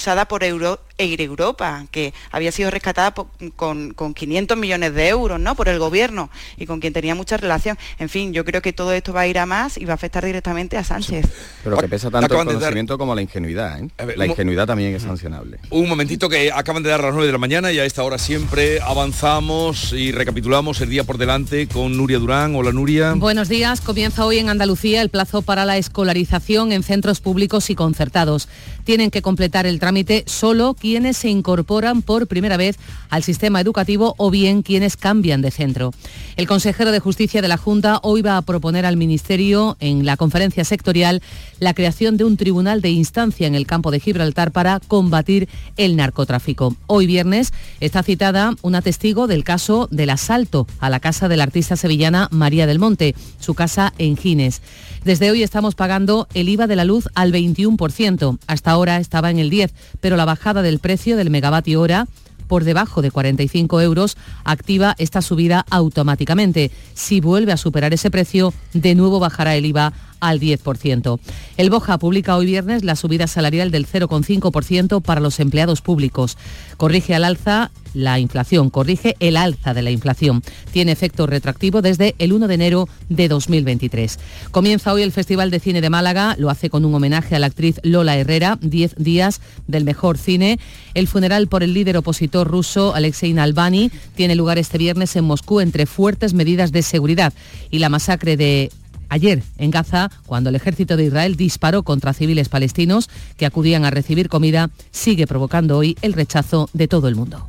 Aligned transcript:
usada 0.00 0.26
por 0.26 0.42
Euro, 0.44 0.80
Air 0.96 1.20
Europa, 1.20 1.84
que 1.90 2.14
había 2.30 2.52
sido 2.52 2.70
rescatada 2.70 3.14
con, 3.54 3.94
500 3.94 4.56
millones 4.56 4.94
de 4.94 5.08
euros 5.08 5.38
¿no? 5.38 5.54
por 5.54 5.68
el 5.68 5.78
gobierno 5.78 6.30
y 6.56 6.64
con 6.64 6.80
quien 6.80 6.94
tenía 6.94 7.14
mucha 7.14 7.36
relación. 7.36 7.76
En 7.98 8.08
fin, 8.08 8.32
yo 8.32 8.46
creo 8.46 8.62
que 8.62 8.72
todo 8.72 8.94
esto 8.94 9.12
va 9.12 9.22
a 9.22 9.26
ir 9.26 9.38
a 9.38 9.44
más 9.44 9.76
y 9.76 9.84
va 9.84 9.92
a 9.92 9.94
afectar 9.96 10.24
directamente 10.24 10.78
a 10.78 10.84
Sánchez. 10.84 11.26
Pero 11.62 11.76
que 11.76 11.88
pesa 11.88 12.10
tanto 12.10 12.34
el 12.34 12.46
conocimiento 12.46 12.96
como 12.96 13.14
la 13.14 13.20
ingenuidad. 13.20 13.78
¿eh? 13.78 13.90
la 14.16 14.24
ingenuidad 14.24 14.66
también 14.66 14.94
es 14.94 15.02
sancionable. 15.02 15.58
Un 15.68 15.86
momentito 15.86 16.30
que 16.30 16.50
acaban 16.50 16.82
de 16.82 16.88
dar 16.88 17.02
las 17.02 17.12
9 17.12 17.26
de 17.26 17.32
la 17.32 17.38
mañana 17.38 17.70
y 17.72 17.78
a 17.78 17.84
esta 17.84 18.02
hora 18.02 18.16
siempre 18.16 18.80
avanzamos 18.80 19.92
y 19.92 20.12
recapitulamos 20.12 20.80
el 20.80 20.88
día 20.88 21.04
por 21.04 21.18
delante 21.18 21.68
con 21.68 21.94
Nuria 21.94 22.18
Durán. 22.18 22.54
Hola 22.54 22.72
Nuria. 22.72 23.12
Buenos 23.12 23.50
días. 23.50 23.82
Comienza 23.82 24.24
hoy 24.24 24.38
en 24.38 24.48
Andalucía 24.48 25.02
el 25.02 25.10
plazo 25.10 25.42
para 25.42 25.66
la 25.66 25.76
escolarización 25.76 26.72
en 26.72 26.82
centros 26.82 27.20
públicos 27.20 27.68
y 27.68 27.74
concertados. 27.74 28.48
Tienen 28.84 29.10
que 29.10 29.22
completar 29.22 29.66
el 29.66 29.78
trámite 29.78 30.24
solo 30.26 30.74
quienes 30.74 31.16
se 31.16 31.28
incorporan 31.28 32.02
por 32.02 32.26
primera 32.26 32.56
vez 32.56 32.76
al 33.08 33.22
sistema 33.22 33.60
educativo 33.60 34.14
o 34.16 34.30
bien 34.30 34.62
quienes 34.62 34.96
cambian 34.96 35.42
de 35.42 35.50
centro. 35.50 35.92
El 36.36 36.46
consejero 36.46 36.92
de 36.92 37.00
Justicia 37.00 37.42
de 37.42 37.48
la 37.48 37.56
Junta 37.56 38.00
hoy 38.02 38.22
va 38.22 38.36
a 38.36 38.42
proponer 38.42 38.86
al 38.86 38.96
Ministerio 38.96 39.76
en 39.80 40.06
la 40.06 40.16
conferencia 40.16 40.64
sectorial 40.64 41.22
la 41.58 41.74
creación 41.74 42.16
de 42.16 42.24
un 42.24 42.36
tribunal 42.36 42.80
de 42.80 42.90
instancia 42.90 43.46
en 43.46 43.54
el 43.54 43.66
campo 43.66 43.90
de 43.90 44.00
Gibraltar 44.00 44.52
para 44.52 44.80
combatir 44.80 45.48
el 45.76 45.96
narcotráfico. 45.96 46.76
Hoy 46.86 47.06
viernes 47.06 47.52
está 47.80 48.02
citada 48.02 48.54
una 48.62 48.82
testigo 48.82 49.26
del 49.26 49.44
caso 49.44 49.88
del 49.90 50.10
asalto 50.10 50.66
a 50.78 50.90
la 50.90 51.00
casa 51.00 51.28
de 51.28 51.36
la 51.36 51.44
artista 51.44 51.76
sevillana 51.76 52.28
María 52.30 52.66
del 52.66 52.78
Monte, 52.78 53.14
su 53.38 53.54
casa 53.54 53.92
en 53.98 54.16
Gines. 54.16 54.62
Desde 55.04 55.30
hoy 55.30 55.42
estamos 55.42 55.74
pagando 55.74 56.28
el 56.34 56.48
IVA 56.48 56.66
de 56.66 56.76
la 56.76 56.84
luz 56.84 57.08
al 57.14 57.32
21%. 57.32 58.38
Hasta 58.46 58.69
ahora 58.70 58.98
estaba 58.98 59.30
en 59.30 59.38
el 59.38 59.50
10%, 59.50 59.70
pero 60.00 60.16
la 60.16 60.24
bajada 60.24 60.62
del 60.62 60.78
precio 60.78 61.16
del 61.16 61.30
megavatio 61.30 61.80
hora 61.80 62.06
por 62.50 62.64
debajo 62.64 63.00
de 63.00 63.12
45 63.12 63.80
euros 63.80 64.16
activa 64.42 64.96
esta 64.98 65.22
subida 65.22 65.64
automáticamente. 65.70 66.72
Si 66.94 67.20
vuelve 67.20 67.52
a 67.52 67.56
superar 67.56 67.94
ese 67.94 68.10
precio, 68.10 68.52
de 68.74 68.96
nuevo 68.96 69.20
bajará 69.20 69.54
el 69.54 69.66
IVA 69.66 69.92
al 70.20 70.40
10%. 70.40 71.18
El 71.56 71.70
Boja 71.70 71.98
publica 71.98 72.36
hoy 72.36 72.46
viernes 72.46 72.84
la 72.84 72.96
subida 72.96 73.26
salarial 73.26 73.70
del 73.70 73.86
0,5% 73.86 75.02
para 75.02 75.20
los 75.20 75.40
empleados 75.40 75.80
públicos. 75.80 76.36
Corrige 76.76 77.14
al 77.14 77.24
alza 77.24 77.70
la 77.94 78.18
inflación, 78.18 78.70
corrige 78.70 79.16
el 79.20 79.36
alza 79.36 79.74
de 79.74 79.82
la 79.82 79.90
inflación. 79.90 80.42
Tiene 80.72 80.92
efecto 80.92 81.26
retroactivo 81.26 81.82
desde 81.82 82.14
el 82.18 82.32
1 82.32 82.48
de 82.48 82.54
enero 82.54 82.88
de 83.08 83.28
2023. 83.28 84.18
Comienza 84.50 84.92
hoy 84.92 85.02
el 85.02 85.12
Festival 85.12 85.50
de 85.50 85.60
Cine 85.60 85.80
de 85.80 85.90
Málaga, 85.90 86.36
lo 86.38 86.50
hace 86.50 86.70
con 86.70 86.84
un 86.84 86.94
homenaje 86.94 87.36
a 87.36 87.38
la 87.38 87.46
actriz 87.46 87.80
Lola 87.82 88.16
Herrera, 88.16 88.58
10 88.60 88.96
días 88.96 89.40
del 89.66 89.84
mejor 89.84 90.18
cine. 90.18 90.58
El 90.94 91.08
funeral 91.08 91.48
por 91.48 91.62
el 91.62 91.74
líder 91.74 91.96
opositor 91.96 92.48
ruso 92.48 92.94
Alexei 92.94 93.32
Navalny 93.32 93.90
tiene 94.14 94.34
lugar 94.34 94.58
este 94.58 94.78
viernes 94.78 95.14
en 95.16 95.24
Moscú 95.24 95.60
entre 95.60 95.86
fuertes 95.86 96.34
medidas 96.34 96.72
de 96.72 96.82
seguridad 96.82 97.32
y 97.70 97.78
la 97.78 97.88
masacre 97.88 98.36
de 98.36 98.70
ayer 99.10 99.42
en 99.58 99.70
Gaza, 99.70 100.10
cuando 100.24 100.48
el 100.48 100.56
ejército 100.56 100.96
de 100.96 101.04
Israel 101.04 101.36
disparó 101.36 101.82
contra 101.82 102.14
civiles 102.14 102.48
palestinos 102.48 103.10
que 103.36 103.44
acudían 103.44 103.84
a 103.84 103.90
recibir 103.90 104.30
comida, 104.30 104.70
sigue 104.90 105.26
provocando 105.26 105.76
hoy 105.76 105.96
el 106.00 106.14
rechazo 106.14 106.70
de 106.72 106.88
todo 106.88 107.08
el 107.08 107.16
mundo. 107.16 107.46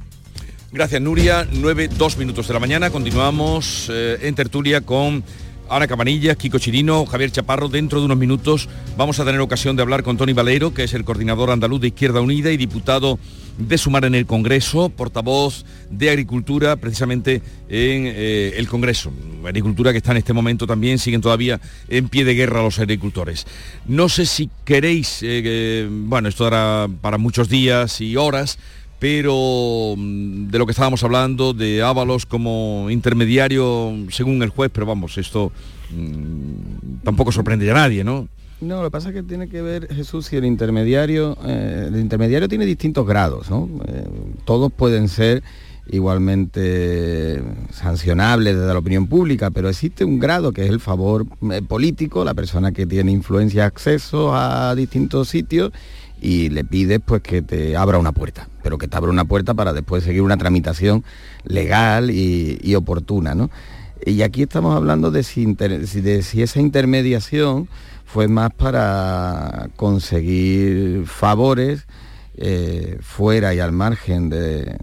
Gracias 0.74 1.02
Nuria, 1.02 1.48
9, 1.52 1.90
2 1.98 2.18
minutos 2.18 2.48
de 2.48 2.54
la 2.54 2.60
mañana, 2.60 2.90
continuamos 2.90 3.90
eh, 3.92 4.20
en 4.22 4.36
tertulia 4.36 4.82
con 4.82 5.24
Ana 5.72 5.88
Cabanillas, 5.88 6.36
Kiko 6.36 6.60
Chirino, 6.60 7.06
Javier 7.06 7.32
Chaparro. 7.32 7.70
Dentro 7.70 8.00
de 8.00 8.06
unos 8.06 8.18
minutos 8.18 8.68
vamos 8.98 9.20
a 9.20 9.26
tener 9.26 9.40
ocasión 9.40 9.78
de 9.78 9.82
hablar 9.82 10.04
con 10.04 10.18
Tony 10.18 10.34
Valero, 10.34 10.74
que 10.74 10.84
es 10.84 10.94
el 10.94 11.06
coordinador 11.06 11.50
andaluz 11.50 11.80
de 11.80 11.88
Izquierda 11.88 12.20
Unida 12.20 12.52
y 12.52 12.58
diputado 12.58 13.18
de 13.58 13.78
Sumar 13.78 14.04
en 14.04 14.16
el 14.16 14.26
Congreso, 14.26 14.90
portavoz 14.90 15.64
de 15.90 16.10
Agricultura 16.10 16.76
precisamente 16.76 17.42
en 17.70 18.06
eh, 18.08 18.54
el 18.58 18.68
Congreso. 18.68 19.14
Agricultura 19.46 19.94
que 19.94 20.00
está 20.00 20.12
en 20.12 20.18
este 20.18 20.34
momento 20.34 20.68
también, 20.68 21.00
siguen 21.00 21.22
todavía 21.22 21.62
en 21.88 22.10
pie 22.10 22.26
de 22.26 22.36
guerra 22.36 22.62
los 22.62 22.80
agricultores. 22.80 23.48
No 23.88 24.10
sé 24.10 24.26
si 24.26 24.50
queréis, 24.66 25.20
eh, 25.22 25.88
bueno, 25.90 26.28
esto 26.28 26.44
dará 26.44 26.90
para 27.02 27.18
muchos 27.18 27.48
días 27.48 28.02
y 28.02 28.18
horas, 28.18 28.60
pero 29.02 29.96
mm, 29.98 30.50
de 30.50 30.60
lo 30.60 30.68
que 30.68 30.74
estábamos 30.74 31.04
hablando, 31.04 31.54
de 31.54 31.82
Ábalos 31.82 32.28
como 32.28 32.88
intermediario, 32.92 33.96
según 34.12 34.44
el 34.44 34.50
juez, 34.50 34.70
pero 34.72 34.86
vamos, 34.86 35.18
esto 35.18 35.52
mm, 35.90 37.02
tampoco 37.04 37.32
sorprende 37.32 37.70
a 37.72 37.74
nadie, 37.74 38.04
¿no? 38.04 38.28
No, 38.62 38.84
lo 38.84 38.90
que 38.90 38.92
pasa 38.92 39.10
es 39.10 39.16
que 39.16 39.24
tiene 39.24 39.50
que 39.50 39.64
ver, 39.64 39.92
Jesús, 39.92 40.28
si 40.28 40.36
el 40.36 40.46
intermediario, 40.46 41.36
eh, 41.44 41.88
el 41.88 42.00
intermediario 42.00 42.48
tiene 42.48 42.64
distintos 42.68 43.08
grados, 43.08 43.50
¿no? 43.50 43.68
Eh, 43.88 44.04
todos 44.46 44.72
pueden 44.72 45.10
ser 45.10 45.42
igualmente 45.90 47.42
sancionables 47.72 48.56
desde 48.56 48.72
la 48.72 48.78
opinión 48.78 49.08
pública, 49.08 49.50
pero 49.50 49.68
existe 49.68 50.06
un 50.06 50.20
grado 50.20 50.52
que 50.52 50.64
es 50.64 50.70
el 50.70 50.80
favor 50.80 51.26
eh, 51.52 51.64
político, 51.68 52.24
la 52.24 52.36
persona 52.36 52.72
que 52.72 52.86
tiene 52.86 53.12
influencia, 53.12 53.66
acceso 53.66 54.36
a 54.36 54.76
distintos 54.76 55.30
sitios 55.30 55.72
y 56.22 56.50
le 56.50 56.64
pides 56.64 57.02
pues 57.04 57.24
que 57.24 57.42
te 57.42 57.76
abra 57.76 57.98
una 57.98 58.12
puerta, 58.12 58.48
pero 58.62 58.78
que 58.78 58.88
te 58.88 58.96
abra 58.96 59.12
una 59.12 59.26
puerta 59.26 59.56
para 59.56 59.74
después 59.74 60.04
seguir 60.04 60.22
una 60.22 60.38
tramitación 60.38 61.04
legal 61.44 62.12
y, 62.12 62.76
oportuna. 62.76 63.34
¿no? 63.34 63.50
Y 64.06 64.22
aquí 64.22 64.44
estamos 64.44 64.76
hablando 64.76 65.10
de 65.10 65.24
si, 65.24 65.48
esa 66.42 66.60
intermediación 66.60 67.68
fue 68.06 68.28
más 68.28 68.54
para 68.54 69.70
conseguir 69.76 71.08
favores 71.08 71.88
eh, 72.38 73.00
fuera 73.02 73.54
y 73.56 73.60
al 73.60 73.72
margen 73.72 74.30
de 74.30 74.78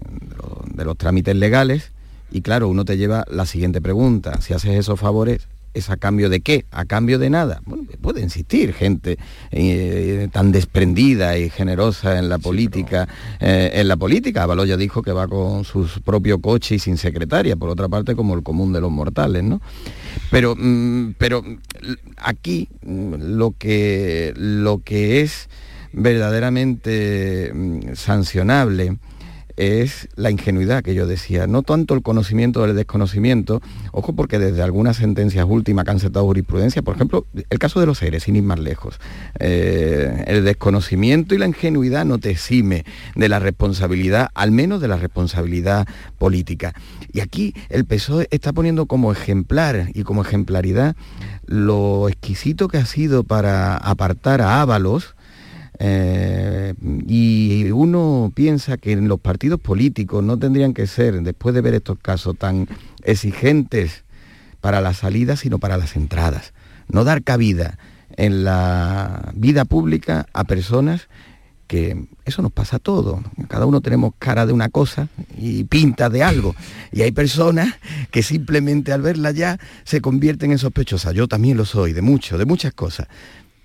los 0.75 0.97
trámites 0.97 1.35
legales. 1.35 1.91
Y 2.31 2.41
claro, 2.41 2.67
uno 2.67 2.85
te 2.85 2.97
lleva 2.97 3.25
la 3.31 3.45
siguiente 3.45 3.81
pregunta, 3.81 4.41
si 4.41 4.53
haces 4.53 4.77
esos 4.77 4.99
favores, 4.99 5.47
¿Es 5.73 5.89
a 5.89 5.97
cambio 5.97 6.29
de 6.29 6.41
qué? 6.41 6.65
¿A 6.71 6.85
cambio 6.85 7.19
de 7.19 7.29
nada? 7.29 7.61
Bueno, 7.65 7.83
puede 8.01 8.23
existir 8.23 8.73
gente 8.73 9.17
eh, 9.51 10.27
tan 10.31 10.51
desprendida 10.51 11.37
y 11.37 11.49
generosa 11.49 12.17
en 12.17 12.27
la 12.27 12.39
política. 12.39 13.07
Eh, 13.39 13.71
en 13.75 13.87
la 13.87 13.95
política, 13.95 14.45
Baloya 14.45 14.77
dijo 14.77 15.03
que 15.03 15.11
va 15.11 15.27
con 15.27 15.63
su 15.63 15.87
propio 16.03 16.41
coche 16.41 16.75
y 16.75 16.79
sin 16.79 16.97
secretaria, 16.97 17.55
por 17.55 17.69
otra 17.69 17.87
parte 17.87 18.15
como 18.15 18.33
el 18.33 18.43
común 18.43 18.73
de 18.73 18.81
los 18.81 18.91
mortales, 18.91 19.43
¿no? 19.43 19.61
Pero, 20.31 20.55
mm, 20.57 21.13
pero 21.17 21.43
aquí 22.17 22.69
mm, 22.81 23.37
lo 23.37 23.51
que, 23.51 24.33
lo 24.35 24.79
que 24.79 25.21
es 25.21 25.49
verdaderamente 25.93 27.51
mm, 27.53 27.93
sancionable 27.93 28.97
es 29.59 30.07
la 30.15 30.31
ingenuidad 30.31 30.83
que 30.83 30.95
yo 30.95 31.05
decía, 31.05 31.45
no 31.45 31.63
tanto 31.63 31.93
el 31.93 32.01
conocimiento 32.01 32.65
del 32.65 32.77
desconocimiento, 32.77 33.61
ojo 33.91 34.13
porque 34.13 34.39
desde 34.39 34.61
algunas 34.61 34.95
sentencias 34.95 35.45
últimas 35.47 35.83
que 35.83 35.91
han 35.91 35.97
aceptado 35.97 36.25
jurisprudencia, 36.25 36.81
por 36.81 36.95
ejemplo, 36.95 37.25
el 37.49 37.59
caso 37.59 37.81
de 37.81 37.85
los 37.85 37.97
seres, 37.97 38.23
sin 38.23 38.37
ir 38.37 38.43
más 38.43 38.57
lejos, 38.57 39.01
eh, 39.37 40.23
el 40.27 40.45
desconocimiento 40.45 41.35
y 41.35 41.39
la 41.39 41.45
ingenuidad 41.45 42.05
no 42.05 42.19
te 42.19 42.29
exime 42.29 42.85
de 43.15 43.27
la 43.27 43.39
responsabilidad, 43.39 44.29
al 44.33 44.51
menos 44.51 44.79
de 44.79 44.87
la 44.87 44.95
responsabilidad 44.95 45.85
política. 46.17 46.73
Y 47.11 47.19
aquí 47.19 47.53
el 47.67 47.83
PSOE 47.83 48.29
está 48.31 48.53
poniendo 48.53 48.85
como 48.85 49.11
ejemplar 49.11 49.89
y 49.93 50.03
como 50.03 50.21
ejemplaridad 50.21 50.95
lo 51.45 52.07
exquisito 52.07 52.69
que 52.69 52.77
ha 52.77 52.85
sido 52.85 53.25
para 53.25 53.75
apartar 53.75 54.41
a 54.41 54.61
Ábalos, 54.61 55.15
eh, 55.79 56.73
y 57.07 57.71
uno 57.71 58.31
piensa 58.35 58.77
que 58.77 58.91
en 58.91 59.07
los 59.07 59.19
partidos 59.19 59.61
políticos 59.61 60.23
no 60.23 60.37
tendrían 60.37 60.73
que 60.73 60.87
ser, 60.87 61.21
después 61.21 61.55
de 61.55 61.61
ver 61.61 61.73
estos 61.73 61.97
casos, 61.99 62.37
tan 62.37 62.67
exigentes 63.03 64.03
para 64.59 64.81
la 64.81 64.93
salida, 64.93 65.37
sino 65.37 65.57
para 65.57 65.77
las 65.77 65.95
entradas. 65.95 66.53
No 66.89 67.05
dar 67.05 67.23
cabida 67.23 67.79
en 68.17 68.43
la 68.43 69.31
vida 69.35 69.63
pública 69.63 70.25
a 70.33 70.43
personas 70.43 71.07
que 71.67 72.07
eso 72.25 72.41
nos 72.41 72.51
pasa 72.51 72.77
a 72.77 72.79
todos. 72.79 73.21
Cada 73.47 73.67
uno 73.67 73.79
tenemos 73.79 74.13
cara 74.17 74.47
de 74.47 74.53
una 74.53 74.69
cosa 74.69 75.07
y 75.37 75.63
pinta 75.65 76.09
de 76.09 76.23
algo. 76.23 76.55
Y 76.91 77.03
hay 77.03 77.11
personas 77.11 77.75
que 78.11 78.23
simplemente 78.23 78.91
al 78.91 79.03
verla 79.03 79.31
ya 79.31 79.59
se 79.83 80.01
convierten 80.01 80.51
en 80.51 80.57
sospechosas. 80.57 81.13
Yo 81.13 81.27
también 81.27 81.57
lo 81.57 81.65
soy, 81.65 81.93
de 81.93 82.01
mucho, 82.01 82.39
de 82.39 82.45
muchas 82.45 82.73
cosas 82.73 83.07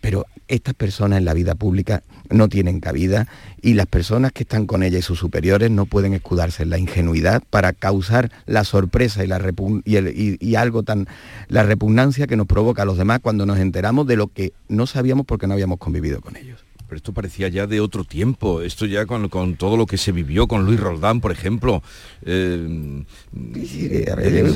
pero 0.04 0.26
estas 0.48 0.74
personas 0.74 1.18
en 1.18 1.24
la 1.24 1.32
vida 1.32 1.54
pública 1.54 2.02
no 2.28 2.50
tienen 2.50 2.78
cabida 2.78 3.26
y 3.62 3.72
las 3.72 3.86
personas 3.86 4.32
que 4.32 4.42
están 4.42 4.66
con 4.66 4.82
ella 4.82 4.98
y 4.98 5.02
sus 5.02 5.18
superiores 5.18 5.70
no 5.70 5.86
pueden 5.86 6.12
escudarse 6.12 6.62
en 6.62 6.68
la 6.68 6.76
ingenuidad 6.76 7.42
para 7.48 7.72
causar 7.72 8.30
la 8.44 8.64
sorpresa 8.64 9.24
y, 9.24 9.28
la 9.28 9.40
y, 9.86 10.54
algo 10.56 10.82
tan 10.82 11.08
la 11.48 11.62
repugnancia 11.62 12.26
que 12.26 12.36
nos 12.36 12.46
provoca 12.46 12.82
a 12.82 12.84
los 12.84 12.98
demás 12.98 13.20
cuando 13.22 13.46
nos 13.46 13.58
enteramos 13.58 14.06
de 14.06 14.16
lo 14.16 14.26
que 14.26 14.52
no 14.68 14.86
sabíamos 14.86 15.24
porque 15.24 15.46
no 15.46 15.54
habíamos 15.54 15.78
convivido 15.78 16.20
con 16.20 16.36
ellos. 16.36 16.62
Pero 16.94 16.98
esto 16.98 17.12
parecía 17.12 17.48
ya 17.48 17.66
de 17.66 17.80
otro 17.80 18.04
tiempo, 18.04 18.62
esto 18.62 18.86
ya 18.86 19.04
con, 19.04 19.28
con 19.28 19.56
todo 19.56 19.76
lo 19.76 19.84
que 19.84 19.96
se 19.96 20.12
vivió 20.12 20.46
con 20.46 20.64
Luis 20.64 20.78
Roldán, 20.78 21.20
por 21.20 21.32
ejemplo. 21.32 21.82
Eh, 22.24 23.02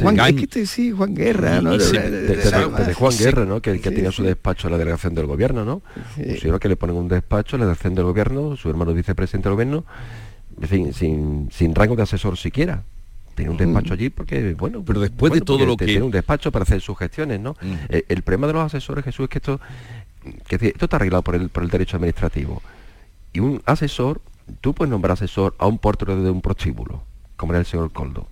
Juan, 0.01 0.17
sí, 0.65 0.93
Juan 0.93 1.17
Guerra, 1.17 1.61
¿no? 1.61 1.77
De, 1.77 2.95
Juan 2.95 3.19
Guerra, 3.19 3.45
¿no? 3.45 3.61
Que, 3.61 3.81
que 3.81 3.91
tenía 3.91 4.13
su 4.13 4.23
despacho 4.23 4.69
en 4.69 4.73
la 4.73 4.79
delegación 4.79 5.17
del 5.17 5.27
gobierno, 5.27 5.65
¿no? 5.65 5.83
Un 6.17 6.39
señor 6.39 6.61
que 6.61 6.69
le 6.69 6.77
ponen 6.77 6.95
un 6.95 7.09
despacho 7.09 7.57
en 7.57 7.61
la 7.61 7.67
delegación 7.67 7.97
del 7.97 8.05
gobierno, 8.05 8.57
su 8.57 8.71
hermano 8.71 8.95
vicepresidente 8.95 9.49
del 9.49 9.55
gobierno, 9.55 9.85
en 10.61 10.69
fin, 10.69 10.95
sin, 10.95 11.49
sin 11.51 11.75
rango 11.75 11.97
de 11.97 12.05
asesor 12.05 12.39
siquiera 12.39 12.85
tiene 13.39 13.53
un 13.53 13.57
despacho 13.57 13.95
allí 13.95 14.11
porque, 14.11 14.55
bueno, 14.55 14.83
pero 14.85 15.01
después 15.01 15.33
de 15.33 15.41
todo 15.41 15.65
lo 15.65 15.77
que... 15.77 15.87
Tiene 15.87 16.03
un 16.03 16.11
despacho 16.11 16.51
para 16.51 16.65
hacer 16.65 16.81
sus 16.81 16.99
gestiones, 16.99 17.39
¿no? 17.39 17.57
Eh, 17.89 18.05
el 18.09 18.23
problema 18.23 18.49
de 18.49 18.53
los 18.55 18.63
asesores, 18.63 19.05
Jesús, 19.05 19.25
es 19.25 19.31
que 19.31 19.39
esto, 19.39 19.61
que 20.47 20.57
esto 20.57 20.87
está 20.87 20.97
arreglado 20.97 21.23
por 21.23 21.35
el, 21.35 21.49
por 21.49 21.63
el 21.63 21.71
derecho 21.71 21.97
administrativo. 21.97 22.63
Y 23.33 23.41
un 23.41 23.63
asesor, 23.67 24.21
tú 24.61 24.75
puedes 24.75 24.91
nombrar 24.91 25.13
asesor 25.13 25.55
a 25.59 25.67
un 25.67 25.79
portero 25.79 26.21
de 26.23 26.31
un 26.31 26.41
prostíbulo, 26.41 27.03
como 27.37 27.53
era 27.53 27.61
el 27.61 27.67
señor 27.67 27.93
Coldo. 27.93 28.27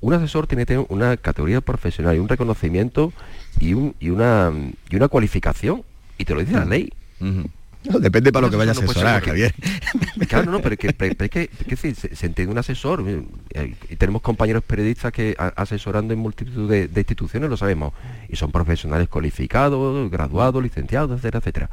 Un 0.00 0.14
asesor 0.14 0.46
tiene 0.46 0.62
que 0.62 0.74
tener 0.74 0.86
una 0.88 1.16
categoría 1.16 1.60
profesional 1.60 2.16
y 2.16 2.18
un 2.18 2.28
reconocimiento 2.28 3.12
y, 3.60 3.74
un, 3.74 3.94
y, 4.00 4.10
una, 4.10 4.52
y 4.90 4.96
una 4.96 5.08
cualificación. 5.08 5.84
Y 6.18 6.24
te 6.24 6.34
lo 6.34 6.40
dice 6.40 6.54
la 6.54 6.64
ley 6.64 6.92
depende 7.82 8.32
para 8.32 8.46
lo 8.46 8.50
que 8.50 8.56
vaya 8.56 8.70
a 8.70 8.72
asesorar, 8.72 9.22
Javier. 9.22 9.54
Claro, 10.28 10.50
no, 10.50 10.60
pero 10.62 10.76
es 10.78 11.30
que, 11.30 11.76
se, 11.76 12.26
entiende 12.26 12.52
un 12.52 12.58
asesor. 12.58 13.04
Eh, 13.50 13.74
y 13.90 13.96
tenemos 13.96 14.22
compañeros 14.22 14.62
periodistas 14.62 15.12
que 15.12 15.34
asesorando 15.56 16.14
en 16.14 16.20
multitud 16.20 16.70
de, 16.70 16.88
instituciones, 16.94 17.50
lo 17.50 17.56
sabemos. 17.56 17.92
Y 18.28 18.36
son 18.36 18.50
profesionales 18.50 19.08
cualificados, 19.08 20.10
graduados, 20.10 20.62
licenciados, 20.62 21.10
etcétera, 21.18 21.38
etcétera. 21.40 21.70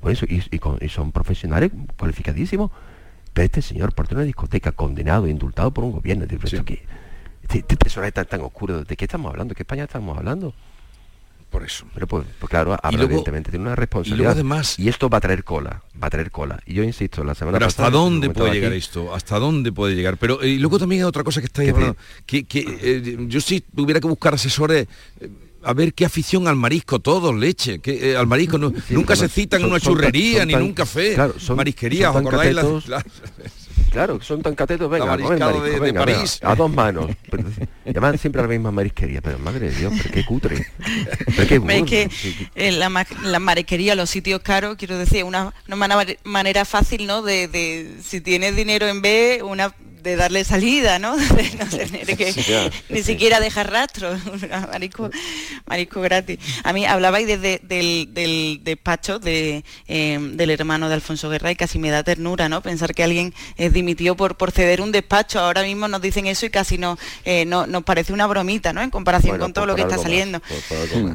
Por 0.00 0.10
eso, 0.10 0.26
y, 0.26 0.42
son 0.88 1.12
profesionales 1.12 1.70
cualificadísimos. 1.96 2.70
Pero 3.32 3.46
este 3.46 3.62
señor, 3.62 3.94
por 3.94 4.12
una 4.12 4.24
discoteca, 4.24 4.72
condenado, 4.72 5.26
indultado 5.26 5.70
por 5.70 5.84
un 5.84 5.92
gobierno, 5.92 6.26
de 6.26 6.36
que, 6.36 6.82
este, 7.42 7.58
este 7.58 7.76
personaje 7.76 8.12
tan, 8.12 8.26
tan 8.26 8.40
oscuro, 8.42 8.84
¿de 8.84 8.96
qué 8.96 9.06
estamos 9.06 9.30
hablando? 9.30 9.52
¿De 9.52 9.56
qué 9.56 9.62
España 9.62 9.84
estamos 9.84 10.18
hablando? 10.18 10.54
Por 11.52 11.62
eso. 11.62 11.86
Pero 11.94 12.08
pues, 12.08 12.26
pues 12.40 12.50
claro, 12.50 12.76
evidentemente 12.90 13.50
tiene 13.50 13.66
una 13.66 13.76
responsabilidad. 13.76 14.30
Y, 14.30 14.32
además, 14.32 14.78
y 14.78 14.88
esto 14.88 15.08
va 15.08 15.18
a 15.18 15.20
traer 15.20 15.44
cola, 15.44 15.82
va 16.02 16.08
a 16.08 16.10
traer 16.10 16.32
cola. 16.32 16.60
Y 16.66 16.74
yo 16.74 16.82
insisto, 16.82 17.22
la 17.22 17.34
semana 17.34 17.58
pero 17.58 17.68
¿hasta 17.68 17.90
dónde 17.90 18.30
puede 18.30 18.54
llegar 18.54 18.72
esto? 18.72 19.14
¿Hasta 19.14 19.38
dónde 19.38 19.70
puede 19.70 19.94
llegar? 19.94 20.16
Pero 20.16 20.44
y 20.44 20.58
luego 20.58 20.78
también 20.80 21.02
hay 21.02 21.04
otra 21.04 21.22
cosa 21.22 21.40
que 21.40 21.46
está 21.46 21.62
hablando, 21.62 21.96
que, 22.26 22.44
que 22.44 22.64
eh, 22.82 23.16
yo 23.28 23.40
sí 23.40 23.60
tuviera 23.60 24.00
que 24.00 24.08
buscar 24.08 24.34
asesores 24.34 24.88
eh, 25.20 25.28
a 25.64 25.74
ver 25.74 25.94
qué 25.94 26.04
afición 26.04 26.48
al 26.48 26.56
marisco, 26.56 26.98
todos, 26.98 27.34
leche, 27.34 27.78
que 27.78 28.10
eh, 28.10 28.16
al 28.16 28.26
marisco 28.26 28.58
nunca 28.58 29.14
se 29.14 29.28
citan 29.28 29.60
en 29.60 29.68
una 29.68 29.78
churrería 29.80 30.44
ni 30.44 30.54
en 30.54 30.62
un 30.62 30.72
café, 30.72 31.14
claro, 31.14 31.34
marisquería, 31.54 32.10
¿os 32.10 32.16
acordáis? 32.16 32.56
Claro, 33.90 34.20
son 34.22 34.42
tan 34.42 34.54
catetos, 34.54 34.90
venga, 34.90 35.16
de, 35.16 35.94
París. 35.94 36.40
a 36.42 36.54
dos 36.54 36.72
manos. 36.72 37.10
Llaman 37.84 38.18
siempre 38.18 38.40
a 38.40 38.44
la 38.44 38.48
misma 38.48 38.70
marisquería, 38.70 39.20
pero 39.20 39.38
madre 39.38 39.70
de 39.70 39.76
Dios, 39.76 39.92
pero 39.96 40.14
qué 40.14 40.24
cutre. 40.24 40.66
Pero 41.36 41.48
qué 41.48 41.56
es 41.56 41.84
que 41.84 42.10
en 42.54 42.78
la, 42.78 43.06
la, 43.24 43.38
marisquería, 43.38 43.94
los 43.94 44.10
sitios 44.10 44.40
caros, 44.40 44.76
quiero 44.76 44.98
decir, 44.98 45.24
una, 45.24 45.52
una 45.66 46.04
manera 46.24 46.64
fácil, 46.64 47.06
¿no? 47.06 47.22
De, 47.22 47.48
de 47.48 47.96
si 48.02 48.20
tienes 48.20 48.56
dinero 48.56 48.86
en 48.86 49.02
B, 49.02 49.40
una 49.42 49.74
de 50.02 50.16
darle 50.16 50.44
salida, 50.44 50.98
¿no? 50.98 51.16
De 51.32 51.50
no 51.58 51.66
tener 51.66 52.16
que 52.16 52.70
ni 52.88 53.02
siquiera 53.02 53.40
dejar 53.40 53.70
rastro, 53.70 54.16
marisco, 54.72 55.10
marisco 55.66 56.00
gratis. 56.00 56.38
A 56.64 56.72
mí 56.72 56.84
hablabais 56.84 57.26
desde 57.26 57.60
del, 57.62 58.08
del, 58.12 58.60
despacho 58.62 59.18
de, 59.18 59.64
eh, 59.88 60.18
del 60.20 60.50
hermano 60.50 60.88
de 60.88 60.94
Alfonso 60.94 61.28
Guerra 61.30 61.50
y 61.50 61.56
casi 61.56 61.78
me 61.78 61.90
da 61.90 62.02
ternura, 62.02 62.48
¿no? 62.48 62.62
Pensar 62.62 62.94
que 62.94 63.02
alguien 63.02 63.32
eh, 63.56 63.70
dimitió 63.70 64.16
por, 64.16 64.36
por 64.36 64.50
ceder 64.50 64.80
un 64.80 64.92
despacho. 64.92 65.40
Ahora 65.40 65.62
mismo 65.62 65.88
nos 65.88 66.02
dicen 66.02 66.26
eso 66.26 66.46
y 66.46 66.50
casi 66.50 66.78
no, 66.78 66.98
eh, 67.24 67.44
no 67.44 67.66
nos 67.66 67.84
parece 67.84 68.12
una 68.12 68.26
bromita, 68.26 68.72
¿no? 68.72 68.82
En 68.82 68.90
comparación 68.90 69.38
con 69.38 69.52
todo 69.52 69.66
lo 69.66 69.74
que 69.74 69.82
está 69.82 69.98
saliendo. 69.98 70.42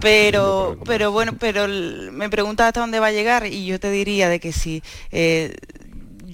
pero, 0.01 0.79
pero 0.85 1.11
bueno, 1.11 1.35
pero 1.39 1.67
me 1.67 2.29
preguntas 2.29 2.67
hasta 2.67 2.79
dónde 2.79 2.99
va 2.99 3.07
a 3.07 3.11
llegar 3.11 3.45
y 3.45 3.65
yo 3.65 3.79
te 3.79 3.91
diría 3.91 4.29
de 4.29 4.39
que 4.39 4.51
si 4.51 4.81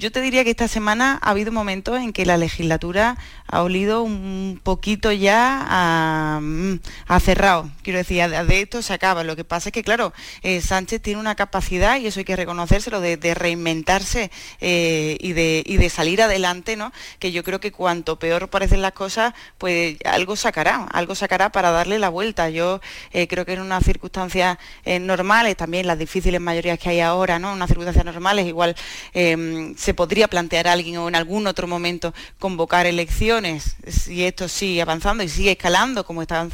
yo 0.04 0.12
te 0.12 0.20
diría 0.20 0.44
que 0.44 0.50
esta 0.50 0.68
semana 0.68 1.18
ha 1.22 1.30
habido 1.30 1.54
momentos 1.54 1.98
en 1.98 2.12
que 2.12 2.26
la 2.26 2.36
legislatura 2.36 3.16
ha 3.48 3.62
olido 3.62 4.04
un 4.04 4.60
poquito 4.62 5.14
ya 5.14 5.66
a, 5.66 6.40
mm, 6.42 6.80
cerrado. 7.22 7.70
Quiero 7.84 8.00
decir, 8.00 8.28
de 8.28 8.62
esto 8.62 8.82
se 8.82 8.92
acaba. 8.92 9.24
Lo 9.24 9.38
que 9.38 9.46
pasa 9.46 9.70
es 9.70 9.74
que, 9.74 9.82
claro, 9.82 10.12
eh, 10.42 10.60
Sánchez 10.60 11.02
tiene 11.02 11.22
una 11.22 11.36
capacidad, 11.36 11.98
y 11.98 12.08
eso 12.08 12.20
hay 12.20 12.26
que 12.26 12.36
reconocérselo, 12.36 13.00
de, 13.00 13.34
reinventarse 13.34 14.30
eh, 14.60 15.18
y, 15.22 15.32
de, 15.32 15.90
salir 15.90 16.22
adelante, 16.22 16.76
¿no? 16.76 16.92
Que 17.20 17.32
yo 17.32 17.44
creo 17.46 17.62
que 17.62 17.72
cuanto 17.72 18.20
peor 18.20 18.50
parecen 18.50 18.82
las 18.82 18.92
cosas, 18.92 19.34
pues 19.58 19.98
algo 20.04 20.36
sacará, 20.36 20.86
algo 20.92 21.16
sacará 21.16 21.50
para 21.54 21.72
darle 21.72 21.98
la 21.98 22.10
vuelta. 22.10 22.50
Yo 22.50 22.82
eh, 23.14 23.30
creo 23.30 23.46
que 23.46 23.54
en 23.54 23.62
unas 23.62 23.86
circunstancias 23.86 24.58
normales, 24.86 25.56
también 25.56 25.88
las 25.88 25.98
difíciles 25.98 26.42
mayorías 26.42 26.78
que 26.78 26.90
hay 26.90 27.00
ahora, 27.00 27.40
¿no? 27.40 27.50
En 27.52 27.56
unas 27.56 27.70
circunstancias 27.70 28.04
normales, 28.04 28.48
igual 28.48 28.76
em, 29.14 29.76
se 29.94 29.96
podría 29.96 30.28
plantear 30.28 30.68
a 30.68 30.72
alguien 30.72 30.98
o 30.98 31.08
en 31.08 31.14
algún 31.14 31.46
otro 31.46 31.68
momento 31.68 32.16
convocar 32.40 32.88
elecciones, 32.88 33.76
si 33.88 34.26
esto 34.26 34.48
sigue 34.48 34.82
avanzando 34.82 35.22
y 35.22 35.30
sigue 35.30 35.52
escalando 35.52 36.04
como 36.04 36.24
está 36.24 36.48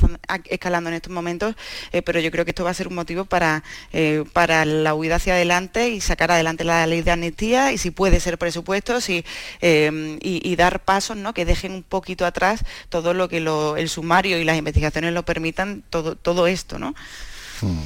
escalando 0.50 0.90
en 0.90 0.96
estos 0.98 1.14
momentos, 1.14 1.56
eh, 1.94 2.02
pero 2.02 2.20
yo 2.20 2.32
creo 2.32 2.44
que 2.44 2.52
esto 2.52 2.66
va 2.66 2.72
a 2.72 2.74
ser 2.74 2.90
un 2.90 2.96
motivo 2.96 3.24
para, 3.24 3.64
eh, 3.94 4.26
para 4.34 4.66
la 4.66 4.94
huida 4.94 5.16
hacia 5.16 5.36
adelante 5.36 5.88
y 5.88 6.02
sacar 6.02 6.32
adelante 6.32 6.66
la 6.66 6.86
ley 6.86 7.02
de 7.02 7.12
amnistía 7.12 7.72
y 7.72 7.78
si 7.78 7.92
puede 7.92 8.20
ser 8.20 8.38
presupuestos 8.38 9.10
y, 9.10 9.24
eh, 9.62 10.18
y, 10.22 10.56
dar 10.58 10.84
pasos 10.84 11.16
¿no? 11.16 11.34
que 11.34 11.46
dejen 11.46 11.72
un 11.72 11.84
poquito 11.84 12.26
atrás 12.26 12.66
todo 12.90 13.14
lo 13.14 13.30
que 13.30 13.38
el 13.38 13.88
sumario 13.88 14.38
y 14.38 14.44
las 14.44 14.58
investigaciones 14.58 15.14
lo 15.14 15.24
permitan, 15.24 15.82
todo, 15.90 16.18
todo 16.18 16.46
esto, 16.46 16.78
¿no? 16.78 16.94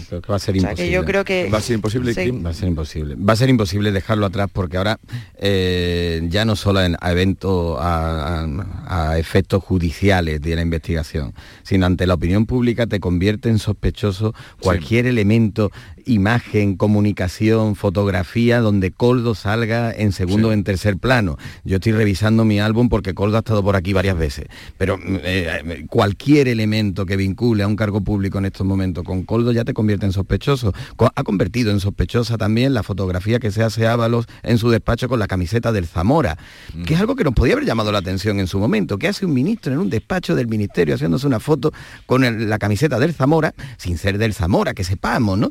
Creo 0.07 0.21
que 0.21 0.27
va 0.29 0.35
a 0.35 0.39
ser 0.39 0.55
imposible. 0.55 0.91
yo 0.91 1.05
creo 1.05 1.23
que 1.23 1.49
va 1.49 1.57
a 1.57 1.61
ser 1.61 1.75
imposible. 1.75 2.13
Va 2.13 2.49
a 2.49 2.53
ser 2.53 2.67
imposible. 2.67 3.15
Va 3.15 3.33
a 3.33 3.35
ser 3.35 3.49
imposible 3.49 3.91
dejarlo 3.91 4.25
atrás 4.25 4.49
porque 4.51 4.77
ahora 4.77 4.99
eh, 5.37 6.21
ya 6.29 6.45
no 6.45 6.55
solo 6.55 6.79
a 6.79 7.11
eventos, 7.11 7.77
a, 7.79 9.15
efectos 9.17 9.63
judiciales 9.63 10.41
de 10.41 10.55
la 10.55 10.61
investigación, 10.61 11.33
sino 11.63 11.85
ante 11.85 12.07
la 12.07 12.15
opinión 12.15 12.45
pública 12.45 12.87
te 12.87 12.99
convierte 12.99 13.49
en 13.49 13.59
sospechoso 13.59 14.33
cualquier 14.59 15.05
elemento 15.05 15.71
imagen, 16.05 16.75
comunicación, 16.75 17.75
fotografía, 17.75 18.59
donde 18.59 18.91
Coldo 18.91 19.35
salga 19.35 19.91
en 19.91 20.11
segundo 20.11 20.49
o 20.49 20.51
en 20.51 20.63
tercer 20.63 20.97
plano. 20.97 21.37
Yo 21.63 21.75
estoy 21.75 21.93
revisando 21.93 22.45
mi 22.45 22.59
álbum 22.59 22.89
porque 22.89 23.13
Coldo 23.13 23.37
ha 23.37 23.39
estado 23.39 23.63
por 23.63 23.75
aquí 23.75 23.93
varias 23.93 24.17
veces, 24.17 24.47
pero 24.77 24.99
eh, 25.01 25.85
cualquier 25.89 26.47
elemento 26.47 27.05
que 27.05 27.17
vincule 27.17 27.63
a 27.63 27.67
un 27.67 27.75
cargo 27.75 28.01
público 28.01 28.37
en 28.37 28.45
estos 28.45 28.65
momentos 28.65 29.03
con 29.03 29.23
Coldo 29.23 29.51
ya 29.51 29.62
te 29.65 29.74
convierte 29.74 30.06
en 30.06 30.13
sospechoso. 30.13 30.74
Ha 31.15 31.24
convertido 31.24 31.71
en 31.71 31.80
sospechosa 31.80 32.38
también 32.38 32.74
la 32.74 32.83
fotografía 32.83 33.39
que 33.39 33.51
se 33.51 33.63
hace 33.63 33.88
Ábalos 33.88 34.25
en 34.44 34.57
su 34.57 34.69
despacho 34.69 35.10
con 35.10 35.19
la 35.19 35.27
camiseta 35.27 35.71
del 35.71 35.88
Zamora, 35.88 36.38
que 36.86 36.94
es 36.94 37.00
algo 37.00 37.15
que 37.15 37.24
nos 37.24 37.33
podía 37.33 37.54
haber 37.54 37.65
llamado 37.65 37.92
la 37.92 38.00
atención 38.00 38.40
en 38.40 38.47
su 38.47 38.59
momento, 38.59 38.97
que 38.97 39.07
hace 39.07 39.26
un 39.26 39.33
ministro 39.33 39.73
en 39.73 39.80
un 39.80 39.90
despacho 39.90 40.35
del 40.35 40.47
ministerio 40.47 40.95
haciéndose 40.95 41.28
una 41.28 41.40
foto 41.40 41.71
con 42.06 42.49
la 42.49 42.59
camiseta 42.59 42.99
del 42.99 43.14
Zamora, 43.14 43.54
sin 43.78 43.97
ser 43.97 44.18
del 44.18 44.33
Zamora, 44.33 44.73
que 44.73 44.83
sepamos, 44.83 45.37
¿no? 45.37 45.49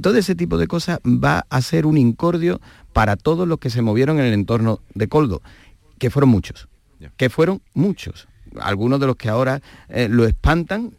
todo 0.00 0.16
ese 0.16 0.34
tipo 0.34 0.58
de 0.58 0.66
cosas 0.66 0.98
va 1.04 1.46
a 1.48 1.60
ser 1.62 1.86
un 1.86 1.98
incordio 1.98 2.60
para 2.92 3.16
todos 3.16 3.48
los 3.48 3.58
que 3.58 3.70
se 3.70 3.82
movieron 3.82 4.18
en 4.18 4.26
el 4.26 4.34
entorno 4.34 4.80
de 4.94 5.08
Coldo, 5.08 5.42
que 5.98 6.10
fueron 6.10 6.30
muchos, 6.30 6.68
que 7.16 7.30
fueron 7.30 7.62
muchos. 7.74 8.28
Algunos 8.60 9.00
de 9.00 9.06
los 9.06 9.16
que 9.16 9.28
ahora 9.28 9.62
eh, 9.88 10.08
lo 10.10 10.26
espantan 10.26 10.92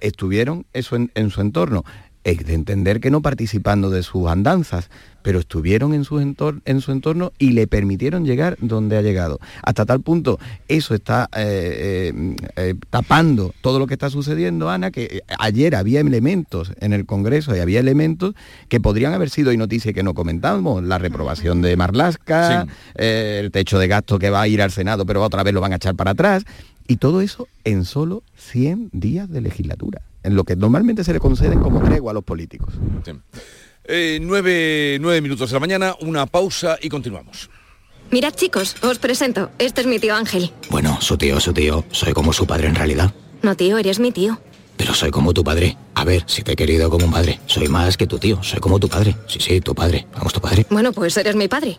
estuvieron 0.00 0.66
eso 0.72 0.96
en 0.96 1.30
su 1.30 1.40
entorno 1.40 1.84
es 2.24 2.46
de 2.46 2.54
entender 2.54 3.00
que 3.00 3.10
no 3.10 3.22
participando 3.22 3.90
de 3.90 4.02
sus 4.02 4.28
andanzas, 4.28 4.90
pero 5.22 5.38
estuvieron 5.38 5.94
en 5.94 6.04
su, 6.04 6.20
entorno, 6.20 6.60
en 6.64 6.80
su 6.80 6.92
entorno 6.92 7.32
y 7.38 7.52
le 7.52 7.66
permitieron 7.66 8.24
llegar 8.24 8.56
donde 8.60 8.96
ha 8.96 9.02
llegado. 9.02 9.38
Hasta 9.62 9.86
tal 9.86 10.00
punto, 10.00 10.38
eso 10.68 10.94
está 10.94 11.28
eh, 11.36 12.12
eh, 12.12 12.36
eh, 12.56 12.74
tapando 12.90 13.54
todo 13.60 13.78
lo 13.78 13.86
que 13.86 13.94
está 13.94 14.10
sucediendo, 14.10 14.70
Ana, 14.70 14.90
que 14.90 15.22
ayer 15.38 15.74
había 15.74 16.00
elementos 16.00 16.72
en 16.80 16.92
el 16.92 17.06
Congreso 17.06 17.54
y 17.54 17.60
había 17.60 17.80
elementos 17.80 18.34
que 18.68 18.80
podrían 18.80 19.12
haber 19.12 19.30
sido, 19.30 19.52
y 19.52 19.56
noticia 19.56 19.92
que 19.92 20.02
no 20.02 20.14
comentamos, 20.14 20.82
la 20.82 20.98
reprobación 20.98 21.62
de 21.62 21.76
Marlasca, 21.76 22.66
el 22.94 23.50
techo 23.50 23.78
de 23.78 23.88
gasto 23.88 24.18
que 24.18 24.30
va 24.30 24.42
a 24.42 24.48
ir 24.48 24.62
al 24.62 24.70
Senado, 24.70 25.06
pero 25.06 25.22
otra 25.22 25.42
vez 25.42 25.54
lo 25.54 25.60
van 25.60 25.72
a 25.72 25.76
echar 25.76 25.94
para 25.94 26.12
atrás, 26.12 26.44
y 26.86 26.96
todo 26.96 27.20
eso 27.20 27.48
en 27.64 27.84
solo 27.84 28.22
100 28.36 28.90
días 28.92 29.30
de 29.30 29.40
legislatura 29.40 30.02
en 30.22 30.34
lo 30.34 30.44
que 30.44 30.56
normalmente 30.56 31.04
se 31.04 31.12
le 31.12 31.20
conceden 31.20 31.60
como 31.60 31.80
tregua 31.82 32.12
a 32.12 32.14
los 32.14 32.24
políticos. 32.24 32.74
Eh, 33.84 34.18
nueve, 34.20 35.20
minutos 35.20 35.50
de 35.50 35.54
la 35.54 35.60
mañana, 35.60 35.94
una 36.00 36.26
pausa 36.26 36.78
y 36.80 36.88
continuamos. 36.88 37.50
Mirad 38.10 38.34
chicos, 38.34 38.76
os 38.82 38.98
presento. 38.98 39.50
Este 39.58 39.80
es 39.82 39.86
mi 39.86 39.98
tío 39.98 40.14
Ángel. 40.14 40.52
Bueno, 40.68 40.98
su 41.00 41.16
tío, 41.16 41.38
su 41.40 41.52
tío. 41.52 41.84
Soy 41.92 42.12
como 42.12 42.32
su 42.32 42.46
padre 42.46 42.68
en 42.68 42.74
realidad. 42.74 43.12
No 43.42 43.56
tío, 43.56 43.78
eres 43.78 43.98
mi 44.00 44.12
tío. 44.12 44.38
pero 44.76 44.94
soy 44.94 45.10
como 45.10 45.32
tu 45.34 45.44
padre. 45.44 45.76
A 45.94 46.04
ver, 46.04 46.24
si 46.26 46.42
te 46.42 46.52
he 46.52 46.56
querido 46.56 46.88
como 46.90 47.04
un 47.06 47.12
padre. 47.12 47.38
Soy 47.46 47.68
más 47.68 47.96
que 47.96 48.06
tu 48.06 48.18
tío, 48.18 48.42
soy 48.42 48.60
como 48.60 48.78
tu 48.80 48.88
padre. 48.88 49.14
Sí, 49.26 49.38
sí, 49.38 49.60
tu 49.60 49.74
padre. 49.74 50.06
Vamos, 50.14 50.32
tu 50.32 50.40
padre. 50.40 50.66
Bueno, 50.70 50.92
pues 50.92 51.16
eres 51.18 51.36
mi 51.36 51.48
padre. 51.48 51.78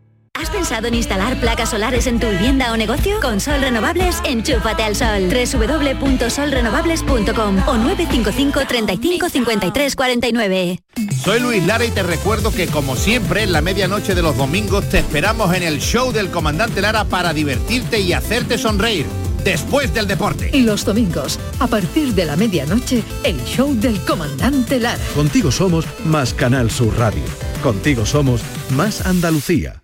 ¿Has 0.41 0.49
pensado 0.49 0.87
en 0.87 0.95
instalar 0.95 1.39
placas 1.39 1.69
solares 1.69 2.07
en 2.07 2.19
tu 2.19 2.27
vivienda 2.27 2.73
o 2.73 2.77
negocio? 2.77 3.19
Con 3.21 3.39
Sol 3.39 3.61
Renovables, 3.61 4.19
enchúfate 4.25 4.81
al 4.81 4.95
sol. 4.95 5.29
www.solrenovables.com 5.29 7.67
o 7.67 7.77
955 7.77 8.61
35 8.67 9.29
53 9.29 9.95
49. 9.95 10.79
Soy 11.23 11.39
Luis 11.41 11.63
Lara 11.67 11.85
y 11.85 11.91
te 11.91 12.01
recuerdo 12.01 12.51
que 12.51 12.65
como 12.65 12.95
siempre 12.95 13.43
en 13.43 13.51
la 13.51 13.61
medianoche 13.61 14.15
de 14.15 14.23
los 14.23 14.35
domingos 14.35 14.89
te 14.89 14.97
esperamos 14.97 15.53
en 15.53 15.61
el 15.61 15.79
show 15.79 16.11
del 16.11 16.31
comandante 16.31 16.81
Lara 16.81 17.05
para 17.05 17.33
divertirte 17.33 17.99
y 17.99 18.13
hacerte 18.13 18.57
sonreír. 18.57 19.05
Después 19.43 19.93
del 19.93 20.07
deporte. 20.07 20.49
Y 20.53 20.61
los 20.61 20.85
domingos, 20.85 21.39
a 21.59 21.67
partir 21.67 22.15
de 22.15 22.25
la 22.25 22.35
medianoche, 22.35 23.03
el 23.23 23.39
show 23.43 23.75
del 23.75 23.99
comandante 24.05 24.79
Lara. 24.79 25.03
Contigo 25.13 25.51
somos 25.51 25.85
más 26.03 26.33
Canal 26.33 26.71
Sur 26.71 26.97
Radio. 26.97 27.25
Contigo 27.61 28.07
somos 28.07 28.41
más 28.71 29.05
Andalucía. 29.05 29.80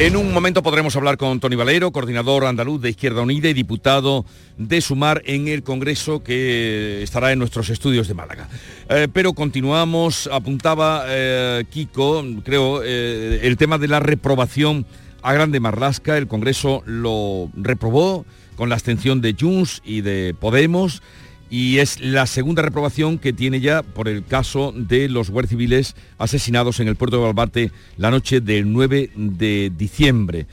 En 0.00 0.16
un 0.16 0.32
momento 0.32 0.62
podremos 0.62 0.96
hablar 0.96 1.18
con 1.18 1.40
Tony 1.40 1.56
Valero, 1.56 1.92
coordinador 1.92 2.46
andaluz 2.46 2.80
de 2.80 2.88
Izquierda 2.88 3.20
Unida 3.20 3.50
y 3.50 3.52
diputado 3.52 4.24
de 4.56 4.80
Sumar 4.80 5.20
en 5.26 5.46
el 5.46 5.62
Congreso 5.62 6.22
que 6.22 7.02
estará 7.02 7.32
en 7.32 7.38
nuestros 7.38 7.68
estudios 7.68 8.08
de 8.08 8.14
Málaga. 8.14 8.48
Eh, 8.88 9.08
pero 9.12 9.34
continuamos, 9.34 10.26
apuntaba 10.32 11.04
eh, 11.06 11.64
Kiko, 11.68 12.24
creo, 12.42 12.82
eh, 12.82 13.40
el 13.42 13.58
tema 13.58 13.76
de 13.76 13.88
la 13.88 14.00
reprobación 14.00 14.86
a 15.20 15.34
Grande 15.34 15.60
Marlasca. 15.60 16.16
El 16.16 16.28
Congreso 16.28 16.82
lo 16.86 17.50
reprobó 17.54 18.24
con 18.56 18.70
la 18.70 18.76
abstención 18.76 19.20
de 19.20 19.36
Junts 19.38 19.82
y 19.84 20.00
de 20.00 20.34
Podemos 20.40 21.02
y 21.50 21.78
es 21.78 22.00
la 22.00 22.26
segunda 22.26 22.62
reprobación 22.62 23.18
que 23.18 23.32
tiene 23.32 23.60
ya 23.60 23.82
por 23.82 24.08
el 24.08 24.24
caso 24.24 24.72
de 24.74 25.08
los 25.08 25.30
guardias 25.30 25.50
civiles 25.50 25.96
asesinados 26.16 26.78
en 26.78 26.86
el 26.86 26.94
puerto 26.94 27.16
de 27.16 27.24
Balbate 27.24 27.72
la 27.96 28.12
noche 28.12 28.40
del 28.40 28.72
9 28.72 29.10
de 29.16 29.72
diciembre. 29.76 30.46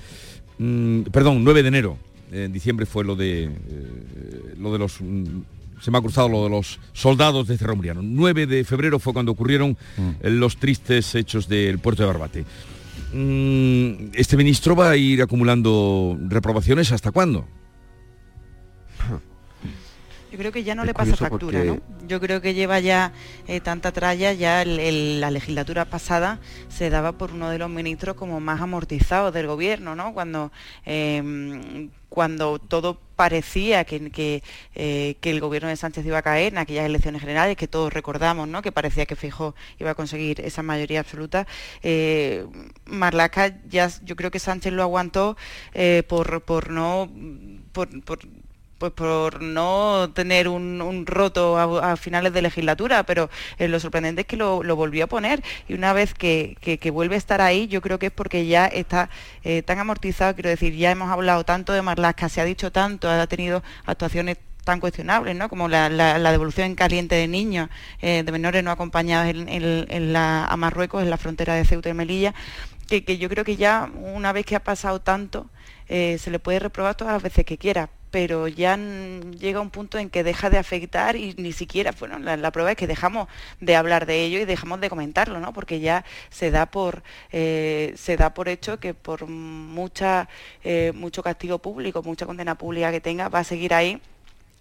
Mm, 0.57 1.01
perdón, 1.03 1.43
9 1.43 1.61
de 1.61 1.67
enero. 1.67 1.97
En 2.31 2.51
diciembre 2.51 2.85
fue 2.85 3.05
lo 3.05 3.15
de, 3.15 3.43
eh, 3.43 3.49
lo 4.57 4.73
de 4.73 4.79
los... 4.79 4.99
Mm, 4.99 5.41
se 5.79 5.91
me 5.91 5.99
ha 5.99 6.01
cruzado 6.01 6.27
lo 6.27 6.43
de 6.43 6.49
los 6.49 6.79
soldados 6.93 7.47
de 7.47 7.55
Cerro 7.55 7.75
Muriano. 7.75 8.01
9 8.01 8.47
de 8.47 8.63
febrero 8.63 8.97
fue 8.97 9.13
cuando 9.13 9.31
ocurrieron 9.31 9.77
eh, 10.21 10.31
los 10.31 10.57
tristes 10.57 11.13
hechos 11.13 11.47
del 11.47 11.77
puerto 11.77 12.01
de 12.01 12.07
Barbate. 12.07 12.45
Mm, 13.13 14.09
¿Este 14.13 14.35
ministro 14.35 14.75
va 14.75 14.89
a 14.89 14.97
ir 14.97 15.21
acumulando 15.21 16.17
reprobaciones 16.27 16.91
hasta 16.91 17.11
cuándo? 17.11 17.45
Yo 20.31 20.37
creo 20.37 20.51
que 20.51 20.63
ya 20.63 20.75
no 20.75 20.83
le 20.83 20.93
pasa 20.93 21.15
factura, 21.15 21.63
¿no? 21.63 21.79
Yo 22.07 22.19
creo 22.19 22.41
que 22.41 22.53
lleva 22.53 22.79
ya 22.79 23.13
eh, 23.47 23.61
tanta 23.61 23.91
tralla, 23.91 24.33
ya 24.33 24.65
la 24.65 25.31
legislatura 25.31 25.85
pasada 25.85 26.39
se 26.69 26.89
daba 26.89 27.13
por 27.13 27.31
uno 27.31 27.49
de 27.49 27.57
los 27.57 27.69
ministros 27.69 28.15
como 28.15 28.39
más 28.39 28.61
amortizados 28.61 29.33
del 29.33 29.47
gobierno, 29.47 29.95
¿no? 29.95 30.13
Cuando, 30.13 30.51
em, 30.85 31.89
cuando 32.09 32.59
todo 32.59 32.99
parecía 33.15 33.83
que, 33.83 34.41
eh, 34.75 35.15
que, 35.19 35.29
el 35.29 35.39
gobierno 35.41 35.69
de 35.69 35.75
Sánchez 35.75 36.05
iba 36.05 36.19
a 36.19 36.21
caer 36.21 36.53
en 36.53 36.59
aquellas 36.59 36.85
elecciones 36.85 37.21
generales 37.21 37.57
que 37.57 37.67
todos 37.67 37.91
recordamos, 37.91 38.47
¿no? 38.47 38.61
que 38.61 38.71
parecía 38.71 39.05
que 39.05 39.15
Fijo 39.15 39.55
iba 39.79 39.91
a 39.91 39.95
conseguir 39.95 40.39
esa 40.41 40.63
mayoría 40.63 41.01
absoluta. 41.01 41.47
Eh, 41.83 42.45
Marlaca 42.85 43.59
ya 43.67 43.89
yo 44.03 44.15
creo 44.15 44.31
que 44.31 44.39
Sánchez 44.39 44.71
lo 44.71 44.83
aguantó 44.83 45.35
eh, 45.73 46.03
por, 46.07 46.41
por 46.43 46.69
no 46.69 47.09
por, 47.73 47.89
pues 48.77 48.91
por 48.91 49.41
no 49.41 50.11
tener 50.13 50.47
un, 50.47 51.05
roto 51.05 51.57
a, 51.57 51.97
finales 51.97 52.33
de 52.33 52.41
legislatura, 52.41 53.03
pero 53.03 53.29
eh, 53.57 53.67
lo 53.67 53.79
sorprendente 53.79 54.21
es 54.21 54.27
que 54.27 54.37
lo, 54.37 54.61
volvió 54.75 55.05
a 55.05 55.07
poner. 55.07 55.43
Y 55.67 55.73
una 55.73 55.93
vez 55.93 56.13
que, 56.13 56.55
vuelve 56.93 57.15
a 57.15 57.17
estar 57.17 57.41
ahí, 57.41 57.67
yo 57.67 57.81
creo 57.81 57.99
que 57.99 58.07
es 58.07 58.11
porque 58.11 58.45
ya 58.47 58.65
está 58.67 59.09
eh, 59.43 59.61
tan 59.63 59.79
amortizado, 59.79 60.33
quiero 60.35 60.49
decir, 60.49 60.75
ya 60.75 60.91
hemos 60.91 61.09
hablado 61.09 61.43
tanto 61.43 61.73
de 61.73 61.81
Marlaska, 61.81 62.29
se 62.29 62.41
ha 62.41 62.45
dicho 62.45 62.71
tanto, 62.71 63.09
ha 63.09 63.27
tenido 63.27 63.63
actuaciones 63.85 64.37
tan 64.63 64.79
cuestionables, 64.79 65.35
¿no? 65.35 65.47
como 65.49 65.69
la, 65.69 65.89
devolución 66.31 66.67
en 66.67 66.75
caliente 66.75 67.15
de 67.15 67.27
niños, 67.27 67.69
eh, 68.01 68.23
de 68.23 68.31
menores 68.31 68.63
no 68.63 68.71
acompañados 68.71 69.33
a 69.33 70.57
Marruecos, 70.57 71.03
en 71.03 71.09
la 71.09 71.17
frontera 71.17 71.55
de 71.55 71.65
Ceuta 71.65 71.89
y 71.89 71.93
Melilla, 71.93 72.33
que 72.87 73.17
yo 73.17 73.29
creo 73.29 73.43
que 73.43 73.55
ya 73.55 73.89
una 73.95 74.33
vez 74.33 74.45
que 74.45 74.55
ha 74.55 74.63
pasado 74.63 75.01
tanto, 75.01 75.49
se 75.87 76.29
le 76.29 76.39
puede 76.39 76.59
reprobar 76.59 76.95
todas 76.95 77.13
las 77.13 77.23
veces 77.23 77.45
que 77.45 77.57
quiera, 77.57 77.89
pero 78.11 78.47
ya 78.47 78.77
llega 78.77 79.61
un 79.61 79.69
punto 79.69 79.97
en 79.97 80.09
que 80.09 80.23
deja 80.23 80.49
de 80.49 80.57
afectar 80.57 81.15
y 81.15 81.33
ni 81.37 81.51
siquiera, 81.53 81.93
bueno, 81.99 82.19
la, 82.19 82.51
prueba 82.51 82.71
es 82.71 82.77
que 82.77 82.87
dejamos 82.87 83.27
de 83.59 83.75
hablar 83.75 84.05
de 84.05 84.23
ello 84.23 84.39
y 84.39 84.45
dejamos 84.45 84.79
de 84.81 84.89
comentarlo, 84.89 85.39
¿no? 85.39 85.53
Porque 85.53 85.79
ya 85.79 86.05
se 86.29 86.51
da 86.51 86.67
por, 86.67 87.03
eh, 87.31 87.93
se 87.97 88.17
da 88.17 88.33
por 88.33 88.49
hecho 88.49 88.79
que 88.79 88.93
por 88.93 89.27
mucha, 89.27 90.29
eh, 90.63 90.91
mucho 90.95 91.23
castigo 91.23 91.59
público, 91.59 92.03
mucha 92.03 92.25
condena 92.25 92.55
pública 92.55 92.91
que 92.91 93.01
tenga, 93.01 93.29
va 93.29 93.39
a 93.39 93.43
seguir 93.43 93.73
ahí 93.73 94.01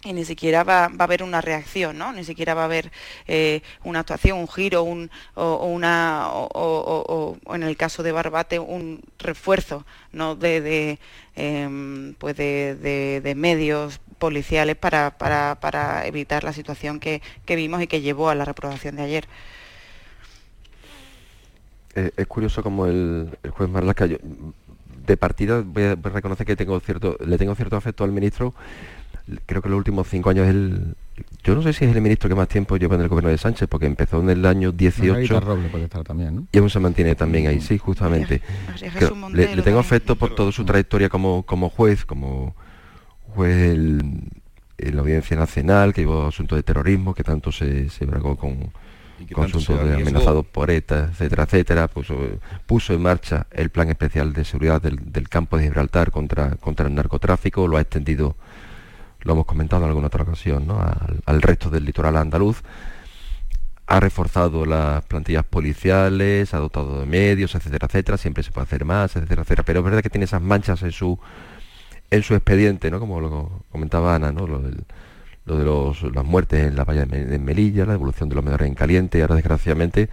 y 0.03 0.13
ni 0.13 0.25
siquiera 0.25 0.63
va, 0.63 0.85
a 0.85 1.03
haber 1.03 1.23
una 1.23 1.41
reacción, 1.41 1.97
¿no? 1.97 2.13
Ni 2.13 2.23
siquiera 2.23 2.53
va 2.53 2.61
a 2.61 2.65
haber 2.65 2.91
eh, 3.27 3.61
una 3.83 3.99
actuación, 3.99 4.37
un 4.37 4.47
giro, 4.47 4.83
un, 4.83 5.09
o, 5.33 5.65
una, 5.65 6.27
o, 6.31 7.37
en 7.53 7.63
el 7.63 7.75
caso 7.75 8.03
de 8.03 8.11
Barbate, 8.11 8.59
un 8.59 9.01
refuerzo, 9.17 9.85
¿no? 10.11 10.35
De, 10.35 10.99
em, 11.35 12.13
pues 12.15 12.37
de, 12.37 13.33
medios 13.35 13.99
policiales 14.19 14.75
para, 14.75 16.05
evitar 16.05 16.43
la 16.43 16.53
situación 16.53 16.99
que, 16.99 17.21
vimos 17.47 17.81
y 17.81 17.87
que 17.87 18.01
llevó 18.01 18.29
a 18.29 18.35
la 18.35 18.45
reprobación 18.45 18.95
de 18.97 19.03
ayer. 19.03 19.27
Eh, 21.95 22.11
es 22.15 22.27
curioso 22.27 22.61
como 22.61 22.85
el, 22.85 23.35
juez 23.49 23.69
Marlaska, 23.69 24.07
de 24.07 25.17
partida 25.17 25.63
voy 25.65 25.83
a 25.83 25.95
reconocer 25.95 26.45
que 26.45 26.55
tengo 26.55 26.79
cierto, 26.81 27.17
le 27.25 27.37
tengo 27.37 27.55
cierto 27.55 27.77
afecto 27.77 28.03
al 28.03 28.11
ministro 28.11 28.53
creo 29.45 29.61
que 29.61 29.69
los 29.69 29.77
últimos 29.77 30.07
cinco 30.07 30.29
años 30.29 30.47
el, 30.47 30.95
yo 31.43 31.55
no 31.55 31.61
sé 31.61 31.73
si 31.73 31.85
es 31.85 31.95
el 31.95 32.01
ministro 32.01 32.29
que 32.29 32.35
más 32.35 32.47
tiempo 32.47 32.77
lleva 32.77 32.95
en 32.95 33.01
el 33.01 33.07
gobierno 33.07 33.29
de 33.29 33.37
Sánchez, 33.37 33.67
porque 33.67 33.85
empezó 33.85 34.19
en 34.21 34.29
el 34.29 34.45
año 34.45 34.71
18 34.71 35.39
Roble 35.39 35.69
puede 35.69 35.85
estar 35.85 36.03
también, 36.03 36.35
¿no? 36.35 36.47
y 36.51 36.57
aún 36.57 36.69
se 36.69 36.79
mantiene 36.79 37.15
también 37.15 37.47
ahí, 37.47 37.59
sí, 37.61 37.77
justamente. 37.77 38.41
Le, 39.33 39.55
le 39.55 39.61
tengo 39.61 39.79
afecto 39.79 40.15
por 40.15 40.35
toda 40.35 40.51
su 40.51 40.63
trayectoria 40.65 41.09
como, 41.09 41.43
como 41.43 41.69
juez, 41.69 42.05
como 42.05 42.55
juez 43.35 43.55
el- 43.73 44.21
en 44.79 44.95
la 44.95 45.01
Audiencia 45.01 45.35
Nacional, 45.35 45.91
que 45.93 46.01
llevó 46.01 46.27
asuntos 46.27 46.55
de 46.55 46.61
terrorismo, 46.63 47.15
que 47.15 47.23
tanto 47.23 47.51
se, 47.51 47.89
se 47.89 48.05
bragó 48.05 48.35
con, 48.37 48.71
asuntos 49.45 49.83
de 49.83 49.95
amenazados 50.03 50.45
por 50.45 50.69
ETA, 50.69 51.09
etcétera, 51.11 51.43
etcétera, 51.45 51.87
puso, 51.87 52.15
puso 52.67 52.93
en 52.93 53.01
marcha 53.01 53.47
el 53.49 53.71
plan 53.71 53.89
especial 53.89 54.33
de 54.33 54.45
seguridad 54.45 54.79
del, 54.79 55.11
del 55.11 55.29
campo 55.29 55.57
de 55.57 55.63
Gibraltar 55.63 56.11
contra, 56.11 56.51
contra 56.57 56.87
el 56.87 56.93
narcotráfico, 56.93 57.67
lo 57.67 57.77
ha 57.77 57.81
extendido, 57.81 58.35
lo 59.21 59.33
hemos 59.33 59.45
comentado 59.45 59.83
en 59.83 59.89
alguna 59.89 60.07
otra 60.07 60.23
ocasión, 60.23 60.67
¿no? 60.67 60.79
al, 61.25 61.41
resto 61.41 61.69
del 61.69 61.85
litoral 61.85 62.17
andaluz, 62.17 62.61
ha 63.87 63.99
reforzado 63.99 64.65
las 64.65 65.03
plantillas 65.05 65.45
policiales, 65.45 66.53
ha 66.53 66.57
dotado 66.57 66.99
de 66.99 67.05
medios, 67.05 67.55
etcétera, 67.55 67.87
etcétera, 67.87 68.17
siempre 68.17 68.43
se 68.43 68.51
puede 68.51 68.65
hacer 68.65 68.83
más, 68.83 69.15
etcétera, 69.15 69.43
etcétera, 69.43 69.63
pero 69.63 69.79
es 69.79 69.85
verdad 69.85 70.01
que 70.01 70.09
tiene 70.09 70.25
esas 70.25 70.41
manchas 70.41 70.81
en 70.83 70.91
su 70.91 71.17
en 72.09 72.23
su 72.23 72.35
expediente, 72.35 72.89
¿no? 72.91 72.99
Como 72.99 73.19
lo 73.19 73.63
comentaba 73.71 74.15
Ana, 74.15 74.31
¿no? 74.31 74.47
Lo, 74.47 74.59
del- 74.59 74.85
lo 75.45 75.57
de 75.57 75.63
los, 75.65 76.03
las 76.13 76.25
muertes 76.25 76.65
en 76.67 76.75
la 76.75 76.83
valla 76.85 77.01
de, 77.01 77.07
Me- 77.07 77.25
de 77.25 77.39
Melilla, 77.39 77.85
la 77.85 77.93
devolución 77.93 78.29
de 78.29 78.35
los 78.35 78.43
menores 78.43 78.67
en 78.67 78.75
caliente, 78.75 79.21
ahora 79.21 79.35
desgraciadamente 79.35 80.09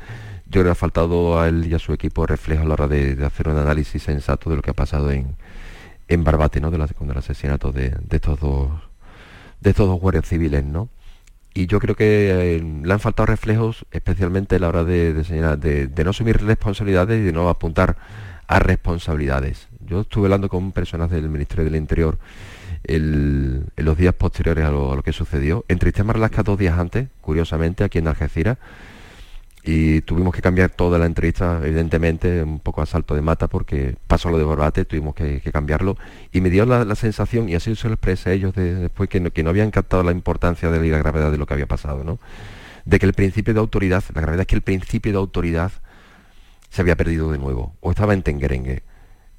yo 0.47 0.61
creo 0.61 0.65
que 0.67 0.71
ha 0.71 0.75
faltado 0.77 1.41
a 1.41 1.49
él 1.49 1.67
y 1.67 1.75
a 1.75 1.79
su 1.81 1.93
equipo 1.93 2.27
reflejo 2.27 2.63
a 2.63 2.67
la 2.67 2.75
hora 2.75 2.89
de, 2.89 3.17
de 3.17 3.27
hacer 3.27 3.49
un 3.49 3.59
análisis 3.59 4.03
sensato 4.03 4.51
de 4.51 4.57
lo 4.57 4.63
que 4.63 4.71
ha 4.71 4.75
pasado 4.75 5.11
en, 5.11 5.37
en 6.09 6.25
Barbate, 6.25 6.61
¿no? 6.61 6.71
De 6.71 6.79
la, 6.79 6.87
con 6.89 7.11
el 7.11 7.17
asesinato 7.19 7.73
de, 7.73 7.91
de 7.91 8.17
estos 8.17 8.39
dos 8.41 8.71
de 9.65 9.71
estos 9.71 9.89
dos 9.89 9.99
guardias 9.99 10.29
civiles, 10.29 10.65
¿no? 10.65 10.89
Y 11.55 11.67
yo 11.67 11.81
creo 11.81 11.97
que 11.97 12.57
eh, 12.57 12.61
le 12.61 12.93
han 12.93 13.01
faltado 13.01 13.27
reflejos, 13.27 13.87
especialmente 13.93 14.57
a 14.57 14.59
la 14.59 14.69
hora 14.69 14.85
de, 14.85 15.25
señalar, 15.25 15.59
de, 15.59 16.05
no 16.05 16.11
asumir 16.11 16.43
responsabilidades 16.43 17.21
y 17.21 17.25
de 17.25 17.33
no 17.33 17.49
apuntar 17.49 17.97
a 18.47 18.59
responsabilidades. 18.59 19.69
Yo 19.81 20.03
estuve 20.03 20.27
hablando 20.27 20.49
con 20.49 20.73
personas 20.73 21.11
del 21.11 21.29
Ministerio 21.29 21.65
del 21.65 21.77
Interior 21.77 22.19
en 22.83 23.71
los 23.77 23.97
días 23.97 24.15
posteriores 24.15 24.65
a 24.65 24.71
lo, 24.71 24.93
a 24.93 24.97
lo 24.97 25.03
que 25.03 25.13
sucedió. 25.13 25.65
Entrevisté 25.69 26.03
a 26.03 26.05
Marlaska 26.05 26.43
dos 26.43 26.59
días 26.59 26.79
antes, 26.79 27.09
curiosamente, 27.23 27.85
aquí 27.85 27.99
en 27.99 28.09
Algeciras, 28.09 28.59
y 29.67 30.03
tuvimos 30.03 30.35
que 30.35 30.43
cambiar 30.43 30.69
toda 30.71 30.99
la 30.99 31.07
entrevista, 31.07 31.59
evidentemente, 31.65 32.43
un 32.43 32.61
poco 32.61 32.83
a 32.83 32.87
salto 32.87 33.15
de 33.15 33.23
mata, 33.23 33.49
porque 33.49 33.97
pasó 34.07 34.29
lo 34.29 34.37
de 34.37 34.45
Barbate, 34.45 34.85
tuvimos 34.85 35.15
que, 35.15 35.41
que 35.41 35.51
cambiarlo, 35.53 35.97
y 36.33 36.43
me 36.43 36.51
dio 36.51 36.67
la, 36.67 36.85
la 36.85 36.95
sensación, 36.95 37.49
y 37.49 37.55
así 37.55 37.75
se 37.75 37.89
lo 37.89 37.95
expresé 37.95 38.31
a 38.31 38.33
ellos 38.35 38.55
de- 38.55 38.75
después, 38.75 39.09
que 39.09 39.21
no, 39.21 39.31
que 39.31 39.43
no 39.43 39.49
habían 39.49 39.71
captado 39.71 40.03
la 40.03 40.13
importancia 40.13 40.71
de 40.71 40.87
la 40.91 40.99
gravedad 40.99 41.33
de 41.33 41.39
lo 41.39 41.47
que 41.47 41.55
había 41.55 41.67
pasado, 41.67 42.05
¿no? 42.05 42.19
De 42.85 42.99
que 42.99 43.07
el 43.07 43.15
principio 43.15 43.55
de 43.55 43.61
autoridad, 43.61 44.05
la 44.15 44.21
gravedad 44.21 44.43
es 44.43 44.47
que 44.47 44.57
el 44.57 44.63
principio 44.63 45.13
de 45.13 45.19
autoridad 45.19 45.73
se 46.69 46.83
había 46.83 46.97
perdido 46.97 47.33
de 47.33 47.39
nuevo, 47.39 47.75
o 47.81 47.91
estaba 47.91 48.13
en 48.13 48.23
tenguerengue. 48.23 48.83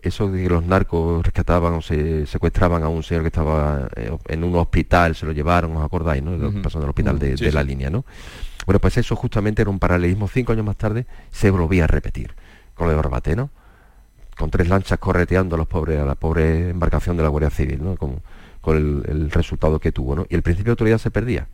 Eso 0.01 0.31
de 0.31 0.41
que 0.43 0.49
los 0.49 0.63
narcos 0.63 1.23
rescataban 1.23 1.73
o 1.73 1.81
se 1.81 2.25
secuestraban 2.25 2.81
a 2.83 2.87
un 2.89 3.03
señor 3.03 3.21
que 3.23 3.27
estaba 3.27 3.89
eh, 3.95 4.15
en 4.27 4.43
un 4.43 4.55
hospital, 4.55 5.15
se 5.15 5.25
lo 5.27 5.31
llevaron, 5.33 5.75
¿os 5.77 5.83
acordáis, 5.85 6.23
no? 6.23 6.35
Lo 6.37 6.51
que 6.51 6.59
pasó 6.61 6.79
en 6.79 6.83
el 6.85 6.89
hospital 6.89 7.19
de, 7.19 7.51
la 7.51 7.63
línea, 7.63 7.89
¿no? 7.91 8.05
Bueno, 8.65 8.79
pues 8.79 8.97
eso 8.97 9.15
justamente 9.15 9.61
era 9.61 9.71
un 9.71 9.79
paralelismo. 9.79 10.27
Cinco 10.27 10.53
años 10.53 10.65
más 10.65 10.77
tarde 10.77 11.05
se 11.31 11.51
volvía 11.51 11.83
a 11.83 11.87
repetir 11.87 12.33
con 12.73 12.87
lo 12.87 12.91
de 12.91 12.97
Barbate, 12.97 13.35
¿no? 13.35 13.49
Con 14.37 14.49
tres 14.49 14.67
lanchas 14.67 14.99
correteando 14.99 15.55
a 15.55 15.57
los 15.57 15.67
pobres, 15.67 15.99
a 15.99 16.05
la 16.05 16.15
pobre 16.15 16.69
embarcación 16.69 17.15
de 17.15 17.23
la 17.23 17.29
Guardia 17.29 17.49
Civil, 17.49 17.83
¿no? 17.83 17.95
Con, 17.95 18.21
con 18.61 18.75
el, 18.75 19.31
resultado 19.31 19.79
que 19.79 19.91
tuvo, 19.91 20.15
¿no? 20.15 20.25
Y 20.29 20.35
el 20.35 20.41
principio 20.41 20.71
de 20.71 20.73
autoridad 20.73 20.97
se 20.97 21.11
perdía. 21.11 21.47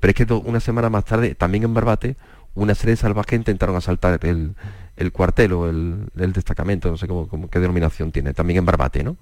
Pero 0.00 0.10
es 0.10 0.14
que 0.26 0.32
una 0.32 0.60
semana 0.60 0.88
más 0.88 1.04
tarde, 1.04 1.34
también 1.34 1.64
en 1.64 1.74
Barbate, 1.74 2.16
una 2.54 2.74
serie 2.74 2.92
de 2.92 2.96
salvajes 2.96 3.36
intentaron 3.36 3.74
asaltar 3.76 4.18
el, 4.22 4.54
el 4.96 5.12
cuartel 5.12 5.52
o 5.52 5.68
el, 5.68 6.08
destacamento, 6.14 6.90
no 6.90 6.96
sé 6.96 7.08
cómo- 7.08 7.48
qué 7.50 7.58
denominación 7.58 8.12
tiene, 8.12 8.32
también 8.32 8.58
en 8.58 8.66
Barbate, 8.66 9.02
¿no? 9.02 9.16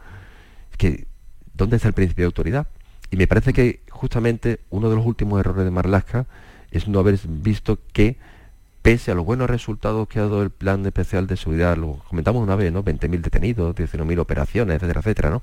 Es 0.70 0.76
que, 0.76 1.06
¿dónde 1.54 1.76
está 1.76 1.88
el 1.88 1.94
principio 1.94 2.24
de 2.24 2.26
autoridad? 2.26 2.66
Y 3.10 3.16
me 3.16 3.26
parece 3.26 3.52
que 3.52 3.80
justamente 3.90 4.60
uno 4.70 4.90
de 4.90 4.96
los 4.96 5.06
últimos 5.06 5.40
errores 5.40 5.64
de 5.64 5.70
Marlaska 5.70 6.26
es 6.72 6.88
no 6.88 6.98
haber 6.98 7.18
visto 7.24 7.78
que, 7.92 8.16
pese 8.82 9.12
a 9.12 9.14
los 9.14 9.24
buenos 9.24 9.48
resultados 9.48 10.08
que 10.08 10.18
ha 10.18 10.22
dado 10.22 10.42
el 10.42 10.50
plan 10.50 10.84
especial 10.84 11.26
de 11.26 11.36
seguridad, 11.36 11.76
lo 11.76 11.98
comentamos 12.08 12.42
una 12.42 12.56
vez, 12.56 12.72
¿no? 12.72 12.82
20.000 12.82 13.20
detenidos, 13.20 13.76
19.000 13.76 14.18
operaciones, 14.18 14.76
etcétera, 14.76 15.00
etcétera, 15.00 15.30
¿no? 15.30 15.42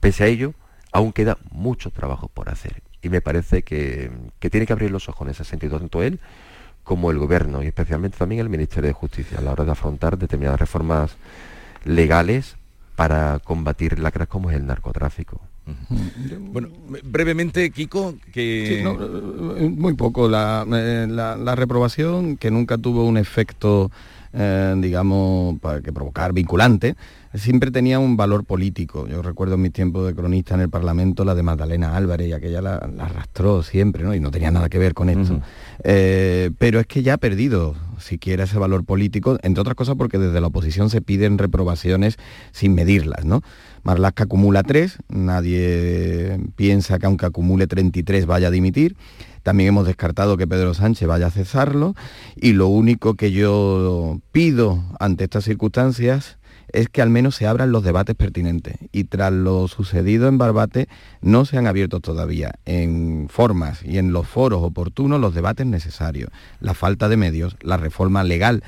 Pese 0.00 0.24
a 0.24 0.26
ello, 0.26 0.52
aún 0.92 1.12
queda 1.12 1.38
mucho 1.50 1.90
trabajo 1.90 2.28
por 2.28 2.50
hacer. 2.50 2.82
Y 3.00 3.08
me 3.08 3.20
parece 3.20 3.62
que, 3.62 4.10
que 4.40 4.50
tiene 4.50 4.66
que 4.66 4.72
abrir 4.72 4.90
los 4.90 5.08
ojos 5.08 5.26
en 5.26 5.30
ese 5.30 5.44
sentido, 5.44 5.78
tanto 5.78 6.02
él 6.02 6.20
como 6.84 7.10
el 7.10 7.18
gobierno, 7.18 7.62
y 7.62 7.66
especialmente 7.66 8.18
también 8.18 8.40
el 8.40 8.48
Ministerio 8.48 8.88
de 8.88 8.94
Justicia, 8.94 9.38
a 9.38 9.42
la 9.42 9.52
hora 9.52 9.64
de 9.64 9.72
afrontar 9.72 10.18
determinadas 10.18 10.58
reformas 10.58 11.16
legales 11.84 12.56
para 12.96 13.38
combatir 13.38 13.98
lacras 13.98 14.26
como 14.26 14.50
es 14.50 14.56
el 14.56 14.66
narcotráfico. 14.66 15.40
Bueno, 16.52 16.68
brevemente, 17.04 17.70
Kiko, 17.70 18.14
que... 18.32 18.64
Sí, 18.66 18.82
no, 18.82 18.92
eh, 19.56 19.68
muy 19.68 19.94
poco. 19.94 20.28
La, 20.28 20.66
eh, 20.72 21.06
la- 21.08 21.36
la 21.36 21.54
reprobación, 21.54 22.36
que 22.36 22.50
nunca 22.50 22.78
tuvo 22.78 23.04
un 23.04 23.16
efecto, 23.16 23.90
eh, 24.32 24.74
digamos, 24.78 25.58
para 25.60 25.80
que 25.80 25.92
provocar 25.92 26.32
vinculante, 26.32 26.96
siempre 27.34 27.70
tenía 27.70 27.98
un 27.98 28.16
valor 28.16 28.44
político. 28.44 29.06
Yo 29.06 29.22
recuerdo 29.22 29.54
en 29.56 29.62
mis 29.62 29.72
tiempos 29.72 30.06
de 30.06 30.14
cronista 30.14 30.54
en 30.54 30.60
el 30.60 30.70
Parlamento 30.70 31.24
la 31.24 31.34
de 31.34 31.42
Magdalena 31.42 31.96
Álvarez 31.96 32.28
y 32.28 32.32
aquella 32.32 32.62
la, 32.62 32.88
la 32.94 33.04
arrastró 33.04 33.62
siempre, 33.62 34.04
¿no? 34.04 34.14
Y 34.14 34.20
no 34.20 34.30
tenía 34.30 34.50
nada 34.50 34.68
que 34.68 34.78
ver 34.78 34.94
con 34.94 35.08
esto. 35.08 35.40
Eh, 35.84 36.50
pero 36.58 36.80
es 36.80 36.86
que 36.86 37.02
ya 37.02 37.14
ha 37.14 37.18
perdido 37.18 37.74
siquiera 37.98 38.44
ese 38.44 38.58
valor 38.58 38.84
político, 38.84 39.38
entre 39.42 39.60
otras 39.60 39.74
cosas 39.74 39.96
porque 39.96 40.18
desde 40.18 40.40
la 40.40 40.46
oposición 40.46 40.90
se 40.90 41.00
piden 41.00 41.38
reprobaciones 41.38 42.16
sin 42.52 42.74
medirlas, 42.74 43.24
¿no? 43.24 43.42
Marlaska 43.82 44.24
acumula 44.24 44.62
tres, 44.62 44.98
nadie 45.08 46.38
piensa 46.56 46.98
que 46.98 47.06
aunque 47.06 47.26
acumule 47.26 47.66
33 47.66 48.26
vaya 48.26 48.48
a 48.48 48.50
dimitir. 48.50 48.96
También 49.42 49.68
hemos 49.68 49.86
descartado 49.86 50.36
que 50.36 50.46
Pedro 50.46 50.74
Sánchez 50.74 51.08
vaya 51.08 51.28
a 51.28 51.30
cesarlo 51.30 51.94
y 52.36 52.52
lo 52.52 52.66
único 52.66 53.14
que 53.14 53.32
yo 53.32 54.20
pido 54.30 54.82
ante 55.00 55.24
estas 55.24 55.44
circunstancias 55.44 56.37
es 56.72 56.88
que 56.88 57.02
al 57.02 57.10
menos 57.10 57.34
se 57.34 57.46
abran 57.46 57.72
los 57.72 57.82
debates 57.82 58.14
pertinentes. 58.14 58.76
Y 58.92 59.04
tras 59.04 59.32
lo 59.32 59.68
sucedido 59.68 60.28
en 60.28 60.38
Barbate, 60.38 60.88
no 61.20 61.44
se 61.44 61.58
han 61.58 61.66
abierto 61.66 62.00
todavía 62.00 62.54
en 62.64 63.28
formas 63.30 63.82
y 63.84 63.98
en 63.98 64.12
los 64.12 64.26
foros 64.28 64.62
oportunos 64.62 65.20
los 65.20 65.34
debates 65.34 65.66
necesarios. 65.66 66.30
La 66.60 66.74
falta 66.74 67.08
de 67.08 67.16
medios, 67.16 67.56
la 67.62 67.76
reforma 67.76 68.24
legal 68.24 68.62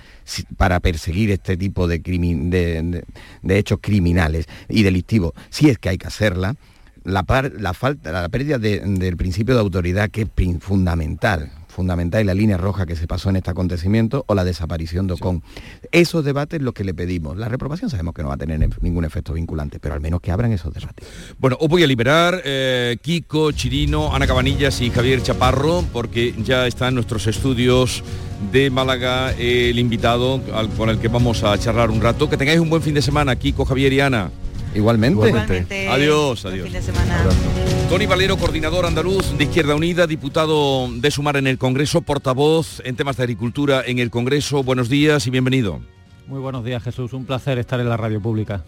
para 0.57 0.81
perseguir 0.81 1.31
este 1.31 1.57
tipo 1.57 1.89
de, 1.89 1.99
de- 1.99 3.59
hechos 3.59 3.79
criminales 3.83 4.47
y 4.69 4.83
delictivos, 4.83 5.33
si 5.51 5.69
es 5.69 5.79
que 5.79 5.89
hay 5.91 5.99
que 5.99 6.07
hacerla. 6.07 6.55
La, 7.03 7.25
la 7.59 7.73
falta, 7.73 8.13
la 8.13 8.29
pérdida 8.29 8.59
de- 8.59 8.81
del 8.81 9.17
principio 9.17 9.55
de 9.55 9.61
autoridad 9.61 10.11
que 10.11 10.23
es 10.23 10.29
fundamental, 10.61 11.51
fundamental 11.71 12.21
y 12.23 12.25
la 12.25 12.35
línea 12.35 12.57
roja 12.57 12.85
que 12.87 12.97
se 12.97 13.07
pasó 13.07 13.31
en 13.31 13.37
este 13.37 13.51
acontecimiento 13.51 14.25
o 14.27 14.35
la 14.35 14.45
desaparición 14.45 15.07
de 15.07 15.15
Ocon. 15.15 15.43
Esos 15.93 16.25
debates 16.25 16.59
es 16.59 16.65
lo 16.65 16.73
que 16.73 16.85
le 16.85 16.93
pedimos. 16.95 17.37
La 17.37 17.49
reprobación 17.49 17.91
sabemos 17.91 18.15
que 18.15 18.23
no 18.23 18.29
va 18.29 18.35
a 18.35 18.39
tener 18.39 18.61
ningún 18.83 19.05
efecto 19.05 19.33
vinculante, 19.33 19.79
pero 19.81 19.95
al 19.95 20.01
menos 20.01 20.21
que 20.21 20.31
abran 20.33 20.53
esos 20.53 20.73
debates. 20.75 21.07
Bueno, 21.39 21.57
os 21.61 21.69
voy 21.69 21.83
a 21.83 21.87
liberar 21.87 22.43
eh, 22.45 22.97
Kiko, 23.01 23.53
Chirino, 23.53 24.15
Ana 24.15 24.27
Cabanillas 24.27 24.81
y 24.81 24.91
Javier 24.91 25.23
Chaparro, 25.23 25.85
porque 25.93 26.35
ya 26.45 26.67
está 26.67 26.89
en 26.89 26.95
nuestros 26.95 27.27
estudios 27.27 28.03
de 28.53 28.71
Málaga 28.71 29.33
el 29.33 29.79
invitado 29.79 30.41
al- 30.55 30.69
con 30.71 30.89
el 30.91 30.99
que 30.99 31.09
vamos 31.09 31.43
a 31.45 31.57
charlar 31.59 31.91
un 31.91 32.01
rato. 32.01 32.29
Que 32.29 32.37
tengáis 32.37 32.59
un 32.61 32.71
buen 32.71 32.83
fin 32.83 32.95
de 32.95 33.03
semana, 33.03 33.37
Kiko, 33.37 33.65
Javier 33.65 33.93
y 33.93 34.01
Ana. 34.01 34.31
Igualmente. 34.75 35.29
Igualmente. 35.29 35.89
Adiós, 35.89 36.43
Buen 36.43 36.55
adiós. 36.55 36.65
fin 36.67 36.73
de 36.75 36.83
semana. 36.83 37.80
Tony 37.91 38.07
Valero, 38.07 38.37
coordinador 38.37 38.87
andaluz 38.87 39.37
de 39.37 39.43
Izquierda 39.43 39.75
Unida, 39.75 40.07
diputado 40.07 40.89
de 40.89 41.11
Sumar 41.11 41.37
en 41.39 41.49
el 41.49 41.59
Congreso, 41.59 42.03
portavoz 42.03 42.81
en 42.85 42.95
temas 42.95 43.17
de 43.17 43.25
agricultura 43.25 43.83
en 43.85 43.99
el 43.99 44.11
Congreso. 44.11 44.63
Buenos 44.63 44.89
días 44.89 45.27
y 45.27 45.31
bienvenido. 45.31 45.81
Muy 46.31 46.39
buenos 46.39 46.65
días 46.65 46.81
Jesús, 46.85 47.13
un 47.13 47.27
placer 47.27 47.59
estar 47.59 47.81
en 47.81 47.89
la 47.89 47.97
radio 47.97 48.21
pública. 48.21 48.63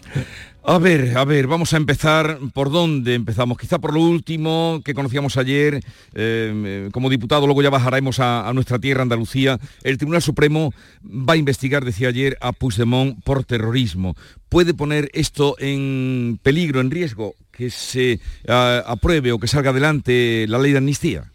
A 0.64 0.78
ver, 0.78 1.16
a 1.16 1.24
ver, 1.24 1.46
vamos 1.46 1.72
a 1.72 1.76
empezar. 1.76 2.38
¿Por 2.52 2.72
dónde 2.72 3.14
empezamos? 3.14 3.56
Quizá 3.56 3.78
por 3.78 3.94
lo 3.94 4.00
último 4.00 4.80
que 4.84 4.94
conocíamos 4.94 5.36
ayer. 5.36 5.80
eh, 6.12 6.88
como 6.90 7.08
diputado, 7.08 7.46
luego 7.46 7.62
ya 7.62 7.70
bajaremos 7.70 8.18
a, 8.18 8.48
a 8.48 8.52
nuestra 8.52 8.80
tierra, 8.80 9.02
Andalucía. 9.02 9.60
El 9.84 9.96
Tribunal 9.96 10.22
Supremo 10.22 10.74
va 11.04 11.34
a 11.34 11.36
investigar, 11.36 11.84
decía 11.84 12.08
ayer, 12.08 12.36
a 12.40 12.50
Puigdemont 12.50 13.22
por 13.22 13.44
terrorismo. 13.44 14.16
¿Puede 14.48 14.74
poner 14.74 15.08
esto 15.12 15.54
en 15.60 16.40
peligro, 16.42 16.80
en 16.80 16.90
riesgo, 16.90 17.36
que 17.52 17.70
se 17.70 18.18
ah, 18.48 18.82
apruebe 18.88 19.30
o 19.30 19.38
que 19.38 19.46
salga 19.46 19.70
adelante 19.70 20.46
la 20.48 20.58
ley 20.58 20.72
de 20.72 20.78
amnistía? 20.78 21.31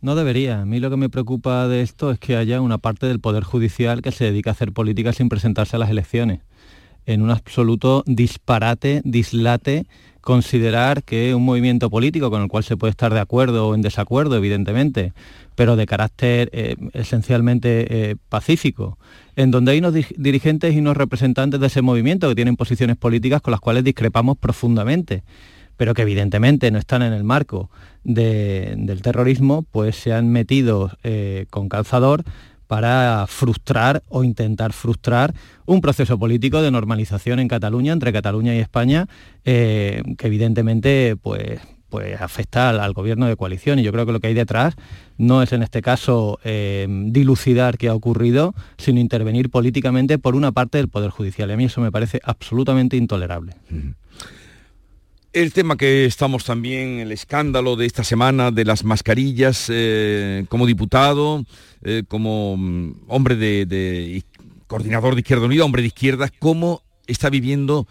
No 0.00 0.14
debería. 0.14 0.62
A 0.62 0.64
mí 0.64 0.80
lo 0.80 0.88
que 0.88 0.96
me 0.96 1.10
preocupa 1.10 1.68
de 1.68 1.82
esto 1.82 2.10
es 2.10 2.18
que 2.18 2.36
haya 2.36 2.60
una 2.62 2.78
parte 2.78 3.06
del 3.06 3.20
Poder 3.20 3.44
Judicial 3.44 4.00
que 4.00 4.12
se 4.12 4.24
dedica 4.24 4.50
a 4.50 4.52
hacer 4.52 4.72
política 4.72 5.12
sin 5.12 5.28
presentarse 5.28 5.76
a 5.76 5.78
las 5.78 5.90
elecciones. 5.90 6.40
en 7.06 7.22
un 7.22 7.30
absoluto 7.30 8.04
disparate, 8.06 9.00
dislate 9.04 9.86
considerar 10.20 11.02
que 11.02 11.34
un 11.34 11.44
movimiento 11.44 11.90
político 11.90 12.30
con 12.30 12.42
el 12.42 12.48
cual 12.48 12.62
se 12.62 12.76
puede 12.76 12.90
estar 12.90 13.12
de 13.12 13.20
acuerdo 13.20 13.68
o 13.68 13.74
en 13.74 13.82
desacuerdo, 13.82 14.36
evidentemente, 14.36 15.12
pero 15.54 15.76
de 15.76 15.86
carácter 15.86 16.50
eh, 16.52 16.76
esencialmente 16.92 18.10
eh, 18.10 18.16
pacífico, 18.28 18.98
en 19.34 19.50
donde 19.50 19.72
hay 19.72 19.78
unos 19.78 19.94
dirigentes 20.16 20.74
y 20.74 20.78
unos 20.78 20.96
representantes 20.96 21.58
de 21.58 21.66
ese 21.66 21.82
movimiento 21.82 22.28
que 22.28 22.34
tienen 22.34 22.56
posiciones 22.56 22.96
políticas 22.96 23.40
con 23.40 23.50
las 23.50 23.60
cuales 23.60 23.82
discrepamos 23.82 24.36
profundamente, 24.38 25.22
pero 25.80 25.94
que 25.94 26.02
evidentemente 26.02 26.70
no 26.70 26.78
están 26.78 27.00
en 27.00 27.14
el 27.14 27.24
marco 27.24 27.70
del 28.04 29.00
terrorismo, 29.00 29.64
pues 29.72 29.96
se 29.96 30.12
han 30.12 30.28
metido 30.28 30.90
eh, 31.04 31.46
con 31.48 31.70
calzador 31.70 32.22
para 32.66 33.24
frustrar 33.26 34.02
o 34.10 34.22
intentar 34.22 34.74
frustrar 34.74 35.32
un 35.64 35.80
proceso 35.80 36.18
político 36.18 36.60
de 36.60 36.70
normalización 36.70 37.38
en 37.38 37.48
Cataluña, 37.48 37.94
entre 37.94 38.12
Cataluña 38.12 38.54
y 38.54 38.58
España, 38.58 39.08
eh, 39.46 40.02
que 40.18 40.26
evidentemente 40.26 41.16
pues, 41.16 41.60
pues 41.88 42.20
afecta 42.20 42.68
al, 42.68 42.92
gobierno 42.92 43.24
de 43.24 43.36
coalición. 43.36 43.78
Y 43.78 43.82
yo 43.82 43.90
creo 43.90 44.04
que 44.04 44.12
lo 44.12 44.20
que 44.20 44.26
hay 44.26 44.34
detrás 44.34 44.74
no 45.16 45.42
es 45.42 45.50
en 45.54 45.62
este 45.62 45.80
caso 45.80 46.40
eh, 46.44 46.86
dilucidar 47.06 47.78
qué 47.78 47.88
ha 47.88 47.94
ocurrido, 47.94 48.54
sino 48.76 49.00
intervenir 49.00 49.48
políticamente 49.48 50.18
por 50.18 50.34
una 50.34 50.52
parte 50.52 50.76
del 50.76 50.88
Poder 50.88 51.08
Judicial. 51.08 51.48
Y 51.48 51.52
a 51.54 51.56
mí 51.56 51.64
eso 51.64 51.80
me 51.80 51.90
parece 51.90 52.20
absolutamente 52.22 52.98
intolerable. 52.98 53.54
El 55.32 55.52
tema 55.52 55.76
que 55.76 56.06
estamos 56.06 56.44
también, 56.44 56.98
el 56.98 57.12
escándalo 57.12 57.76
de 57.76 57.86
esta 57.86 58.02
semana 58.02 58.50
de 58.50 58.64
las 58.64 58.82
mascarillas, 58.82 59.68
eh, 59.72 60.44
como 60.48 60.66
diputado, 60.66 61.44
eh, 61.84 62.02
como 62.08 62.56
mm, 62.56 63.02
hombre 63.06 63.36
de, 63.36 64.24
coordinador 64.66 65.14
de 65.14 65.20
Izquierda 65.20 65.46
Unida, 65.46 65.64
hombre 65.64 65.82
de 65.82 65.88
izquierda, 65.88 66.30
¿cómo 66.40 66.82
está 67.06 67.30
viviendo 67.30 67.86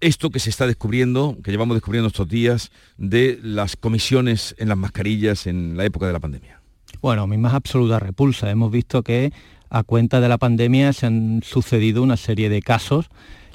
esto 0.00 0.30
que 0.30 0.40
se 0.40 0.50
está 0.50 0.66
descubriendo, 0.66 1.38
que 1.44 1.52
llevamos 1.52 1.76
descubriendo 1.76 2.08
estos 2.08 2.28
días, 2.28 2.72
de 2.96 3.38
las 3.44 3.76
comisiones 3.76 4.56
en 4.58 4.68
las 4.68 4.76
mascarillas 4.76 5.46
en 5.46 5.76
la 5.76 5.84
época 5.84 6.08
de 6.08 6.14
la 6.14 6.20
pandemia? 6.20 6.62
Bueno, 7.00 7.28
mi 7.28 7.36
más 7.36 7.54
absoluta 7.54 8.00
repulsa. 8.00 8.50
Hemos 8.50 8.72
visto 8.72 9.04
que 9.04 9.32
a 9.70 9.84
cuenta 9.84 10.20
de 10.20 10.28
la 10.28 10.38
pandemia 10.38 10.92
se 10.92 11.06
han 11.06 11.42
sucedido 11.44 12.02
una 12.02 12.16
serie 12.16 12.48
de 12.48 12.60
casos 12.60 13.06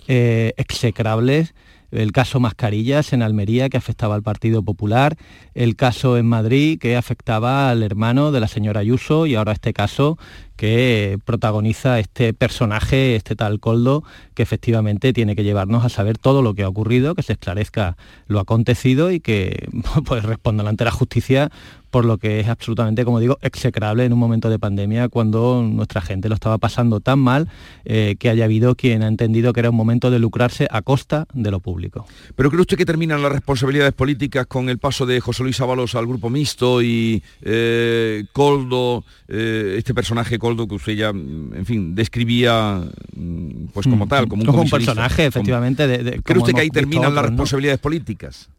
eh, 0.08 0.54
execrables 0.56 1.54
el 1.92 2.12
caso 2.12 2.40
Mascarillas 2.40 3.14
en 3.14 3.22
Almería 3.22 3.70
que 3.70 3.78
afectaba 3.78 4.16
al 4.16 4.24
Partido 4.24 4.64
Popular, 4.64 5.18
el 5.54 5.76
caso 5.76 6.18
en 6.18 6.26
Madrid 6.26 6.80
que 6.80 6.96
afectaba 6.96 7.70
al 7.70 7.84
hermano 7.84 8.32
de 8.32 8.40
la 8.40 8.48
señora 8.48 8.82
Ayuso. 8.82 9.26
Y 9.26 9.36
ahora 9.36 9.54
este 9.54 9.74
caso 9.74 10.18
que 10.58 11.20
protagoniza 11.24 12.00
este 12.00 12.34
personaje, 12.34 13.16
este 13.16 13.36
tal 13.36 13.60
Coldo, 13.60 14.04
que 14.34 14.44
efectivamente 14.44 15.14
tiene 15.14 15.36
que 15.36 15.44
llevarnos 15.44 15.86
a 15.86 15.90
saber 15.90 16.18
todo 16.18 16.42
lo 16.42 16.54
que 16.54 16.64
ha 16.64 16.68
ocurrido, 16.68 17.16
que 17.16 17.24
se 17.24 17.34
esclarezca 17.34 17.96
lo 18.28 18.40
acontecido 18.40 19.12
y 19.12 19.20
que 19.20 19.70
pues, 20.06 20.24
responda 20.24 20.68
ante 20.68 20.84
la 20.84 20.92
justicia 20.92 21.50
por 21.92 22.06
lo 22.06 22.18
que 22.18 22.40
es 22.40 22.48
absolutamente, 22.48 23.06
como 23.06 23.20
digo, 23.20 23.38
execrable 23.42 24.06
en 24.06 24.14
un 24.14 24.20
momento 24.20 24.50
de 24.50 24.60
pandemia 24.60 25.10
cuando 25.10 25.64
nuestra 25.64 26.02
gente 26.02 26.30
lo 26.30 26.36
estaba 26.36 26.58
pasando 26.58 27.00
tan 27.00 27.20
mal 27.20 27.48
eh, 27.86 28.16
que 28.20 28.30
haya 28.30 28.46
habido 28.46 28.76
quien 28.76 29.04
ha 29.04 29.08
entendido 29.08 29.54
que 29.54 29.62
era 29.62 29.70
un 29.70 29.76
momento 29.76 30.12
de 30.12 30.20
lucrarse 30.20 30.68
a 30.70 30.82
costa 30.82 31.28
de 31.34 31.52
lo 31.52 31.60
público. 31.60 32.06
¿Pero 32.36 32.50
cree 32.50 32.62
usted 32.62 32.78
que 32.78 32.86
terminan 32.86 33.22
las 33.22 33.32
responsabilidades 33.32 33.94
políticas 33.94 34.46
con 34.48 34.70
el 34.70 34.78
paso 34.78 35.06
de 35.06 35.20
José 35.20 35.44
Luis 35.44 35.60
Ábalos 35.62 35.96
al 35.96 36.08
Grupo 36.08 36.30
Mixto 36.30 36.82
y 36.82 37.24
eh, 37.42 38.26
Coldo, 38.34 39.04
eh, 39.28 39.76
este 39.78 39.94
personaje 39.94 40.38
Coldo 40.48 40.66
que 40.66 40.76
usted 40.76 40.94
ya, 40.94 41.10
en 41.10 41.66
fin, 41.66 41.94
describía 41.94 42.82
mm, 43.14 43.66
pues 43.74 43.86
como 43.86 44.06
mm, 44.06 44.08
tal, 44.08 44.28
como 44.30 44.44
un, 44.44 44.70
personaje, 44.70 45.26
efectivamente. 45.26 45.86
De, 45.86 46.22
¿Cree 46.22 46.38
usted 46.38 46.54
que 46.54 46.62
ahí 46.62 46.70
terminan 46.70 47.14
las 47.14 47.26
responsabilidades 47.26 47.82
políticas? 47.82 48.50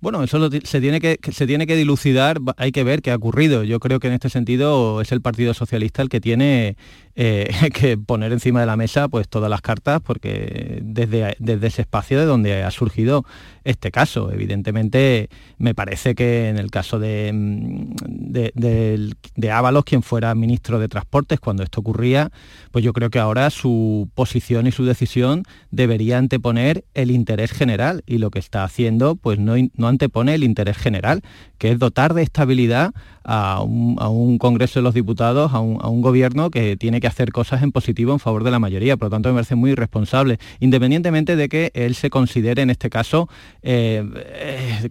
Bueno, 0.00 0.22
eso 0.22 0.48
se, 0.64 0.80
tiene 0.80 1.00
que, 1.00 1.18
se 1.30 1.46
tiene 1.46 1.66
que 1.66 1.76
dilucidar, 1.76 2.38
hay 2.56 2.72
que 2.72 2.82
ver 2.82 3.02
qué 3.02 3.10
ha 3.10 3.16
ocurrido. 3.16 3.62
Yo 3.62 3.78
creo 3.78 4.00
que 4.00 4.06
en 4.06 4.14
este 4.14 4.30
sentido 4.30 5.02
es 5.02 5.12
el 5.12 5.20
Partido 5.20 5.52
Socialista 5.52 6.00
el 6.00 6.08
que 6.08 6.20
tiene 6.20 6.78
eh, 7.20 7.50
que 7.74 7.98
poner 7.98 8.32
encima 8.32 8.60
de 8.60 8.66
la 8.66 8.76
mesa 8.76 9.08
pues, 9.08 9.28
todas 9.28 9.50
las 9.50 9.60
cartas, 9.60 10.00
porque 10.00 10.78
desde, 10.82 11.34
desde 11.40 11.66
ese 11.66 11.82
espacio 11.82 12.16
de 12.16 12.24
donde 12.24 12.62
ha 12.62 12.70
surgido 12.70 13.24
este 13.64 13.90
caso. 13.90 14.30
Evidentemente, 14.32 15.28
me 15.58 15.74
parece 15.74 16.14
que 16.14 16.48
en 16.48 16.58
el 16.58 16.70
caso 16.70 17.00
de, 17.00 17.32
mm, 17.34 17.92
de, 18.06 19.12
de, 19.34 19.50
Ábalos, 19.50 19.84
quien 19.84 20.04
fuera 20.04 20.32
ministro 20.36 20.78
de 20.78 20.86
Transportes 20.86 21.40
cuando 21.40 21.64
esto 21.64 21.80
ocurría, 21.80 22.30
pues 22.70 22.84
yo 22.84 22.92
creo 22.92 23.10
que 23.10 23.18
ahora 23.18 23.50
su 23.50 24.08
posición 24.14 24.68
y 24.68 24.72
su 24.72 24.84
decisión 24.84 25.42
debería 25.72 26.18
anteponer 26.18 26.84
el 26.94 27.10
interés 27.10 27.50
general 27.50 28.04
y 28.06 28.18
lo 28.18 28.30
que 28.30 28.38
está 28.38 28.62
haciendo 28.62 29.16
pues 29.16 29.40
no, 29.40 29.54
no 29.74 29.88
antepone 29.88 30.34
el 30.34 30.44
interés 30.44 30.76
general, 30.76 31.22
que 31.58 31.72
es 31.72 31.80
dotar 31.80 32.14
de 32.14 32.22
estabilidad 32.22 32.92
a 33.28 33.60
un, 33.62 34.38
Congreso 34.38 34.78
de 34.78 34.84
los 34.84 34.94
Diputados, 34.94 35.52
a 35.52 35.60
un, 35.60 36.00
gobierno 36.00 36.50
que 36.50 36.76
tiene 36.76 37.00
que 37.00 37.07
hacer 37.08 37.32
cosas 37.32 37.62
en 37.62 37.72
positivo 37.72 38.12
en 38.12 38.18
favor 38.18 38.44
de 38.44 38.50
la 38.50 38.58
mayoría. 38.58 38.96
Por 38.96 39.06
lo 39.06 39.10
tanto, 39.10 39.28
me 39.28 39.36
parece 39.36 39.54
muy 39.54 39.72
irresponsable, 39.72 40.38
independientemente 40.60 41.36
de 41.36 41.48
que 41.48 41.70
él 41.74 41.94
se 41.94 42.10
considere 42.10 42.62
en 42.62 42.70
este 42.70 42.90
caso 42.90 43.28
eh, 43.62 44.04
eh, 44.14 44.90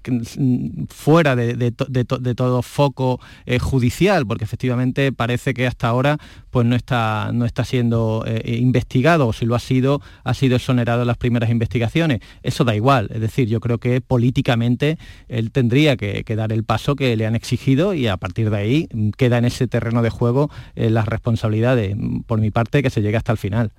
fuera 0.90 1.36
de, 1.36 1.72
todo 2.36 2.62
foco 2.62 3.20
eh, 3.46 3.60
judicial, 3.60 4.26
porque 4.26 4.44
efectivamente 4.44 5.12
parece 5.12 5.54
que 5.54 5.68
hasta 5.68 5.88
ahora 5.88 6.18
pues 6.58 6.66
no 6.66 6.76
está, 6.76 7.30
no 7.36 7.46
está 7.46 7.64
siendo 7.64 8.26
investigado, 8.44 9.28
o 9.28 9.34
si 9.34 9.46
lo 9.46 9.54
ha 9.54 9.60
sido, 9.60 10.02
ha 10.24 10.34
sido 10.34 10.56
exonerado 10.56 11.02
en 11.02 11.08
las 11.08 11.18
primeras 11.18 11.52
investigaciones. 11.52 12.22
Eso 12.42 12.64
da 12.64 12.76
igual, 12.76 13.12
es 13.14 13.22
decir, 13.22 13.48
yo 13.48 13.60
creo 13.60 13.78
que 13.78 14.02
políticamente 14.02 14.98
él 15.28 15.52
tendría 15.52 15.98
que, 15.98 16.24
dar 16.36 16.52
el 16.52 16.64
paso 16.64 16.96
que 16.96 17.16
le 17.16 17.28
han 17.28 17.36
exigido 17.36 17.94
y 17.94 18.08
a 18.08 18.18
partir 18.18 18.50
de 18.50 18.58
ahí 18.58 18.90
mm, 18.92 19.10
queda 19.12 19.38
en 19.38 19.46
ese 19.46 19.68
terreno 19.68 20.02
de 20.02 20.10
juego 20.10 20.50
eh, 20.76 20.90
las 20.90 21.08
responsabilidades, 21.08 21.96
mm, 21.96 22.22
por 22.22 22.42
mi 22.42 22.50
parte, 22.50 22.82
que 22.82 22.90
se 22.90 23.04
llegue 23.04 23.18
hasta 23.18 23.34
el 23.34 23.38
final. 23.38 23.72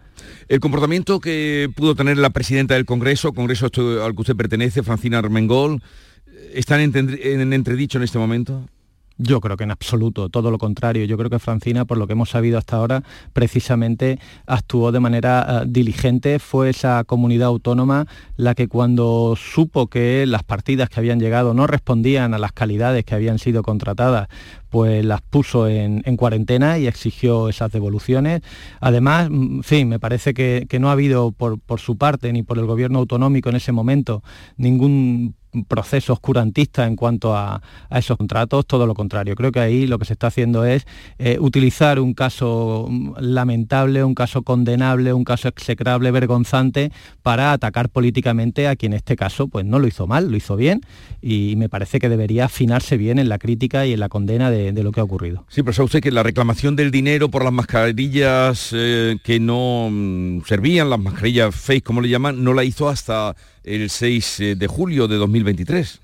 El 0.47 0.61
comportamiento 0.61 1.19
que 1.19 1.69
pudo 1.75 1.97
tener 1.97 2.17
la 2.17 2.31
presidenta 2.31 2.75
del 2.75 2.85
Congreso, 2.85 3.33
Congreso 3.33 3.67
al 4.05 4.15
que 4.15 4.21
usted 4.21 4.37
pertenece, 4.37 4.85
Francina 4.85 5.19
Armengol, 5.19 5.83
¿está 6.55 6.81
en 6.81 7.53
entredicho 7.53 7.99
en 7.99 8.05
este 8.05 8.21
momento? 8.21 8.69
Yo 9.21 9.41
creo 9.41 9.57
que 9.57 9.65
en 9.65 9.73
absoluto, 9.73 10.29
todo 10.29 10.53
lo 10.53 10.59
contrario. 10.59 11.05
Yo 11.05 11.19
creo 11.19 11.29
que 11.29 11.41
Francina, 11.41 11.85
por 11.85 11.99
lo 11.99 12.07
que 12.07 12.13
hemos 12.13 12.31
sabido 12.31 12.57
hasta 12.57 12.77
ahora, 12.77 13.03
precisamente 13.33 14.21
actuó 14.47 14.93
de 14.93 15.01
manera 15.01 15.63
eh, 15.63 15.65
diligente. 15.67 16.39
Fue 16.39 16.71
esa 16.71 17.03
comunidad 17.03 17.49
autónoma 17.49 18.07
la 18.37 18.55
que 18.55 18.69
cuando 18.69 19.35
supo 19.37 19.89
que 19.89 20.25
las 20.25 20.45
partidas 20.45 20.89
que 20.89 21.01
habían 21.01 21.19
llegado 21.19 21.53
no 21.53 21.67
respondían 21.67 22.33
a 22.33 22.39
las 22.39 22.53
calidades 22.53 23.05
que 23.05 23.17
habían 23.17 23.41
sido 23.41 23.65
contratadas, 23.65 24.29
pues 24.71 25.05
las 25.05 25.21
puso 25.21 25.67
en, 25.67 26.03
cuarentena 26.17 26.79
y 26.79 26.87
exigió 26.87 27.49
esas 27.49 27.73
devoluciones. 27.73 28.43
Además, 28.81 29.31
mm, 29.31 29.57
en 29.57 29.63
fin, 29.65 29.89
me 29.89 29.99
parece 29.99 30.33
que, 30.33 30.67
no 30.79 30.91
ha 30.91 30.93
habido 30.93 31.33
por, 31.33 31.59
por 31.59 31.81
su 31.81 31.97
parte 31.99 32.33
ni 32.33 32.45
por 32.45 32.57
el 32.57 32.67
gobierno 32.67 33.01
autonómico 33.01 33.49
en 33.49 33.57
ese 33.57 33.73
momento 33.73 34.23
ningún 34.57 35.35
proceso 35.69 36.13
oscurantista 36.13 36.87
en 36.87 36.97
cuanto 36.97 37.37
a, 37.37 37.63
esos 37.91 38.17
contratos, 38.17 38.67
todo 38.67 38.87
lo 38.87 38.95
contrario. 38.95 39.35
Creo 39.37 39.53
que 39.53 39.61
ahí 39.61 39.87
lo 39.87 39.99
que 39.99 40.05
se 40.05 40.15
está 40.15 40.27
haciendo 40.27 40.65
es 40.65 40.87
eh, 41.19 41.39
utilizar 41.41 42.01
un 42.01 42.15
caso 42.15 42.87
mm, 42.89 43.15
lamentable, 43.21 44.03
un 44.03 44.15
caso 44.15 44.43
condenable, 44.43 45.13
un 45.13 45.25
caso 45.25 45.49
execrable, 45.49 46.11
vergonzante, 46.11 46.93
para 47.23 47.53
atacar 47.53 47.89
políticamente 47.91 48.67
a 48.67 48.77
quien 48.77 48.89
en 48.89 48.95
este 48.95 49.17
caso 49.17 49.49
pues 49.49 49.65
no 49.65 49.79
lo 49.79 49.87
hizo 49.87 50.07
mal, 50.07 50.31
lo 50.31 50.37
hizo 50.37 50.57
bien 50.57 50.81
y 51.21 51.55
me 51.57 51.69
parece 51.69 51.99
que 51.99 52.09
debería 52.09 52.47
afinarse 52.47 52.97
bien 52.97 53.19
en 53.19 53.29
la 53.29 53.39
crítica 53.39 53.87
y 53.87 53.93
en 53.93 54.01
la 54.01 54.09
condena 54.09 54.51
de, 54.51 54.73
lo 54.83 54.93
que 54.93 55.01
ha 55.01 55.05
ocurrido. 55.05 55.45
Sí, 55.49 55.63
pero 55.63 55.73
sabe 55.73 55.87
usted 55.87 56.01
que 56.01 56.11
la 56.11 56.23
reclamación 56.23 56.77
del 56.77 56.91
dinero 56.91 57.31
por 57.31 57.45
las 57.45 57.53
mascarillas 57.53 58.71
eh, 58.73 59.17
que 59.23 59.41
no 59.41 59.89
mm, 59.91 60.43
servían, 60.47 60.91
las 60.91 61.01
mascarillas 61.01 61.55
fake, 61.55 61.85
como 61.85 62.01
le 62.01 62.09
llaman, 62.09 62.43
no 62.43 62.55
la 62.55 62.65
hizo 62.65 62.89
hasta 62.89 63.35
el 63.69 63.91
6 63.91 64.41
eh, 64.41 64.55
de 64.57 64.67
julio 64.67 65.09
de 65.09 65.17
2023. 65.17 66.01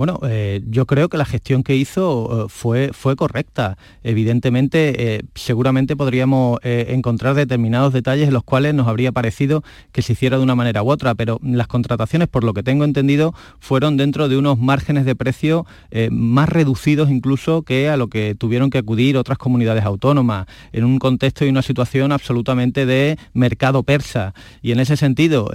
Bueno, 0.00 0.18
eh, 0.22 0.62
yo 0.66 0.86
creo 0.86 1.10
que 1.10 1.18
la 1.18 1.26
gestión 1.26 1.62
que 1.62 1.76
hizo 1.76 2.46
eh, 2.46 2.46
fue, 2.48 2.88
fue 2.94 3.16
correcta. 3.16 3.76
Evidentemente, 4.02 5.16
eh, 5.16 5.22
seguramente 5.34 5.94
podríamos 5.94 6.58
encontrar 6.62 7.34
determinados 7.34 7.92
detalles 7.92 8.28
en 8.28 8.32
los 8.32 8.42
cuales 8.42 8.72
nos 8.72 8.88
habría 8.88 9.12
parecido 9.12 9.62
que 9.92 10.00
se 10.00 10.14
hiciera 10.14 10.38
de 10.38 10.42
una 10.42 10.54
manera 10.54 10.82
u 10.82 10.90
otra, 10.90 11.14
pero 11.14 11.38
las 11.42 11.66
contrataciones, 11.66 12.28
por 12.28 12.44
lo 12.44 12.54
que 12.54 12.62
tengo 12.62 12.84
entendido, 12.84 13.34
fueron 13.58 13.98
dentro 13.98 14.30
de 14.30 14.38
unos 14.38 14.58
márgenes 14.58 15.04
de 15.04 15.14
precio 15.14 15.66
más 16.10 16.48
reducidos 16.48 17.10
incluso 17.10 17.62
que 17.62 17.88
a 17.90 17.96
lo 17.96 18.08
que 18.08 18.34
tuvieron 18.34 18.70
que 18.70 18.78
acudir 18.78 19.18
otras 19.18 19.36
comunidades 19.36 19.84
autónomas, 19.84 20.46
en 20.72 20.84
un 20.84 20.98
contexto 20.98 21.44
y 21.44 21.48
una 21.48 21.62
situación 21.62 22.12
absolutamente 22.12 22.86
de 22.86 23.18
mercado 23.34 23.82
persa. 23.82 24.32
Y 24.62 24.72
en 24.72 24.80
ese 24.80 24.96
sentido, 24.96 25.50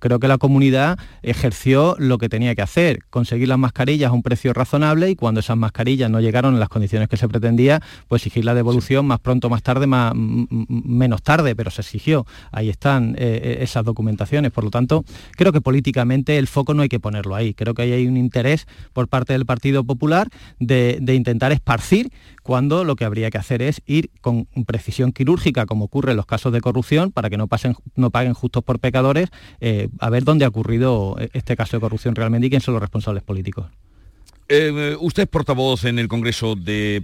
creo 0.00 0.18
que 0.18 0.28
la 0.28 0.38
comunidad 0.38 0.98
ejerció 1.22 1.96
lo 1.98 2.18
que 2.18 2.28
tenía 2.28 2.54
que 2.54 2.62
hacer, 2.62 3.04
conseguir 3.10 3.48
las 3.48 3.61
mascarillas 3.62 4.10
a 4.10 4.12
un 4.12 4.22
precio 4.22 4.52
razonable 4.52 5.08
y 5.08 5.16
cuando 5.16 5.40
esas 5.40 5.56
mascarillas 5.56 6.10
no 6.10 6.20
llegaron 6.20 6.52
en 6.52 6.60
las 6.60 6.68
condiciones 6.68 7.08
que 7.08 7.16
se 7.16 7.28
pretendía, 7.28 7.80
pues 8.08 8.20
exigir 8.22 8.44
la 8.44 8.54
devolución 8.54 9.06
más 9.06 9.20
pronto, 9.20 9.48
más 9.48 9.62
tarde, 9.62 9.86
más, 9.86 10.12
menos 10.14 11.22
tarde, 11.22 11.56
pero 11.56 11.70
se 11.70 11.80
exigió. 11.80 12.26
Ahí 12.50 12.68
están 12.68 13.14
eh, 13.16 13.40
eh, 13.42 13.58
esas 13.60 13.84
documentaciones. 13.84 14.52
Por 14.52 14.64
lo 14.64 14.70
tanto, 14.70 15.04
creo 15.32 15.52
que 15.52 15.60
políticamente 15.60 16.38
el 16.38 16.46
foco 16.46 16.74
no 16.74 16.82
hay 16.82 16.88
que 16.88 17.00
ponerlo 17.00 17.34
ahí. 17.34 17.54
Creo 17.54 17.74
que 17.74 17.82
ahí 17.82 17.92
hay 17.92 18.06
un 18.06 18.16
interés 18.16 18.66
por 18.92 19.08
parte 19.08 19.32
del 19.32 19.46
Partido 19.46 19.84
Popular 19.84 20.28
de, 20.58 21.00
intentar 21.12 21.52
esparcir 21.52 22.10
cuando 22.42 22.84
lo 22.84 22.96
que 22.96 23.04
habría 23.04 23.30
que 23.30 23.38
hacer 23.38 23.62
es 23.62 23.82
ir 23.86 24.10
con 24.20 24.46
precisión 24.66 25.12
quirúrgica, 25.12 25.66
como 25.66 25.84
ocurre 25.84 26.12
en 26.12 26.16
los 26.16 26.26
casos 26.26 26.52
de 26.52 26.60
corrupción, 26.60 27.12
para 27.12 27.30
que 27.30 27.36
no, 27.36 27.46
pasen, 27.46 27.76
no 27.94 28.10
paguen 28.10 28.34
justos 28.34 28.64
por 28.64 28.80
pecadores, 28.80 29.28
eh, 29.60 29.88
a 30.00 30.10
ver 30.10 30.24
dónde 30.24 30.44
ha 30.44 30.48
ocurrido 30.48 31.16
este 31.32 31.56
caso 31.56 31.76
de 31.76 31.80
corrupción 31.80 32.14
realmente 32.14 32.46
y 32.46 32.50
quién 32.50 32.62
son 32.62 32.74
los 32.74 32.80
responsables 32.80 33.22
políticos. 33.22 33.41
Eh, 34.48 34.96
usted 35.00 35.22
es 35.22 35.28
portavoz 35.28 35.84
en 35.84 35.98
el 35.98 36.08
Congreso 36.08 36.56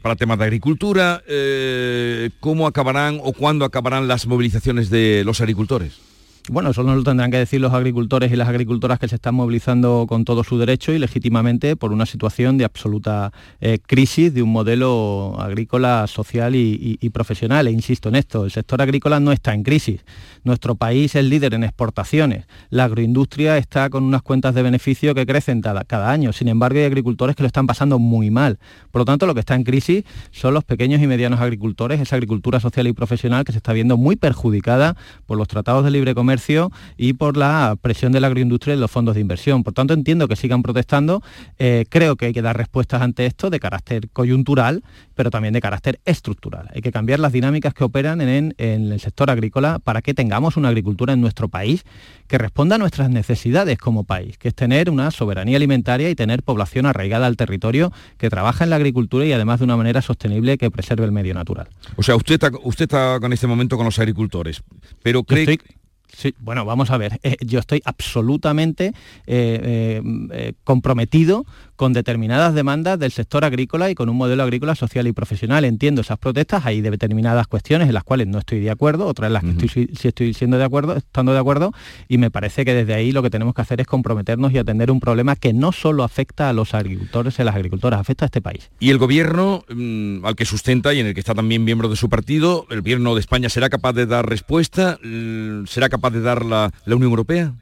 para 0.03 0.16
temas 0.16 0.38
de 0.38 0.44
agricultura. 0.44 1.22
Eh, 1.27 2.31
¿Cómo 2.40 2.66
acabarán 2.66 3.20
o 3.22 3.33
cuándo 3.33 3.64
acabarán 3.64 4.07
las 4.09 4.27
movilizaciones 4.27 4.90
de 4.90 5.22
los 5.24 5.40
agricultores? 5.40 6.08
Bueno, 6.51 6.71
eso 6.71 6.83
nos 6.83 6.97
lo 6.97 7.03
tendrán 7.03 7.31
que 7.31 7.37
decir 7.37 7.61
los 7.61 7.75
agricultores 7.75 8.33
y 8.33 8.37
las 8.37 8.49
agricultoras 8.49 8.99
que 8.99 9.07
se 9.07 9.17
están 9.17 9.35
movilizando 9.35 10.07
con 10.09 10.25
todo 10.25 10.45
su 10.45 10.59
derecho 10.59 10.93
y 10.93 10.99
legítimamente 10.99 11.77
por 11.77 11.93
una 11.93 12.07
situación 12.07 12.57
de 12.57 12.65
absoluta 12.65 13.33
eh, 13.61 13.79
crisis 13.87 14.33
de 14.33 14.43
un 14.43 14.51
modelo 14.51 15.37
agrícola, 15.39 16.07
social 16.07 16.55
y, 16.55 16.97
profesional. 17.13 17.67
E 17.67 17.71
insisto 17.71 18.09
en 18.09 18.17
esto, 18.17 18.45
el 18.45 18.51
sector 18.51 18.81
agrícola 18.81 19.21
no 19.21 19.33
está 19.33 19.53
en 19.53 19.63
crisis. 19.63 20.05
Nuestro 20.45 20.75
país 20.75 21.15
es 21.15 21.25
líder 21.25 21.55
en 21.55 21.65
exportaciones. 21.65 22.47
La 22.71 22.85
agroindustria 22.85 23.59
está 23.59 23.91
con 23.91 24.05
unas 24.05 24.23
cuentas 24.23 24.55
de 24.55 24.63
beneficio 24.63 25.15
que 25.15 25.27
crecen 25.27 25.61
cada, 25.61 25.85
cada 25.85 26.11
año. 26.11 26.33
Sin 26.33 26.49
embargo, 26.49 26.79
hay 26.79 26.85
agricultores 26.85 27.37
que 27.37 27.43
lo 27.43 27.49
están 27.49 27.67
pasando 27.67 27.99
muy 27.99 28.31
mal. 28.31 28.59
Por 28.91 29.01
lo 29.01 29.05
tanto, 29.05 29.27
lo 29.27 29.35
que 29.35 29.41
está 29.41 29.55
en 29.55 29.65
crisis 29.65 30.05
son 30.31 30.55
los 30.55 30.65
pequeños 30.65 31.03
y 31.03 31.07
medianos 31.07 31.41
agricultores, 31.41 32.01
esa 32.01 32.17
agricultura 32.17 32.61
social 32.61 32.87
y 32.87 32.93
profesional 32.93 33.45
que 33.45 33.53
se 33.53 33.59
está 33.59 33.73
viendo 33.73 33.97
muy 33.97 34.17
perjudicada 34.17 34.97
por 35.27 35.37
los 35.37 35.49
tratados 35.49 35.85
de 35.85 35.91
libre 35.91 36.15
comercio 36.15 36.38
y 36.96 37.12
por 37.14 37.37
la 37.37 37.77
presión 37.81 38.12
de 38.12 38.20
la 38.20 38.29
agroindustria 38.29 38.74
y 38.74 38.79
los 38.79 38.90
fondos 38.90 39.14
de 39.14 39.20
inversión. 39.20 39.62
Por 39.64 39.74
tanto, 39.74 39.94
entiendo 39.94 40.29
que 40.29 40.37
sigan 40.37 40.62
protestando. 40.62 41.22
Eh, 41.59 41.85
creo 41.88 42.16
que 42.16 42.27
hay 42.27 42.33
que 42.33 42.42
dar 42.42 42.57
respuestas 42.57 43.03
ante 43.03 43.27
esto 43.27 43.51
de 43.51 43.61
carácter 43.61 44.09
coyuntural, 44.11 44.83
pero 45.14 45.31
también 45.31 45.55
de 45.55 45.61
carácter 45.61 46.01
estructural. 46.05 46.68
Hay 46.74 46.81
que 46.81 46.92
cambiar 46.92 47.20
las 47.20 47.33
dinámicas 47.33 47.74
que 47.74 47.85
operan 47.85 48.20
en, 48.20 48.55
en 48.59 48.92
el 48.92 49.01
sector 49.01 49.31
agrícola 49.31 49.79
para 49.79 50.03
que 50.03 50.14
tengamos 50.14 50.57
una 50.57 50.68
agricultura 50.68 51.12
en 51.12 51.20
nuestro 51.20 51.48
país 51.48 51.85
que 52.27 52.38
responda 52.38 52.77
a 52.77 52.79
nuestras 52.79 53.11
necesidades 53.11 53.79
como 53.79 54.05
país, 54.05 54.38
que 54.38 54.48
es 54.48 54.55
tener 54.55 54.90
una 54.90 55.11
soberanía 55.11 55.57
alimentaria 55.57 56.11
y 56.11 56.14
tener 56.14 56.42
población 56.42 56.87
arraigada 56.87 57.27
al 57.27 57.37
territorio 57.37 57.92
que 58.18 58.31
trabaja 58.31 58.64
en 58.64 58.70
la 58.70 58.77
agricultura 58.77 59.24
y 59.24 59.33
además 59.33 59.61
de 59.61 59.64
una 59.64 59.77
manera 59.77 60.03
sostenible 60.03 60.59
que 60.59 60.70
preserve 60.70 61.05
el 61.05 61.12
medio 61.12 61.35
natural. 61.35 61.68
O 61.96 62.03
sea, 62.03 62.16
usted 62.16 62.35
está, 62.35 62.51
usted 62.62 62.85
está 62.85 63.18
con 63.20 63.33
este 63.33 63.46
momento 63.46 63.77
con 63.77 63.87
los 63.87 63.98
agricultores, 63.98 64.62
pero 65.03 65.22
cree... 65.24 65.59
Bueno, 66.39 66.65
vamos 66.65 66.91
a 66.91 66.97
ver. 66.97 67.21
Eh, 67.29 67.37
yo 67.45 67.59
estoy 67.59 67.83
absolutamente 67.85 68.93
eh, 69.27 70.01
eh, 70.31 70.53
comprometido 70.65 71.45
con 71.79 71.93
determinadas 71.93 72.55
demandas 72.55 72.99
del 72.99 73.12
sector 73.12 73.45
agrícola 73.45 73.88
y 73.88 73.95
con 73.95 74.09
un 74.09 74.17
modelo 74.17 74.43
agrícola 74.43 74.75
social 74.75 75.07
y 75.07 75.12
profesional. 75.12 75.64
Entiendo 75.64 76.01
esas 76.01 76.19
protestas, 76.19 76.67
hay 76.67 76.81
determinadas 76.81 77.47
cuestiones 77.47 77.87
en 77.87 77.95
las 77.95 78.03
cuales 78.03 78.27
no 78.27 78.41
estoy 78.41 78.59
de 78.59 78.71
acuerdo, 78.73 79.07
otras 79.07 79.29
en 79.29 79.33
las 79.33 79.45
que 79.45 79.51
estoy, 79.51 79.88
sí 79.97 80.09
estoy 80.09 80.35
siendo 80.35 80.59
de 80.59 80.64
acuerdo, 80.64 80.97
estando 80.97 81.33
de 81.33 81.38
acuerdo, 81.38 81.73
y 82.09 82.19
me 82.19 82.33
parece 82.33 82.64
que 82.64 82.75
desde 82.75 82.95
ahí 82.95 83.12
lo 83.12 83.23
que 83.23 83.31
tenemos 83.31 83.55
que 83.55 83.62
hacer 83.62 83.81
es 83.81 83.87
comprometernos 83.87 84.53
y 84.53 84.59
atender 84.59 84.91
un 84.91 84.99
problema 84.99 85.37
que 85.37 85.53
no 85.53 85.71
solo 85.71 86.03
afecta 86.03 86.49
a 86.49 86.53
los 86.53 86.75
agricultores 86.75 87.38
y 87.38 87.43
a 87.43 87.45
las 87.45 87.55
agricultoras, 87.55 88.01
afecta 88.01 88.25
a 88.25 88.27
este 88.27 88.43
país. 88.43 88.71
Y 88.81 88.91
el 88.91 88.99
gobierno 88.99 89.64
mm, 89.73 90.27
al 90.27 90.35
que 90.35 90.47
sustenta 90.47 90.93
y 90.95 90.99
en 90.99 91.07
el 91.07 91.14
que 91.14 91.21
está 91.21 91.37
también 91.37 91.62
miembro 91.62 91.88
de 91.88 91.95
su 91.95 92.09
partido, 92.09 92.67
el 92.71 92.81
gobierno 92.81 93.14
de 93.14 93.21
España 93.21 93.49
será 93.49 93.71
capaz 93.71 93.93
de 93.93 94.07
dar 94.07 94.29
respuesta, 94.29 94.99
será 95.67 95.88
capaz 95.88 96.11
de 96.11 96.23
dar 96.23 96.45
la, 96.45 96.73
la 96.85 96.97
Unión 96.97 97.11
Europea. 97.11 97.55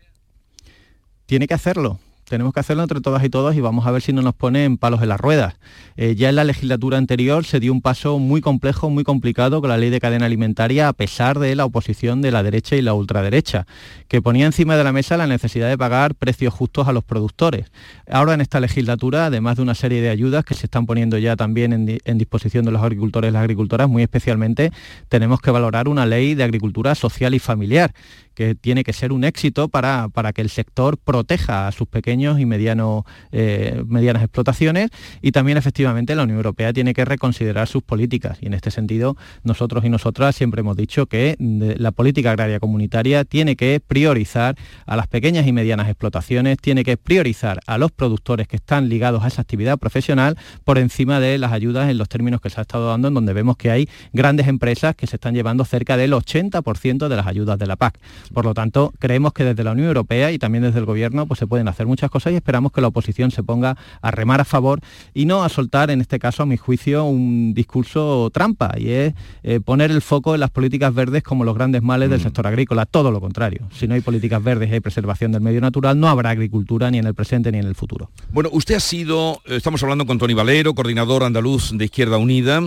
Tiene 1.27 1.47
que 1.47 1.55
hacerlo, 1.55 2.01
tenemos 2.29 2.53
que 2.53 2.61
hacerlo 2.61 2.83
entre 2.83 3.01
todas 3.01 3.23
y 3.25 3.31
todos 3.31 3.55
y 3.55 3.61
vamos 3.61 3.87
a 3.87 3.91
ver 3.91 4.03
si 4.03 4.13
no 4.13 4.21
nos 4.21 4.35
ponen 4.35 4.79
palos 4.79 5.01
en 5.03 5.09
las 5.09 5.21
ruedas. 5.21 5.55
Eh, 5.97 6.15
ya 6.17 6.29
en 6.29 6.37
la 6.37 6.45
legislatura 6.45 6.99
anterior 6.99 7.45
se 7.45 7.61
dio 7.61 7.73
un 7.73 7.81
paso 7.81 8.19
muy 8.19 8.41
complejo, 8.41 8.91
muy 8.91 9.05
complicado 9.05 9.61
con 9.61 9.71
la 9.71 9.77
ley 9.77 9.91
de 9.91 10.01
cadena 10.01 10.27
alimentaria, 10.27 10.89
a 10.89 10.93
pesar 10.93 11.39
de 11.39 11.55
la 11.55 11.65
oposición 11.65 12.23
de 12.23 12.33
la 12.33 12.43
derecha 12.43 12.77
y 12.77 12.83
la 12.83 12.95
ultraderecha, 12.95 13.67
que 14.09 14.21
ponía 14.21 14.47
encima 14.47 14.77
de 14.77 14.85
la 14.85 14.93
mesa 14.93 15.17
la 15.17 15.27
necesidad 15.27 15.69
de 15.69 15.79
pagar 15.79 16.15
precios 16.15 16.53
justos 16.53 16.89
a 16.89 16.93
los 16.93 17.05
productores. 17.05 17.71
Ahora 18.11 18.35
en 18.35 18.41
esta 18.41 18.61
legislatura, 18.61 19.27
además 19.27 19.57
de 19.57 19.63
una 19.63 19.75
serie 19.75 20.03
de 20.03 20.11
ayudas 20.11 20.45
que 20.45 20.55
se 20.55 20.67
están 20.67 20.87
poniendo 20.87 21.19
ya 21.19 21.37
también 21.37 21.73
en, 21.73 21.99
en 22.05 22.19
disposición 22.19 22.65
de 22.65 22.73
los 22.73 22.83
agricultores 22.83 23.31
y 23.31 23.33
las 23.33 23.43
agricultoras, 23.43 23.89
muy 23.89 24.03
especialmente 24.03 24.73
tenemos 25.09 25.41
que 25.41 25.51
valorar 25.51 25.89
una 25.89 26.07
ley 26.07 26.35
de 26.35 26.45
agricultura 26.45 26.95
social 26.95 27.35
y 27.35 27.39
familiar 27.39 27.93
que 28.37 28.55
tiene 28.55 28.85
que 28.85 28.93
ser 28.93 29.13
un 29.13 29.25
éxito 29.25 29.69
para, 29.69 30.09
para 30.11 30.33
que 30.33 30.43
el 30.43 30.51
sector 30.51 30.99
proteja 30.99 31.67
a 31.67 31.73
sus 31.73 31.89
pequeños 31.89 32.39
y 32.39 32.47
medianos, 32.47 33.05
eh, 33.33 33.83
medianas 33.87 34.23
explotaciones 34.23 34.91
y 35.23 35.33
también 35.33 35.59
efectivamente 35.59 36.15
la 36.15 36.23
Unión 36.23 36.37
Europea 36.37 36.73
tiene 36.73 36.95
que 36.95 37.05
reconsiderar 37.05 37.67
sus 37.67 37.83
políticas 37.83 38.39
y 38.41 38.47
en 38.47 38.55
este 38.55 38.71
sentido 38.71 39.17
nosotros 39.43 39.85
y 39.85 39.89
nosotras 39.89 40.37
siempre 40.37 40.61
hemos 40.61 40.77
dicho 40.77 41.07
que 41.07 41.37
la 41.39 41.91
política 41.93 42.31
agraria 42.31 42.61
comunitaria 42.61 43.25
tiene 43.25 43.57
que 43.57 43.81
priorizar 43.85 44.57
a 44.85 44.97
las 44.97 45.07
pequeñas 45.07 45.47
y 45.47 45.53
medianas 45.53 45.89
explotaciones, 45.89 46.59
tiene 46.59 46.85
que 46.85 46.99
priorizar 46.99 47.61
a 47.67 47.79
los 47.79 47.91
productores 47.91 48.47
que 48.49 48.57
están 48.57 48.91
ligados 48.91 49.25
a 49.25 49.29
esa 49.29 49.41
actividad 49.41 49.79
profesional 49.79 50.37
por 50.65 50.77
encima 50.79 51.21
de 51.21 51.39
las 51.39 51.53
ayudas 51.53 51.89
en 51.89 51.97
los 51.97 52.09
términos 52.11 52.43
que 52.43 52.51
se 52.51 52.61
ha 52.61 52.63
estado 52.63 52.89
dando, 52.89 53.09
en 53.09 53.15
donde 53.15 53.33
vemos 53.33 53.57
que 53.57 53.71
hay 53.71 53.89
grandes 54.13 54.47
empresas 54.47 54.95
que 54.95 55.07
se 55.07 55.17
están 55.17 55.35
llevando 55.35 55.65
cerca 55.65 55.97
del 55.97 56.13
80% 56.13 57.09
de 57.09 57.17
las 57.17 57.27
ayudas 57.27 57.59
de 57.59 57.67
la 57.67 57.77
PAC. 57.77 57.99
Por 58.31 58.45
lo 58.45 58.55
tanto, 58.55 58.93
creemos 58.99 59.33
que 59.33 59.45
desde 59.45 59.65
la 59.65 59.73
Unión 59.73 59.89
Europea 59.89 60.33
y 60.33 60.39
también 60.39 60.65
desde 60.65 60.79
el 60.79 60.85
Gobierno 60.85 61.27
pues, 61.27 61.39
se 61.39 61.47
pueden 61.47 61.69
hacer 61.69 61.87
muchas 61.87 62.11
cosas 62.11 62.33
y 62.33 62.37
esperamos 62.37 62.73
que 62.73 62.81
la 62.81 62.89
oposición 62.89 63.31
se 63.31 63.43
ponga 63.43 63.77
a 64.01 64.11
remar 64.11 64.41
a 64.41 64.45
favor 64.45 64.81
y 65.15 65.27
no 65.27 65.45
a 65.45 65.49
soltar, 65.49 65.91
en 65.91 66.01
este 66.01 66.19
caso, 66.19 66.43
a 66.43 66.47
mi 66.47 66.57
juicio, 66.57 67.05
un 67.05 67.55
discurso 67.55 68.31
trampa 68.33 68.75
y 68.77 68.91
es 68.91 69.15
eh, 69.43 69.61
poner 69.61 69.91
el 69.91 70.03
foco 70.03 70.35
en 70.35 70.41
las 70.41 70.51
políticas 70.51 70.95
verdes 70.95 71.23
como 71.23 71.45
los 71.45 71.55
grandes 71.55 71.83
males 71.83 72.11
del 72.11 72.21
mm. 72.21 72.23
sector 72.23 72.47
agrícola. 72.47 72.87
Todo 72.87 73.11
lo 73.11 73.21
contrario. 73.21 73.69
Si 73.73 73.87
no 73.87 73.95
hay 73.95 74.01
políticas 74.01 74.43
verdes 74.43 74.71
y 74.71 74.75
hay 74.75 74.81
preservación 74.81 75.33
del 75.33 75.41
medio 75.41 75.61
natural, 75.61 75.99
no 75.99 76.09
habrá 76.09 76.31
agricultura 76.31 76.91
ni 76.91 76.99
en 76.99 77.07
el 77.07 77.15
presente 77.15 77.53
ni 77.53 77.59
en 77.59 77.67
el 77.67 77.75
futuro. 77.75 78.11
Bueno, 78.33 78.49
usted 78.53 78.75
ha 78.75 78.81
sido, 78.81 79.41
estamos 79.47 79.83
hablando 79.83 80.07
con 80.07 80.19
Tony 80.19 80.35
Valero, 80.35 80.75
coordinador 80.75 81.25
andaluz 81.25 81.77
de 81.77 81.85
Izquierda 81.85 82.19
Unida, 82.19 82.61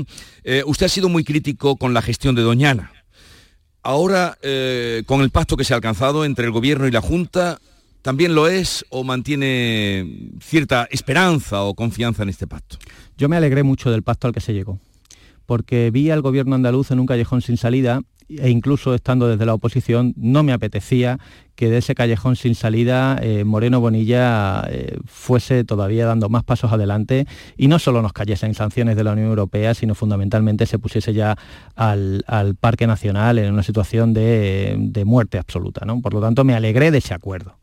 eh, 0.43 0.63
usted 0.65 0.85
ha 0.85 0.89
sido 0.89 1.09
muy 1.09 1.23
crítico 1.23 1.75
con 1.75 1.93
la 1.93 2.01
gestión 2.01 2.35
de 2.35 2.41
Doñana. 2.41 2.91
Ahora, 3.81 4.37
eh, 4.41 5.03
con 5.05 5.21
el 5.21 5.29
pacto 5.29 5.55
que 5.55 5.63
se 5.63 5.73
ha 5.73 5.77
alcanzado 5.77 6.25
entre 6.25 6.45
el 6.45 6.51
Gobierno 6.51 6.87
y 6.87 6.91
la 6.91 7.01
Junta, 7.01 7.59
¿también 8.01 8.35
lo 8.35 8.47
es 8.47 8.85
o 8.89 9.03
mantiene 9.03 10.31
cierta 10.41 10.87
esperanza 10.91 11.63
o 11.63 11.73
confianza 11.73 12.23
en 12.23 12.29
este 12.29 12.45
pacto? 12.45 12.77
Yo 13.17 13.29
me 13.29 13.37
alegré 13.37 13.63
mucho 13.63 13.89
del 13.89 14.03
pacto 14.03 14.27
al 14.27 14.33
que 14.33 14.41
se 14.41 14.53
llegó, 14.53 14.79
porque 15.45 15.91
vi 15.91 16.09
al 16.09 16.21
Gobierno 16.21 16.55
andaluz 16.55 16.91
en 16.91 16.99
un 16.99 17.05
callejón 17.05 17.41
sin 17.41 17.57
salida 17.57 18.01
e 18.29 18.49
incluso 18.49 18.93
estando 18.93 19.27
desde 19.27 19.45
la 19.45 19.53
oposición, 19.53 20.13
no 20.15 20.43
me 20.43 20.53
apetecía 20.53 21.19
que 21.55 21.69
de 21.69 21.79
ese 21.79 21.93
callejón 21.93 22.37
sin 22.37 22.55
salida 22.55 23.19
eh, 23.21 23.43
Moreno 23.43 23.81
Bonilla 23.81 24.63
eh, 24.69 24.97
fuese 25.05 25.65
todavía 25.65 26.05
dando 26.05 26.29
más 26.29 26.45
pasos 26.45 26.71
adelante 26.71 27.25
y 27.57 27.67
no 27.67 27.79
solo 27.79 28.01
nos 28.01 28.13
cayesen 28.13 28.53
sanciones 28.53 28.95
de 28.95 29.03
la 29.03 29.11
Unión 29.11 29.27
Europea, 29.27 29.73
sino 29.73 29.93
fundamentalmente 29.93 30.65
se 30.67 30.79
pusiese 30.79 31.13
ya 31.13 31.37
al, 31.75 32.23
Parque 32.61 32.87
Nacional 32.87 33.39
en 33.39 33.51
una 33.51 33.63
situación 33.63 34.13
de, 34.13 35.03
muerte 35.05 35.37
absoluta. 35.37 35.85
¿no? 35.85 35.99
Por 36.01 36.13
lo 36.13 36.21
tanto, 36.21 36.45
me 36.45 36.53
alegré 36.53 36.91
de 36.91 36.99
ese 36.99 37.13
acuerdo. 37.13 37.57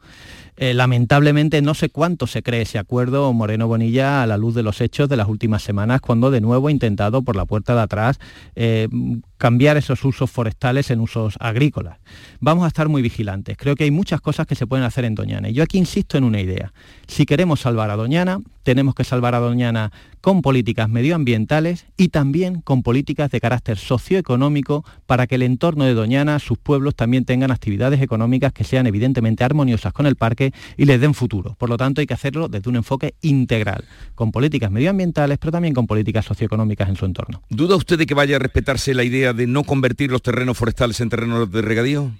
Eh, 0.59 0.74
lamentablemente 0.74 1.62
no 1.62 1.74
sé 1.74 1.90
cuánto 1.90 2.26
se 2.26 2.42
cree 2.42 2.62
ese 2.62 2.79
acuerdo 2.79 3.31
Moreno 3.35 3.68
Bonilla 3.68 4.22
a 4.22 4.26
la 4.26 4.38
luz 4.38 4.55
de 4.55 4.62
los 4.62 4.81
hechos 4.81 5.09
de 5.09 5.16
las 5.16 5.29
últimas 5.29 5.62
semanas, 5.62 6.00
cuando 6.00 6.31
de 6.31 6.40
nuevo 6.40 6.68
ha 6.68 6.70
intentado 6.70 7.22
por 7.22 7.37
la 7.37 7.44
puerta 7.44 7.74
de 7.74 7.81
atrás 7.81 8.18
cambiar 9.38 9.77
esos 9.77 10.05
usos 10.05 10.31
forestales 10.31 10.90
en 10.90 11.01
usos 11.01 11.37
agrícolas. 11.40 11.99
Vamos 12.40 12.64
a 12.64 12.68
estar 12.68 12.88
muy 12.88 13.03
vigilantes. 13.03 13.57
Creo 13.57 13.75
que 13.75 13.85
hay 13.85 13.90
muchas 13.90 14.20
cosas 14.20 14.46
que 14.46 14.55
se 14.55 14.66
pueden 14.66 14.85
hacer 14.85 15.05
en 15.05 15.14
Doñana. 15.14 15.49
Y 15.49 15.55
yo 15.55 15.62
aquí 15.62 15.79
insisto 15.79 16.18
en 16.18 16.25
una 16.25 16.40
idea. 16.40 16.72
Si 17.07 17.27
queremos 17.27 17.61
salvar 17.61 17.90
a 17.90 17.96
Doñana, 17.96 18.38
tenemos 18.62 18.94
que 18.94 19.05
salvar 19.05 19.35
a 19.35 19.38
Doñana 19.38 19.92
con 20.20 20.42
políticas 20.42 20.88
medioambientales 20.88 21.87
y 21.96 22.09
también 22.09 22.61
con 22.61 22.83
políticas 22.83 23.31
de 23.31 23.40
carácter 23.40 23.79
socioeconómico 23.79 24.85
para 25.07 25.29
que 25.29 25.37
el 25.37 25.42
entorno 25.42 25.85
de 25.85 25.94
Doñana, 25.94 26.40
sus 26.40 26.59
pueblos, 26.59 26.96
también 26.96 27.25
tengan 27.25 27.53
actividades 27.53 28.03
económicas 28.03 28.53
que 28.53 28.64
sean 28.64 28.88
evidentemente 28.88 29.44
armoniosas 29.44 29.92
con 29.92 30.05
el 30.05 30.16
parque 30.16 30.53
y 30.77 30.87
les 30.87 31.01
den 31.01 31.14
futuro. 31.14 31.55
Por 31.59 31.68
lo 31.68 31.77
tanto, 31.77 32.01
hay 32.01 32.09
que 32.09 32.14
hacerlo 32.14 32.49
desde 32.49 32.68
un 32.68 32.75
enfoque 32.75 33.14
integral, 33.22 33.85
con 34.16 34.33
políticas 34.33 34.72
medioambientales, 34.72 35.38
pero 35.38 35.53
también 35.53 35.75
con 35.75 35.87
políticas 35.87 36.25
socioeconómicas 36.25 36.88
en 36.88 36.96
su 36.96 37.05
entorno. 37.05 37.42
¿Duda 37.49 37.77
usted 37.77 37.96
de 37.96 38.07
que 38.07 38.14
vaya 38.14 38.35
a 38.35 38.40
respetarse 38.40 38.94
la 38.94 39.05
idea 39.05 39.26
de 39.33 39.47
no 39.47 39.65
convertir 39.65 40.11
los 40.11 40.23
terrenos 40.23 40.57
forestales 40.57 41.01
en 41.01 41.09
terrenos 41.09 41.51
de 41.51 41.62
regadío? 41.62 42.11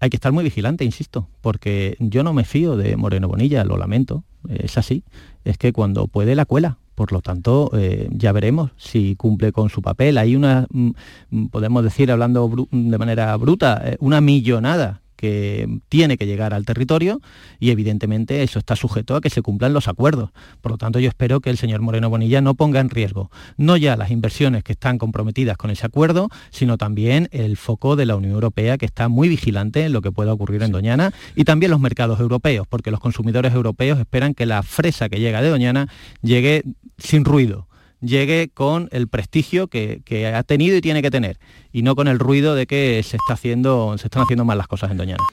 Hay 0.00 0.10
que 0.10 0.16
estar 0.16 0.32
muy 0.32 0.42
vigilante, 0.42 0.84
insisto, 0.84 1.28
porque 1.40 1.96
yo 2.00 2.22
no 2.24 2.32
me 2.32 2.44
fío 2.44 2.76
de 2.76 2.96
Moreno 2.96 3.28
Bonilla, 3.28 3.64
lo 3.64 3.76
lamento, 3.76 4.24
es 4.48 4.76
así, 4.76 5.04
es 5.44 5.58
que 5.58 5.72
cuando 5.72 6.08
puede 6.08 6.34
la 6.34 6.44
cuela. 6.44 6.78
Por 6.94 7.12
lo 7.12 7.22
tanto, 7.22 7.70
eh, 7.74 8.08
ya 8.12 8.32
veremos 8.32 8.72
si 8.76 9.16
cumple 9.16 9.50
con 9.50 9.70
su 9.70 9.80
papel. 9.80 10.18
Hay 10.18 10.36
una, 10.36 10.66
mm, 10.70 10.90
mm, 11.30 11.46
podemos 11.46 11.82
decir, 11.82 12.12
hablando 12.12 12.68
de 12.70 12.98
manera 12.98 13.34
bruta, 13.38 13.80
eh, 13.82 13.96
una 13.98 14.20
millonada 14.20 15.01
que 15.22 15.68
tiene 15.88 16.18
que 16.18 16.26
llegar 16.26 16.52
al 16.52 16.66
territorio 16.66 17.20
y 17.60 17.70
evidentemente 17.70 18.42
eso 18.42 18.58
está 18.58 18.74
sujeto 18.74 19.14
a 19.14 19.20
que 19.20 19.30
se 19.30 19.40
cumplan 19.40 19.72
los 19.72 19.86
acuerdos. 19.86 20.30
Por 20.60 20.72
lo 20.72 20.78
tanto, 20.78 20.98
yo 20.98 21.08
espero 21.08 21.40
que 21.40 21.48
el 21.48 21.58
señor 21.58 21.80
Moreno 21.80 22.10
Bonilla 22.10 22.40
no 22.40 22.56
ponga 22.56 22.80
en 22.80 22.90
riesgo 22.90 23.30
no 23.56 23.76
ya 23.76 23.96
las 23.96 24.10
inversiones 24.10 24.64
que 24.64 24.72
están 24.72 24.98
comprometidas 24.98 25.56
con 25.56 25.70
ese 25.70 25.86
acuerdo, 25.86 26.28
sino 26.50 26.76
también 26.76 27.28
el 27.30 27.56
foco 27.56 27.94
de 27.94 28.04
la 28.04 28.16
Unión 28.16 28.32
Europea 28.32 28.78
que 28.78 28.86
está 28.86 29.08
muy 29.08 29.28
vigilante 29.28 29.84
en 29.84 29.92
lo 29.92 30.02
que 30.02 30.10
pueda 30.10 30.32
ocurrir 30.32 30.64
en 30.64 30.72
Doñana 30.72 31.12
y 31.36 31.44
también 31.44 31.70
los 31.70 31.78
mercados 31.78 32.18
europeos, 32.18 32.66
porque 32.68 32.90
los 32.90 32.98
consumidores 32.98 33.54
europeos 33.54 34.00
esperan 34.00 34.34
que 34.34 34.44
la 34.44 34.64
fresa 34.64 35.08
que 35.08 35.20
llega 35.20 35.40
de 35.40 35.50
Doñana 35.50 35.88
llegue 36.20 36.64
sin 36.98 37.24
ruido 37.24 37.68
llegue 38.02 38.50
con 38.52 38.88
el 38.92 39.08
prestigio 39.08 39.68
que, 39.68 40.02
ha 40.34 40.42
tenido 40.42 40.76
y 40.76 40.80
tiene 40.80 41.00
que 41.00 41.10
tener, 41.10 41.38
y 41.72 41.82
no 41.82 41.96
con 41.96 42.08
el 42.08 42.18
ruido 42.18 42.54
de 42.54 42.66
que 42.66 43.02
se, 43.02 43.16
está 43.16 43.34
haciendo, 43.34 43.96
se 43.96 44.08
están 44.08 44.24
haciendo 44.24 44.44
mal 44.44 44.58
las 44.58 44.68
cosas 44.68 44.90
en 44.90 44.98
Doñana. 44.98 45.24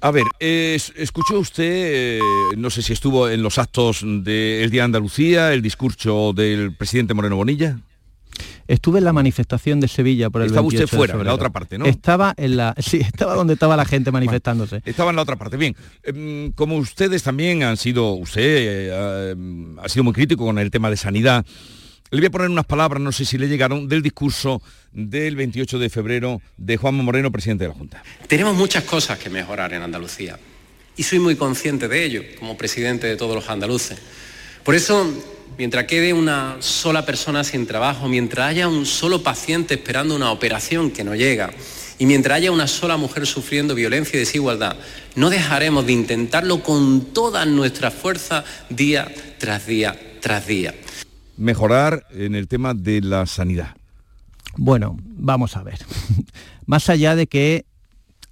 A 0.00 0.10
ver, 0.10 0.24
escuchó 0.38 1.38
usted, 1.38 1.64
eh, 1.64 2.20
no 2.58 2.68
sé 2.68 2.82
si 2.82 2.92
estuvo 2.92 3.28
en 3.30 3.42
los 3.42 3.58
actos 3.58 4.02
del 4.02 4.70
Día 4.70 4.82
de 4.82 4.84
Andalucía, 4.84 5.54
el 5.54 5.62
discurso 5.62 6.34
del 6.34 6.74
presidente 6.76 7.14
Moreno 7.14 7.36
Bonilla. 7.36 7.78
Estuve 8.66 8.98
en 8.98 9.04
la 9.04 9.12
manifestación 9.12 9.80
de 9.80 9.88
Sevilla 9.88 10.30
por 10.30 10.42
el 10.42 10.48
Estaba 10.48 10.66
usted 10.66 10.86
fuera, 10.86 11.14
en 11.14 11.24
la 11.24 11.34
otra 11.34 11.50
parte, 11.50 11.78
¿no? 11.78 11.86
Estaba 11.86 12.34
en 12.36 12.56
la, 12.56 12.74
sí, 12.78 12.98
estaba 12.98 13.34
donde 13.34 13.54
estaba 13.54 13.76
la 13.76 13.84
gente 13.84 14.10
manifestándose. 14.10 14.82
estaba 14.84 15.08
en 15.10 15.16
la 15.16 15.22
otra 15.22 15.36
parte. 15.36 15.56
Bien, 15.56 15.74
em, 16.02 16.52
como 16.52 16.76
ustedes 16.76 17.22
también 17.22 17.62
han 17.62 17.78
sido, 17.78 18.12
usted 18.12 18.42
eh, 18.42 19.76
ha 19.82 19.88
sido 19.88 20.04
muy 20.04 20.12
crítico 20.12 20.44
con 20.44 20.58
el 20.58 20.70
tema 20.70 20.90
de 20.90 20.96
sanidad. 20.96 21.46
Le 22.14 22.20
voy 22.20 22.26
a 22.26 22.30
poner 22.30 22.48
unas 22.48 22.64
palabras, 22.64 23.02
no 23.02 23.10
sé 23.10 23.24
si 23.24 23.38
le 23.38 23.48
llegaron, 23.48 23.88
del 23.88 24.00
discurso 24.00 24.62
del 24.92 25.34
28 25.34 25.80
de 25.80 25.90
febrero 25.90 26.40
de 26.56 26.76
Juan 26.76 26.94
Moreno, 26.94 27.32
presidente 27.32 27.64
de 27.64 27.68
la 27.70 27.74
Junta. 27.74 28.04
Tenemos 28.28 28.54
muchas 28.54 28.84
cosas 28.84 29.18
que 29.18 29.28
mejorar 29.30 29.74
en 29.74 29.82
Andalucía 29.82 30.38
y 30.96 31.02
soy 31.02 31.18
muy 31.18 31.34
consciente 31.34 31.88
de 31.88 32.04
ello 32.04 32.22
como 32.38 32.56
presidente 32.56 33.08
de 33.08 33.16
todos 33.16 33.34
los 33.34 33.48
andaluces. 33.50 33.98
Por 34.62 34.76
eso, 34.76 35.12
mientras 35.58 35.86
quede 35.86 36.12
una 36.12 36.58
sola 36.60 37.04
persona 37.04 37.42
sin 37.42 37.66
trabajo, 37.66 38.06
mientras 38.06 38.48
haya 38.48 38.68
un 38.68 38.86
solo 38.86 39.24
paciente 39.24 39.74
esperando 39.74 40.14
una 40.14 40.30
operación 40.30 40.92
que 40.92 41.02
no 41.02 41.16
llega, 41.16 41.50
y 41.98 42.06
mientras 42.06 42.36
haya 42.36 42.52
una 42.52 42.68
sola 42.68 42.96
mujer 42.96 43.26
sufriendo 43.26 43.74
violencia 43.74 44.16
y 44.16 44.20
desigualdad, 44.20 44.76
no 45.16 45.30
dejaremos 45.30 45.84
de 45.84 45.94
intentarlo 45.94 46.62
con 46.62 47.06
todas 47.06 47.44
nuestras 47.48 47.92
fuerzas 47.92 48.44
día 48.68 49.12
tras 49.40 49.66
día 49.66 49.98
tras 50.20 50.46
día 50.46 50.74
mejorar 51.36 52.06
en 52.10 52.34
el 52.34 52.48
tema 52.48 52.74
de 52.74 53.00
la 53.00 53.26
sanidad? 53.26 53.76
Bueno, 54.56 54.96
vamos 55.02 55.56
a 55.56 55.62
ver. 55.62 55.78
Más 56.66 56.88
allá 56.88 57.16
de 57.16 57.26
que 57.26 57.64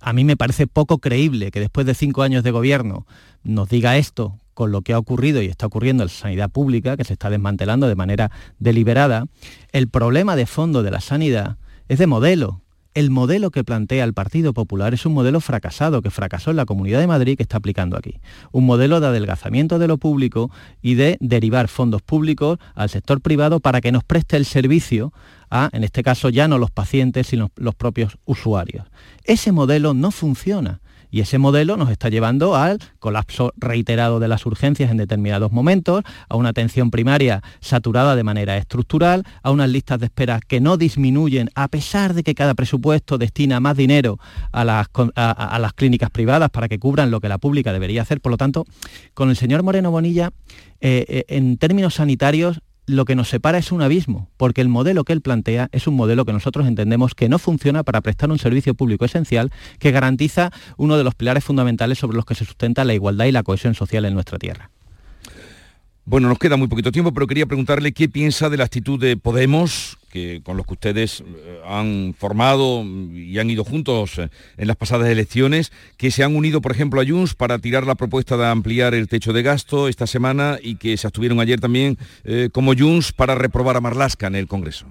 a 0.00 0.12
mí 0.12 0.24
me 0.24 0.36
parece 0.36 0.66
poco 0.66 0.98
creíble 0.98 1.50
que 1.50 1.60
después 1.60 1.86
de 1.86 1.94
cinco 1.94 2.22
años 2.22 2.42
de 2.42 2.50
gobierno 2.50 3.06
nos 3.44 3.68
diga 3.68 3.96
esto 3.96 4.38
con 4.54 4.70
lo 4.70 4.82
que 4.82 4.92
ha 4.92 4.98
ocurrido 4.98 5.40
y 5.42 5.46
está 5.46 5.66
ocurriendo 5.66 6.02
en 6.02 6.08
la 6.08 6.12
sanidad 6.12 6.50
pública, 6.50 6.96
que 6.96 7.04
se 7.04 7.14
está 7.14 7.30
desmantelando 7.30 7.88
de 7.88 7.94
manera 7.94 8.30
deliberada, 8.58 9.26
el 9.72 9.88
problema 9.88 10.36
de 10.36 10.46
fondo 10.46 10.82
de 10.82 10.90
la 10.90 11.00
sanidad 11.00 11.56
es 11.88 11.98
de 11.98 12.06
modelo 12.06 12.60
el 12.94 13.10
modelo 13.10 13.50
que 13.50 13.64
plantea 13.64 14.04
el 14.04 14.12
Partido 14.12 14.52
Popular 14.52 14.92
es 14.92 15.06
un 15.06 15.14
modelo 15.14 15.40
fracasado, 15.40 16.02
que 16.02 16.10
fracasó 16.10 16.50
en 16.50 16.56
la 16.56 16.66
Comunidad 16.66 17.00
de 17.00 17.06
Madrid 17.06 17.36
que 17.36 17.42
está 17.42 17.56
aplicando 17.56 17.96
aquí. 17.96 18.20
Un 18.50 18.66
modelo 18.66 19.00
de 19.00 19.06
adelgazamiento 19.06 19.78
de 19.78 19.88
lo 19.88 19.98
público 19.98 20.50
y 20.82 20.94
de 20.94 21.16
derivar 21.20 21.68
fondos 21.68 22.02
públicos 22.02 22.58
al 22.74 22.90
sector 22.90 23.20
privado 23.20 23.60
para 23.60 23.80
que 23.80 23.92
nos 23.92 24.04
preste 24.04 24.36
el 24.36 24.44
servicio 24.44 25.12
a, 25.50 25.70
en 25.72 25.84
este 25.84 26.02
caso, 26.02 26.28
ya 26.28 26.48
no 26.48 26.58
los 26.58 26.70
pacientes, 26.70 27.26
sino 27.26 27.50
los 27.56 27.74
propios 27.74 28.18
usuarios. 28.24 28.86
Ese 29.24 29.52
modelo 29.52 29.94
no 29.94 30.10
funciona. 30.10 30.81
Y 31.12 31.20
ese 31.20 31.36
modelo 31.36 31.76
nos 31.76 31.90
está 31.90 32.08
llevando 32.08 32.56
al 32.56 32.78
colapso 32.98 33.52
reiterado 33.58 34.18
de 34.18 34.28
las 34.28 34.46
urgencias 34.46 34.90
en 34.90 34.96
determinados 34.96 35.52
momentos, 35.52 36.02
a 36.26 36.36
una 36.36 36.48
atención 36.48 36.90
primaria 36.90 37.42
saturada 37.60 38.16
de 38.16 38.24
manera 38.24 38.56
estructural, 38.56 39.24
a 39.42 39.50
unas 39.50 39.68
listas 39.68 40.00
de 40.00 40.06
espera 40.06 40.40
que 40.40 40.62
no 40.62 40.78
disminuyen 40.78 41.50
a 41.54 41.68
pesar 41.68 42.14
de 42.14 42.22
que 42.22 42.34
cada 42.34 42.54
presupuesto 42.54 43.18
destina 43.18 43.60
más 43.60 43.76
dinero 43.76 44.18
a 44.52 44.64
las, 44.64 44.88
clínicas 45.74 46.08
privadas 46.08 46.48
para 46.48 46.66
que 46.66 46.78
cubran 46.78 47.10
lo 47.10 47.20
que 47.20 47.28
la 47.28 47.36
pública 47.36 47.74
debería 47.74 48.00
hacer. 48.00 48.22
Por 48.22 48.32
lo 48.32 48.38
tanto, 48.38 48.64
con 49.12 49.28
el 49.28 49.36
señor 49.36 49.62
Moreno 49.62 49.90
Bonilla, 49.90 50.30
eh, 50.80 51.04
eh, 51.08 51.24
en 51.28 51.58
términos 51.58 51.96
sanitarios, 51.96 52.62
lo 52.86 53.04
que 53.04 53.14
nos 53.14 53.28
separa 53.28 53.58
es 53.58 53.72
un 53.72 53.82
abismo, 53.82 54.28
porque 54.36 54.60
el 54.60 54.68
modelo 54.68 55.04
que 55.04 55.12
él 55.12 55.20
plantea 55.20 55.68
es 55.72 55.86
un 55.86 55.94
modelo 55.94 56.24
que 56.24 56.32
nosotros 56.32 56.66
entendemos 56.66 57.14
que 57.14 57.28
no 57.28 57.38
funciona 57.38 57.82
para 57.82 58.00
prestar 58.00 58.30
un 58.30 58.38
servicio 58.38 58.74
público 58.74 59.04
esencial 59.04 59.52
que 59.78 59.92
garantiza 59.92 60.50
uno 60.76 60.96
de 60.96 61.04
los 61.04 61.14
pilares 61.14 61.44
fundamentales 61.44 61.98
sobre 61.98 62.16
los 62.16 62.24
que 62.24 62.34
se 62.34 62.44
sustenta 62.44 62.84
la 62.84 62.94
igualdad 62.94 63.26
y 63.26 63.32
la 63.32 63.42
cohesión 63.42 63.74
social 63.74 64.04
en 64.04 64.14
nuestra 64.14 64.38
tierra. 64.38 64.70
Bueno, 66.04 66.28
nos 66.28 66.38
queda 66.38 66.56
muy 66.56 66.66
poquito 66.66 66.90
tiempo, 66.90 67.14
pero 67.14 67.28
quería 67.28 67.46
preguntarle 67.46 67.92
qué 67.92 68.08
piensa 68.08 68.50
de 68.50 68.56
la 68.56 68.64
actitud 68.64 68.98
de 68.98 69.16
Podemos, 69.16 69.98
que, 70.12 70.42
con 70.44 70.56
los 70.56 70.66
que 70.66 70.74
ustedes 70.74 71.22
eh, 71.22 71.60
han 71.66 72.14
formado 72.16 72.84
y 72.84 73.38
han 73.38 73.50
ido 73.50 73.64
juntos 73.64 74.18
eh, 74.18 74.28
en 74.58 74.68
las 74.68 74.76
pasadas 74.76 75.08
elecciones, 75.08 75.72
que 75.96 76.10
se 76.10 76.22
han 76.22 76.36
unido, 76.36 76.60
por 76.60 76.70
ejemplo, 76.70 77.00
a 77.00 77.06
Junts 77.06 77.34
para 77.34 77.58
tirar 77.58 77.86
la 77.86 77.94
propuesta 77.94 78.36
de 78.36 78.46
ampliar 78.46 78.94
el 78.94 79.08
techo 79.08 79.32
de 79.32 79.42
gasto 79.42 79.88
esta 79.88 80.06
semana 80.06 80.58
y 80.62 80.76
que 80.76 80.96
se 80.96 81.06
abstuvieron 81.06 81.40
ayer 81.40 81.58
también 81.58 81.96
eh, 82.24 82.50
como 82.52 82.74
Junts 82.74 83.12
para 83.12 83.34
reprobar 83.34 83.76
a 83.76 83.80
Marlasca 83.80 84.26
en 84.26 84.36
el 84.36 84.46
Congreso. 84.46 84.86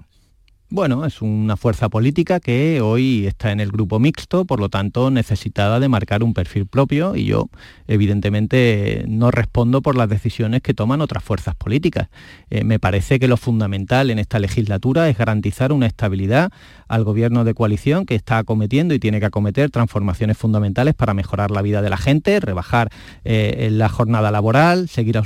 Bueno, 0.74 1.04
es 1.04 1.20
una 1.20 1.58
fuerza 1.58 1.90
política 1.90 2.40
que 2.40 2.80
hoy 2.80 3.26
está 3.26 3.52
en 3.52 3.60
el 3.60 3.70
grupo 3.70 3.98
mixto, 3.98 4.46
por 4.46 4.58
lo 4.58 4.70
tanto 4.70 5.10
necesitada 5.10 5.78
de 5.80 5.90
marcar 5.90 6.22
un 6.22 6.32
perfil 6.32 6.66
propio 6.66 7.14
y 7.14 7.26
yo 7.26 7.50
evidentemente 7.86 9.04
no 9.06 9.30
respondo 9.30 9.82
por 9.82 9.98
las 9.98 10.08
decisiones 10.08 10.62
que 10.62 10.72
toman 10.72 11.02
otras 11.02 11.22
fuerzas 11.22 11.56
políticas. 11.56 12.08
Eh, 12.48 12.64
me 12.64 12.78
parece 12.78 13.18
que 13.18 13.28
lo 13.28 13.36
fundamental 13.36 14.08
en 14.08 14.18
esta 14.18 14.38
legislatura 14.38 15.10
es 15.10 15.18
garantizar 15.18 15.72
una 15.72 15.84
estabilidad 15.84 16.50
al 16.88 17.04
gobierno 17.04 17.44
de 17.44 17.52
coalición 17.52 18.06
que 18.06 18.14
está 18.14 18.38
acometiendo 18.38 18.94
y 18.94 18.98
tiene 18.98 19.20
que 19.20 19.26
acometer 19.26 19.70
transformaciones 19.70 20.38
fundamentales 20.38 20.94
para 20.94 21.12
mejorar 21.12 21.50
la 21.50 21.60
vida 21.60 21.82
de 21.82 21.90
la 21.90 21.98
gente, 21.98 22.40
rebajar 22.40 22.88
eh, 23.24 23.68
la 23.70 23.90
jornada 23.90 24.30
laboral, 24.30 24.88
seguir 24.88 25.20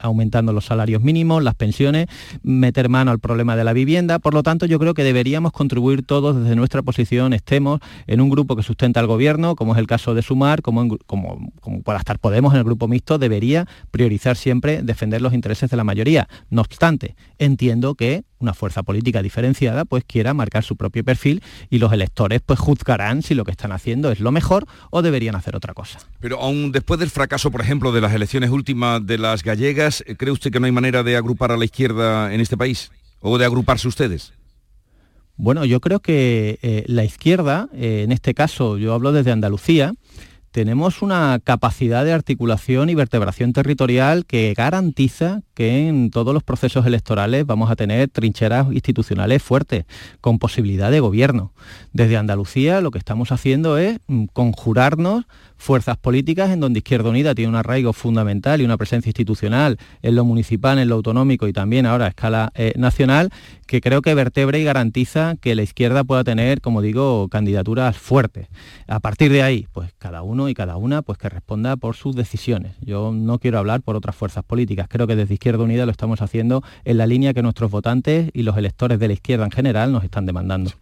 aumentando 0.00 0.52
los 0.52 0.64
salarios 0.64 1.00
mínimos, 1.00 1.44
las 1.44 1.54
pensiones, 1.54 2.08
meter 2.42 2.88
mano 2.88 3.12
al 3.12 3.20
problema 3.20 3.54
de 3.54 3.62
la 3.62 3.72
vivienda. 3.72 4.18
Por 4.18 4.34
lo 4.34 4.42
tanto, 4.42 4.66
yo 4.66 4.79
creo 4.80 4.94
que 4.94 5.04
deberíamos 5.04 5.52
contribuir 5.52 6.02
todos 6.02 6.36
desde 6.36 6.56
nuestra 6.56 6.82
posición, 6.82 7.32
estemos 7.32 7.80
en 8.06 8.20
un 8.20 8.30
grupo 8.30 8.56
que 8.56 8.62
sustenta 8.62 8.98
al 8.98 9.06
gobierno, 9.06 9.54
como 9.54 9.74
es 9.74 9.78
el 9.78 9.86
caso 9.86 10.14
de 10.14 10.22
Sumar, 10.22 10.62
como, 10.62 10.98
como, 11.06 11.52
como 11.60 11.82
pueda 11.82 11.98
estar 11.98 12.18
Podemos 12.18 12.52
en 12.52 12.58
el 12.58 12.64
grupo 12.64 12.88
mixto, 12.88 13.18
debería 13.18 13.66
priorizar 13.90 14.36
siempre 14.36 14.82
defender 14.82 15.22
los 15.22 15.32
intereses 15.32 15.70
de 15.70 15.76
la 15.76 15.84
mayoría. 15.84 16.28
No 16.50 16.60
obstante, 16.60 17.16
entiendo 17.38 17.94
que 17.94 18.24
una 18.38 18.54
fuerza 18.54 18.82
política 18.82 19.22
diferenciada 19.22 19.84
pues 19.84 20.04
quiera 20.04 20.34
marcar 20.34 20.64
su 20.64 20.76
propio 20.76 21.04
perfil 21.04 21.42
y 21.68 21.78
los 21.78 21.92
electores 21.92 22.40
pues 22.44 22.58
juzgarán 22.58 23.22
si 23.22 23.34
lo 23.34 23.44
que 23.44 23.50
están 23.50 23.72
haciendo 23.72 24.10
es 24.10 24.20
lo 24.20 24.32
mejor 24.32 24.66
o 24.90 25.02
deberían 25.02 25.36
hacer 25.36 25.56
otra 25.56 25.74
cosa. 25.74 25.98
Pero 26.20 26.40
aún 26.40 26.72
después 26.72 26.98
del 27.00 27.10
fracaso, 27.10 27.50
por 27.50 27.60
ejemplo, 27.60 27.92
de 27.92 28.00
las 28.00 28.12
elecciones 28.12 28.50
últimas 28.50 29.06
de 29.06 29.18
las 29.18 29.42
gallegas, 29.42 30.02
¿cree 30.16 30.32
usted 30.32 30.50
que 30.50 30.60
no 30.60 30.66
hay 30.66 30.72
manera 30.72 31.02
de 31.02 31.16
agrupar 31.16 31.52
a 31.52 31.56
la 31.56 31.64
izquierda 31.64 32.32
en 32.32 32.40
este 32.40 32.56
país? 32.56 32.90
¿O 33.20 33.36
de 33.36 33.44
agruparse 33.44 33.86
ustedes? 33.86 34.32
Bueno, 35.42 35.64
yo 35.64 35.80
creo 35.80 36.00
que 36.00 36.58
eh, 36.60 36.84
la 36.86 37.02
izquierda, 37.02 37.70
eh, 37.72 38.02
en 38.04 38.12
este 38.12 38.34
caso 38.34 38.76
yo 38.76 38.92
hablo 38.92 39.10
desde 39.10 39.32
Andalucía, 39.32 39.94
tenemos 40.50 41.00
una 41.00 41.40
capacidad 41.42 42.04
de 42.04 42.12
articulación 42.12 42.90
y 42.90 42.94
vertebración 42.94 43.54
territorial 43.54 44.26
que 44.26 44.52
garantiza 44.54 45.40
que 45.54 45.88
en 45.88 46.10
todos 46.10 46.34
los 46.34 46.42
procesos 46.42 46.84
electorales 46.84 47.46
vamos 47.46 47.70
a 47.70 47.76
tener 47.76 48.10
trincheras 48.10 48.66
institucionales 48.70 49.42
fuertes, 49.42 49.86
con 50.20 50.38
posibilidad 50.38 50.90
de 50.90 51.00
gobierno. 51.00 51.54
Desde 51.94 52.18
Andalucía 52.18 52.82
lo 52.82 52.90
que 52.90 52.98
estamos 52.98 53.32
haciendo 53.32 53.78
es 53.78 53.98
mm, 54.08 54.26
conjurarnos 54.34 55.24
fuerzas 55.60 55.98
políticas 55.98 56.50
en 56.50 56.58
donde 56.58 56.78
Izquierda 56.78 57.10
Unida 57.10 57.34
tiene 57.34 57.50
un 57.50 57.54
arraigo 57.54 57.92
fundamental 57.92 58.60
y 58.60 58.64
una 58.64 58.78
presencia 58.78 59.10
institucional 59.10 59.78
en 60.00 60.16
lo 60.16 60.24
municipal, 60.24 60.78
en 60.78 60.88
lo 60.88 60.94
autonómico 60.96 61.46
y 61.46 61.52
también 61.52 61.84
ahora 61.84 62.06
a 62.06 62.08
escala 62.08 62.50
eh, 62.54 62.72
nacional, 62.76 63.30
que 63.66 63.82
creo 63.82 64.00
que 64.00 64.14
vertebra 64.14 64.56
y 64.56 64.64
garantiza 64.64 65.36
que 65.40 65.54
la 65.54 65.62
izquierda 65.62 66.02
pueda 66.02 66.24
tener, 66.24 66.62
como 66.62 66.80
digo, 66.80 67.28
candidaturas 67.28 67.96
fuertes. 67.96 68.48
A 68.88 69.00
partir 69.00 69.30
de 69.30 69.42
ahí, 69.42 69.68
pues 69.72 69.92
cada 69.98 70.22
uno 70.22 70.48
y 70.48 70.54
cada 70.54 70.76
una 70.76 71.02
pues 71.02 71.18
que 71.18 71.28
responda 71.28 71.76
por 71.76 71.94
sus 71.94 72.16
decisiones. 72.16 72.74
Yo 72.80 73.12
no 73.12 73.38
quiero 73.38 73.58
hablar 73.58 73.82
por 73.82 73.96
otras 73.96 74.16
fuerzas 74.16 74.42
políticas, 74.44 74.88
creo 74.88 75.06
que 75.06 75.14
desde 75.14 75.34
Izquierda 75.34 75.62
Unida 75.62 75.84
lo 75.84 75.92
estamos 75.92 76.22
haciendo 76.22 76.64
en 76.84 76.96
la 76.96 77.06
línea 77.06 77.34
que 77.34 77.42
nuestros 77.42 77.70
votantes 77.70 78.30
y 78.32 78.42
los 78.42 78.56
electores 78.56 78.98
de 78.98 79.08
la 79.08 79.12
izquierda 79.12 79.44
en 79.44 79.50
general 79.50 79.92
nos 79.92 80.04
están 80.04 80.24
demandando. 80.24 80.72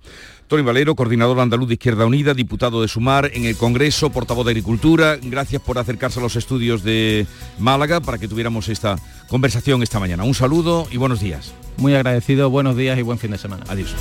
Tony 0.49 0.63
Valero, 0.63 0.97
coordinador 0.97 1.39
andaluz 1.39 1.69
de 1.69 1.75
Izquierda 1.75 2.07
Unida, 2.07 2.35
diputado 2.35 2.83
de 2.83 2.89
Sumar 2.89 3.31
en 3.35 3.45
el 3.45 3.57
Congreso, 3.57 4.11
portavoz 4.11 4.47
de 4.47 4.53
Agricultura. 4.53 5.18
Gracias 5.22 5.62
por 5.62 5.79
acercarse 5.79 6.18
a 6.18 6.22
los 6.22 6.37
estudios 6.37 6.83
de 6.83 7.27
Málaga 7.59 8.01
para 8.01 8.18
que 8.18 8.27
tuviéramos 8.27 8.68
esta 8.68 8.97
conversación 9.29 9.83
esta 9.83 10.01
mañana. 10.01 10.25
Un 10.25 10.35
saludo 10.35 10.89
y 10.91 10.97
buenos 10.97 11.20
días. 11.20 11.55
Muy 11.77 11.95
agradecido, 11.95 12.49
buenos 12.51 12.77
días 12.77 12.99
y 12.99 13.03
buen 13.03 13.18
fin 13.18 13.31
de 13.31 13.39
semana. 13.39 13.64
Adiós. 13.68 13.95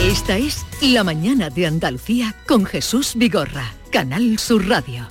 Esta 0.00 0.38
es 0.38 0.64
La 0.80 1.02
Mañana 1.02 1.50
de 1.50 1.66
Andalucía 1.66 2.34
con 2.46 2.64
Jesús 2.64 3.14
Vigorra, 3.16 3.74
Canal 3.90 4.38
Sur 4.38 4.68
Radio. 4.68 5.08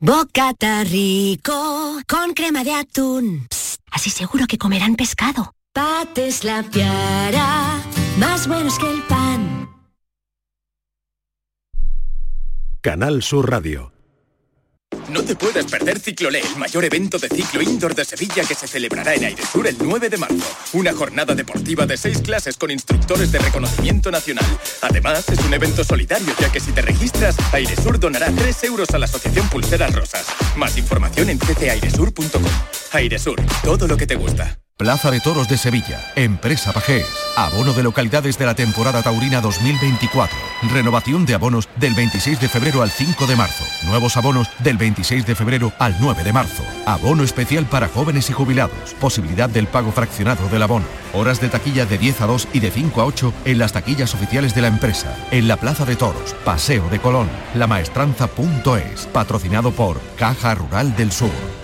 Bocata 0.00 0.84
rico 0.84 1.98
con 2.06 2.34
crema 2.34 2.62
de 2.62 2.74
atún. 2.74 3.46
Psst, 3.50 3.80
así 3.90 4.10
seguro 4.10 4.46
que 4.46 4.58
comerán 4.58 4.96
pescado. 4.96 5.53
Pates 5.74 6.44
la 6.44 6.62
piara, 6.62 7.82
más 8.16 8.46
buenos 8.46 8.78
que 8.78 8.88
el 8.88 9.02
pan. 9.02 9.68
Canal 12.80 13.24
Sur 13.24 13.50
Radio. 13.50 13.92
No 15.08 15.24
te 15.24 15.34
puedes 15.34 15.66
perder 15.66 15.98
Ciclolé, 15.98 16.42
el 16.42 16.56
mayor 16.58 16.84
evento 16.84 17.18
de 17.18 17.28
ciclo 17.28 17.60
indoor 17.60 17.96
de 17.96 18.04
Sevilla 18.04 18.44
que 18.44 18.54
se 18.54 18.68
celebrará 18.68 19.14
en 19.14 19.24
Airesur 19.24 19.66
el 19.66 19.76
9 19.80 20.10
de 20.10 20.16
marzo. 20.16 20.56
Una 20.74 20.92
jornada 20.92 21.34
deportiva 21.34 21.86
de 21.86 21.96
seis 21.96 22.20
clases 22.20 22.56
con 22.56 22.70
instructores 22.70 23.32
de 23.32 23.40
reconocimiento 23.40 24.12
nacional. 24.12 24.46
Además, 24.80 25.28
es 25.28 25.40
un 25.40 25.54
evento 25.54 25.82
solidario, 25.82 26.32
ya 26.38 26.52
que 26.52 26.60
si 26.60 26.70
te 26.70 26.82
registras, 26.82 27.34
Airesur 27.52 27.98
donará 27.98 28.30
3 28.30 28.62
euros 28.64 28.90
a 28.90 28.98
la 28.98 29.06
Asociación 29.06 29.48
Pulseras 29.48 29.92
Rosas. 29.92 30.26
Más 30.56 30.78
información 30.78 31.30
en 31.30 31.38
ccairesur.com. 31.38 32.44
Airesur, 32.92 33.42
todo 33.64 33.88
lo 33.88 33.96
que 33.96 34.06
te 34.06 34.14
gusta. 34.14 34.63
Plaza 34.76 35.12
de 35.12 35.20
Toros 35.20 35.46
de 35.46 35.56
Sevilla, 35.56 36.00
Empresa 36.16 36.72
Pajés, 36.72 37.06
abono 37.36 37.74
de 37.74 37.84
localidades 37.84 38.36
de 38.38 38.44
la 38.44 38.56
temporada 38.56 39.04
taurina 39.04 39.40
2024, 39.40 40.36
renovación 40.72 41.24
de 41.26 41.34
abonos 41.34 41.68
del 41.76 41.94
26 41.94 42.40
de 42.40 42.48
febrero 42.48 42.82
al 42.82 42.90
5 42.90 43.28
de 43.28 43.36
marzo, 43.36 43.62
nuevos 43.84 44.16
abonos 44.16 44.48
del 44.58 44.76
26 44.76 45.26
de 45.26 45.36
febrero 45.36 45.72
al 45.78 45.94
9 46.00 46.24
de 46.24 46.32
marzo, 46.32 46.64
abono 46.86 47.22
especial 47.22 47.66
para 47.66 47.86
jóvenes 47.86 48.28
y 48.30 48.32
jubilados, 48.32 48.94
posibilidad 48.98 49.48
del 49.48 49.68
pago 49.68 49.92
fraccionado 49.92 50.48
del 50.48 50.64
abono, 50.64 50.86
horas 51.12 51.40
de 51.40 51.50
taquilla 51.50 51.86
de 51.86 51.96
10 51.96 52.22
a 52.22 52.26
2 52.26 52.48
y 52.52 52.58
de 52.58 52.72
5 52.72 53.00
a 53.00 53.04
8 53.04 53.32
en 53.44 53.58
las 53.58 53.74
taquillas 53.74 54.12
oficiales 54.12 54.56
de 54.56 54.62
la 54.62 54.68
empresa, 54.68 55.16
en 55.30 55.46
la 55.46 55.56
Plaza 55.56 55.84
de 55.84 55.94
Toros, 55.94 56.34
Paseo 56.44 56.88
de 56.90 56.98
Colón, 56.98 57.30
lamaestranza.es, 57.54 59.06
patrocinado 59.12 59.70
por 59.70 60.00
Caja 60.16 60.56
Rural 60.56 60.96
del 60.96 61.12
Sur. 61.12 61.63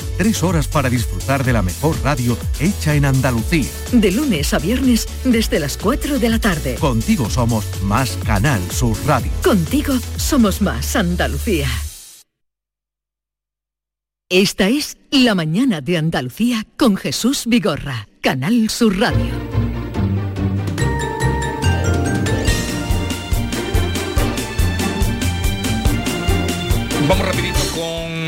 Tres 0.21 0.43
horas 0.43 0.67
para 0.67 0.87
disfrutar 0.87 1.43
de 1.43 1.51
la 1.51 1.63
mejor 1.63 1.95
radio 2.03 2.37
hecha 2.59 2.93
en 2.93 3.05
Andalucía. 3.05 3.67
De 3.91 4.11
lunes 4.11 4.53
a 4.53 4.59
viernes 4.59 5.07
desde 5.23 5.59
las 5.59 5.77
4 5.77 6.19
de 6.19 6.29
la 6.29 6.37
tarde. 6.37 6.75
Contigo 6.75 7.27
somos 7.27 7.65
más 7.81 8.19
Canal 8.23 8.61
Sur 8.69 8.95
Radio. 9.07 9.31
Contigo 9.43 9.95
somos 10.17 10.61
más 10.61 10.95
Andalucía. 10.95 11.67
Esta 14.29 14.69
es 14.69 14.95
La 15.09 15.33
Mañana 15.33 15.81
de 15.81 15.97
Andalucía 15.97 16.67
con 16.77 16.97
Jesús 16.97 17.45
Vigorra, 17.47 18.07
Canal 18.21 18.69
Sur 18.69 18.99
Radio. 18.99 19.25
Vamos 27.07 27.25
rapidito 27.25 27.40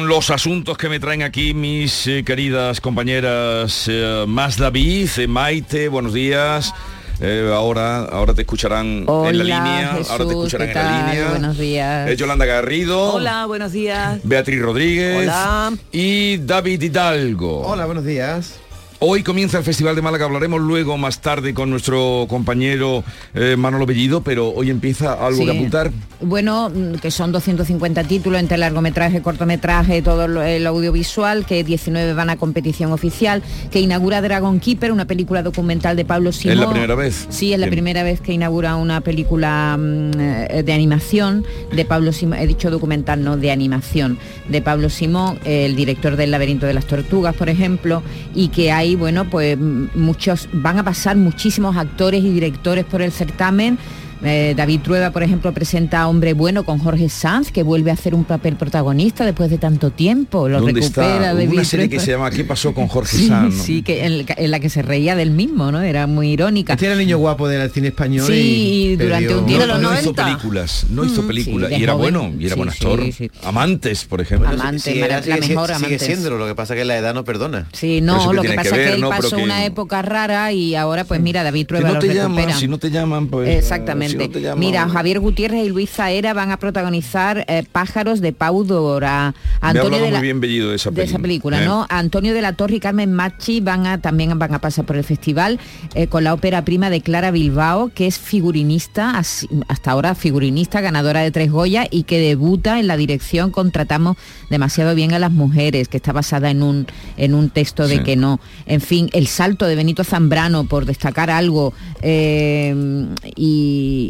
con 0.03 0.09
los 0.09 0.31
asuntos 0.31 0.77
que 0.77 0.89
me 0.89 0.99
traen 0.99 1.23
aquí 1.23 1.53
mis 1.53 2.07
eh, 2.07 2.23
queridas 2.25 2.81
compañeras 2.81 3.85
eh, 3.87 4.25
Más 4.27 4.57
David, 4.57 5.07
eh, 5.17 5.27
Maite, 5.27 5.87
buenos 5.87 6.13
días. 6.13 6.73
Eh, 7.21 7.49
ahora, 7.53 8.03
ahora 8.03 8.33
te 8.33 8.41
escucharán 8.41 9.05
en 9.07 9.37
la 9.37 9.43
línea. 9.43 9.91
ahora 10.09 10.25
te 10.25 10.31
escucharán 10.31 10.67
¿qué 10.73 10.79
en 10.79 10.85
la 10.85 11.05
línea. 11.07 11.29
Buenos 11.29 11.57
días. 11.57 12.09
Eh, 12.09 12.17
Yolanda 12.17 12.45
Garrido. 12.45 13.13
Hola, 13.13 13.45
buenos 13.45 13.71
días. 13.71 14.19
Beatriz 14.23 14.61
Rodríguez. 14.61 15.19
Hola. 15.21 15.71
Y 15.93 16.37
David 16.37 16.81
Hidalgo. 16.81 17.61
Hola, 17.61 17.85
buenos 17.85 18.03
días. 18.03 18.59
Hoy 19.05 19.21
comienza 19.21 19.57
el 19.57 19.65
Festival 19.65 19.97
de 19.97 20.01
Málaga, 20.01 20.23
hablaremos 20.23 20.61
luego 20.61 20.97
más 20.97 21.19
tarde 21.19 21.53
con 21.53 21.69
nuestro 21.69 22.25
compañero 22.29 23.03
eh, 23.33 23.57
Manolo 23.57 23.85
Bellido, 23.85 24.21
pero 24.21 24.47
hoy 24.51 24.69
empieza 24.69 25.11
algo 25.11 25.39
Sí. 25.39 25.45
que 25.45 25.51
apuntar. 25.51 25.91
Bueno, 26.21 26.69
mm, 26.69 26.99
que 26.99 27.11
son 27.11 27.33
250 27.33 28.05
títulos 28.05 28.39
entre 28.39 28.57
largometraje, 28.57 29.21
cortometraje, 29.21 30.01
todo 30.01 30.23
el 30.41 30.65
audiovisual, 30.65 31.45
que 31.45 31.65
19 31.65 32.13
van 32.13 32.29
a 32.29 32.37
competición 32.37 32.93
oficial, 32.93 33.43
que 33.71 33.81
inaugura 33.81 34.21
Dragon 34.21 34.61
Keeper, 34.61 34.93
una 34.93 35.03
película 35.03 35.43
documental 35.43 35.97
de 35.97 36.05
Pablo 36.05 36.31
Simón. 36.31 36.59
Es 36.59 36.63
la 36.63 36.69
primera 36.71 36.95
vez. 36.95 37.27
Sí, 37.29 37.51
es 37.51 37.59
la 37.59 37.67
primera 37.67 38.03
vez 38.03 38.21
que 38.21 38.31
inaugura 38.31 38.77
una 38.77 39.01
película 39.01 39.75
mm, 39.77 40.11
eh, 40.17 40.63
de 40.65 40.71
animación 40.71 41.43
de 41.75 41.83
Pablo 41.83 42.13
Simón, 42.13 42.39
he 42.39 42.47
dicho 42.47 42.71
documental, 42.71 43.21
no, 43.21 43.35
de 43.35 43.51
animación, 43.51 44.17
de 44.47 44.61
Pablo 44.61 44.89
Simón, 44.89 45.39
el 45.43 45.75
director 45.75 46.15
del 46.15 46.31
laberinto 46.31 46.65
de 46.67 46.73
las 46.73 46.85
tortugas, 46.85 47.35
por 47.35 47.49
ejemplo, 47.49 48.01
y 48.33 48.47
que 48.47 48.71
hay, 48.71 48.92
bueno, 48.95 49.25
pues 49.25 49.57
muchos, 49.57 50.49
van 50.51 50.79
a 50.79 50.83
pasar 50.83 51.15
muchísimos 51.15 51.77
actores 51.77 52.23
y 52.23 52.29
directores 52.29 52.85
por 52.85 53.01
el 53.01 53.11
certamen. 53.11 53.77
Eh, 54.23 54.53
David 54.55 54.79
Trueba, 54.81 55.11
por 55.11 55.21
ejemplo, 55.23 55.53
presenta 55.53 56.01
a 56.01 56.07
Hombre 56.07 56.33
Bueno 56.33 56.63
con 56.63 56.79
Jorge 56.79 57.09
Sanz, 57.09 57.51
que 57.51 57.61
vuelve 57.63 57.91
a 57.91 57.95
hacer 57.95 58.15
un 58.15 58.23
papel 58.23 58.55
protagonista 58.55 59.25
después 59.25 59.49
de 59.49 59.57
tanto 59.57 59.91
tiempo. 59.91 60.47
Lo 60.47 60.59
¿Dónde 60.61 60.79
recupera 60.81 61.13
está? 61.15 61.33
David 61.33 61.49
una 61.49 61.63
serie 61.65 61.89
que 61.89 61.99
se 61.99 62.11
llama 62.11 62.31
¿Qué 62.31 62.43
pasó 62.45 62.73
con 62.73 62.87
Jorge 62.87 63.17
Sí, 63.17 63.27
Sanz? 63.27 63.55
no? 63.55 63.63
sí, 63.63 63.81
que 63.81 64.05
en, 64.05 64.25
en 64.35 64.51
la 64.51 64.59
que 64.59 64.69
se 64.69 64.81
reía 64.81 65.15
del 65.15 65.31
mismo, 65.31 65.71
¿no? 65.71 65.81
Era 65.81 66.07
muy 66.07 66.29
irónica. 66.31 66.73
Este 66.73 66.85
era 66.85 66.93
el 66.93 66.99
niño 66.99 67.17
guapo 67.17 67.47
del 67.47 67.69
cine 67.71 67.89
español. 67.89 68.25
Sí, 68.27 68.33
y 68.33 68.95
durante 68.95 69.27
perdió- 69.27 69.39
un 69.39 69.45
tiempo- 69.45 69.67
No, 69.67 69.77
no 69.77 69.93
hizo 69.93 70.01
90. 70.13 70.25
películas, 70.25 70.85
no 70.89 71.05
hizo 71.05 71.23
Mm, 71.23 71.27
películas. 71.27 71.69
sí, 71.69 71.75
y 71.79 71.83
era 71.83 71.93
joven. 71.93 72.13
bueno, 72.13 72.33
y 72.39 72.45
era 72.45 72.53
Sí, 72.53 72.57
buen 72.59 72.69
actor. 72.69 73.01
sí. 73.11 73.31
Amantes, 73.43 74.05
por 74.05 74.21
ejemplo. 74.21 74.47
Amante, 74.49 74.79
Sí, 74.93 74.99
era- 74.99 75.17
la 75.17 75.23
sigue, 75.23 75.39
mejor 75.49 75.67
sigue 75.67 75.75
Amantes. 75.85 76.01
siéndolo, 76.01 76.37
lo 76.37 76.47
que 76.47 76.55
pasa 76.55 76.73
es 76.73 76.79
que 76.79 76.85
la 76.85 76.97
edad 76.97 77.13
no 77.13 77.23
perdona. 77.23 77.67
Sí, 77.73 77.99
no, 78.01 78.29
que 78.29 78.35
lo 78.35 78.41
que 78.41 78.53
pasa 78.53 78.69
que 78.75 78.83
es 78.83 78.89
que 78.91 78.95
él 78.95 79.01
pasó 79.09 79.35
que- 79.37 79.43
una 79.43 79.65
época 79.65 80.01
rara 80.01 80.51
y 80.53 80.75
ahora 80.75 81.03
pues 81.03 81.19
mira, 81.19 81.43
David 81.43 81.61
Si 81.61 81.65
Trueba 81.65 81.87
no 81.89 81.93
lo 81.95 81.99
te 81.99 82.07
recupera. 82.07 82.29
llaman, 82.45 82.59
si 82.59 82.67
no 82.67 82.77
te 82.77 82.89
llaman, 82.89 83.27
pues... 83.27 83.49
Exactamente. 83.49 84.12
Mira, 84.57 84.87
Javier 84.89 85.19
Gutiérrez 85.19 85.65
y 85.65 85.69
Luis 85.69 85.89
Zaera 85.89 86.33
van 86.33 86.51
a 86.51 86.57
protagonizar 86.57 87.45
eh, 87.47 87.63
Pájaros 87.71 88.21
de 88.21 88.33
Pau 88.33 88.63
Dora. 88.63 89.33
Antonio 89.61 89.99
de 89.99 90.11
la, 90.11 90.17
muy 90.19 90.27
bien 90.27 90.39
Bellido 90.39 90.69
de 90.69 90.75
esa 90.75 90.89
de 90.89 90.95
película. 90.95 91.09
esa 91.17 91.21
película, 91.21 91.61
¿eh? 91.63 91.65
¿no? 91.65 91.85
Antonio 91.89 92.33
de 92.33 92.41
la 92.41 92.53
Torre 92.53 92.75
y 92.75 92.79
Carmen 92.79 93.13
Machi 93.13 93.61
van 93.61 93.85
a 93.87 93.99
también 94.01 94.37
van 94.37 94.53
a 94.53 94.59
pasar 94.59 94.85
por 94.85 94.95
el 94.95 95.03
festival 95.03 95.59
eh, 95.95 96.07
con 96.07 96.23
la 96.23 96.33
ópera 96.33 96.63
prima 96.65 96.89
de 96.89 97.01
Clara 97.01 97.31
Bilbao, 97.31 97.91
que 97.93 98.07
es 98.07 98.19
figurinista, 98.19 99.17
así- 99.17 99.47
hasta 99.67 99.91
ahora 99.91 100.15
figurinista, 100.15 100.81
ganadora 100.81 101.21
de 101.21 101.31
tres 101.31 101.51
Goya 101.51 101.85
y 101.89 102.03
que 102.03 102.19
debuta 102.19 102.79
en 102.79 102.87
la 102.87 102.97
dirección 102.97 103.51
Contratamos 103.51 104.17
demasiado 104.49 104.95
bien 104.95 105.13
a 105.13 105.19
las 105.19 105.31
mujeres, 105.31 105.87
que 105.87 105.97
está 105.97 106.11
basada 106.11 106.49
en 106.51 106.61
un 106.63 106.87
en 107.17 107.33
un 107.33 107.49
texto 107.49 107.87
de 107.87 107.97
Sí. 107.97 108.03
que 108.03 108.15
no. 108.15 108.39
En 108.65 108.81
fin, 108.81 109.09
el 109.13 109.27
salto 109.27 109.65
de 109.67 109.75
Benito 109.75 110.03
Zambrano, 110.03 110.63
por 110.65 110.85
destacar 110.85 111.29
algo, 111.29 111.73
eh, 112.01 113.07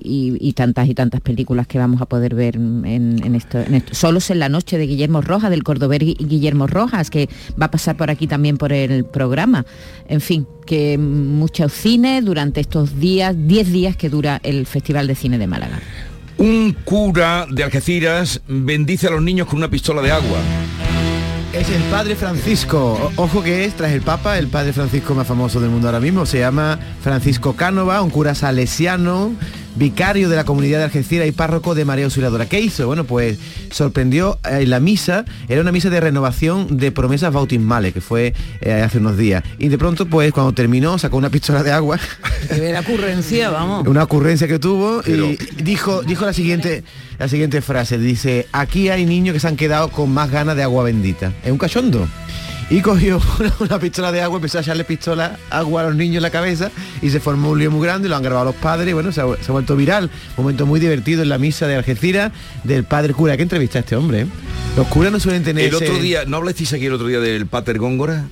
y, 0.03 0.37
y- 0.41 0.49
y 0.49 0.53
tantas 0.53 0.87
y 0.89 0.93
tantas 0.93 1.21
películas 1.21 1.67
que 1.67 1.77
vamos 1.77 2.01
a 2.01 2.05
poder 2.05 2.35
ver 2.35 2.55
en, 2.55 2.83
en 3.23 3.35
esto, 3.35 3.59
en 3.59 3.75
esto. 3.75 3.93
Solos 3.93 4.29
en 4.29 4.39
la 4.39 4.49
noche 4.49 4.77
de 4.77 4.87
Guillermo 4.87 5.21
Rojas, 5.21 5.49
del 5.49 5.63
cordobés 5.63 5.99
Gui- 5.99 6.17
Guillermo 6.17 6.67
Rojas, 6.67 7.09
que 7.09 7.29
va 7.61 7.67
a 7.67 7.71
pasar 7.71 7.95
por 7.97 8.09
aquí 8.09 8.27
también 8.27 8.57
por 8.57 8.73
el 8.73 9.05
programa. 9.05 9.65
En 10.07 10.21
fin, 10.21 10.47
que 10.65 10.97
muchos 10.97 11.71
cines 11.73 12.23
durante 12.25 12.61
estos 12.61 12.99
días, 12.99 13.35
10 13.37 13.71
días 13.71 13.95
que 13.97 14.09
dura 14.09 14.39
el 14.43 14.65
Festival 14.65 15.07
de 15.07 15.15
Cine 15.15 15.37
de 15.37 15.47
Málaga. 15.47 15.79
Un 16.37 16.75
cura 16.83 17.45
de 17.49 17.63
Algeciras 17.63 18.41
bendice 18.47 19.07
a 19.07 19.11
los 19.11 19.21
niños 19.21 19.47
con 19.47 19.57
una 19.57 19.69
pistola 19.69 20.01
de 20.01 20.11
agua. 20.11 20.39
Es 21.53 21.69
el 21.69 21.83
Padre 21.83 22.15
Francisco. 22.15 23.11
Ojo 23.15 23.43
que 23.43 23.65
es, 23.65 23.75
tras 23.75 23.91
el 23.91 24.01
Papa, 24.01 24.39
el 24.39 24.47
Padre 24.47 24.73
Francisco 24.73 25.13
más 25.13 25.27
famoso 25.27 25.59
del 25.59 25.69
mundo 25.69 25.87
ahora 25.87 25.99
mismo. 25.99 26.25
Se 26.25 26.39
llama 26.39 26.79
Francisco 27.01 27.53
Cánova, 27.55 28.01
un 28.01 28.09
cura 28.09 28.33
salesiano, 28.33 29.33
vicario 29.75 30.29
de 30.29 30.35
la 30.35 30.43
comunidad 30.43 30.79
de 30.79 30.85
Algeciras 30.85 31.27
y 31.27 31.31
párroco 31.31 31.75
de 31.75 31.85
María 31.85 32.05
Auxiliadora. 32.05 32.47
¿Qué 32.47 32.59
hizo? 32.59 32.87
Bueno, 32.87 33.03
pues 33.03 33.37
sorprendió 33.71 34.39
en 34.49 34.69
la 34.69 34.79
misa. 34.79 35.25
Era 35.47 35.61
una 35.61 35.71
misa 35.71 35.89
de 35.89 35.99
renovación 35.99 36.77
de 36.77 36.91
promesas 36.91 37.33
bautismales, 37.33 37.93
que 37.93 38.01
fue 38.01 38.33
eh, 38.61 38.73
hace 38.73 38.99
unos 38.99 39.17
días. 39.17 39.43
Y 39.59 39.69
de 39.69 39.77
pronto, 39.77 40.05
pues 40.05 40.31
cuando 40.31 40.53
terminó, 40.53 40.97
sacó 40.97 41.17
una 41.17 41.29
pistola 41.29 41.63
de 41.63 41.71
agua. 41.71 41.99
la 42.49 42.79
ocurrencia, 42.81 43.49
vamos. 43.49 43.87
una 43.93 44.03
ocurrencia 44.03 44.47
que 44.47 44.59
tuvo 44.59 45.01
y 45.05 45.37
dijo 45.61 46.01
dijo 46.03 46.25
la 46.25 46.33
siguiente 46.33 46.83
la 47.19 47.27
siguiente 47.27 47.61
frase 47.61 47.97
dice 47.97 48.47
aquí 48.51 48.89
hay 48.89 49.05
niños 49.05 49.33
que 49.33 49.39
se 49.39 49.47
han 49.47 49.55
quedado 49.55 49.89
con 49.89 50.11
más 50.11 50.31
ganas 50.31 50.55
de 50.55 50.63
agua 50.63 50.83
bendita 50.83 51.31
es 51.43 51.51
un 51.51 51.57
cachondo 51.57 52.07
y 52.69 52.81
cogió 52.81 53.21
una, 53.39 53.53
una 53.59 53.79
pistola 53.79 54.11
de 54.11 54.21
agua, 54.21 54.37
empezó 54.37 54.57
a 54.57 54.61
echarle 54.61 54.83
pistola, 54.83 55.37
agua 55.49 55.81
a 55.81 55.85
los 55.85 55.95
niños 55.95 56.17
en 56.17 56.21
la 56.23 56.29
cabeza 56.31 56.71
y 57.01 57.09
se 57.09 57.19
formó 57.19 57.51
un 57.51 57.59
lío 57.59 57.69
muy 57.71 57.85
grande, 57.85 58.09
lo 58.09 58.15
han 58.15 58.23
grabado 58.23 58.45
los 58.45 58.55
padres 58.55 58.89
y 58.89 58.93
bueno, 58.93 59.11
se 59.11 59.21
ha, 59.21 59.25
se 59.41 59.49
ha 59.49 59.51
vuelto 59.51 59.75
viral. 59.75 60.09
Un 60.37 60.43
momento 60.43 60.65
muy 60.65 60.79
divertido 60.79 61.21
en 61.23 61.29
la 61.29 61.37
misa 61.37 61.67
de 61.67 61.75
Algeciras 61.75 62.31
del 62.63 62.83
padre 62.83 63.13
cura. 63.13 63.35
¿Qué 63.37 63.43
entrevista 63.43 63.79
a 63.79 63.81
este 63.81 63.95
hombre? 63.95 64.21
eh? 64.21 64.27
Los 64.77 64.87
curas 64.87 65.11
no 65.11 65.19
suelen 65.19 65.43
tener 65.43 65.65
El 65.69 65.75
ese- 65.75 65.85
otro 65.89 66.01
día, 66.01 66.23
¿no 66.25 66.37
hablasteis 66.37 66.73
aquí 66.73 66.85
el 66.87 66.93
otro 66.93 67.07
día 67.07 67.19
del 67.19 67.45
Pater 67.47 67.77
Góngora? 67.77 68.25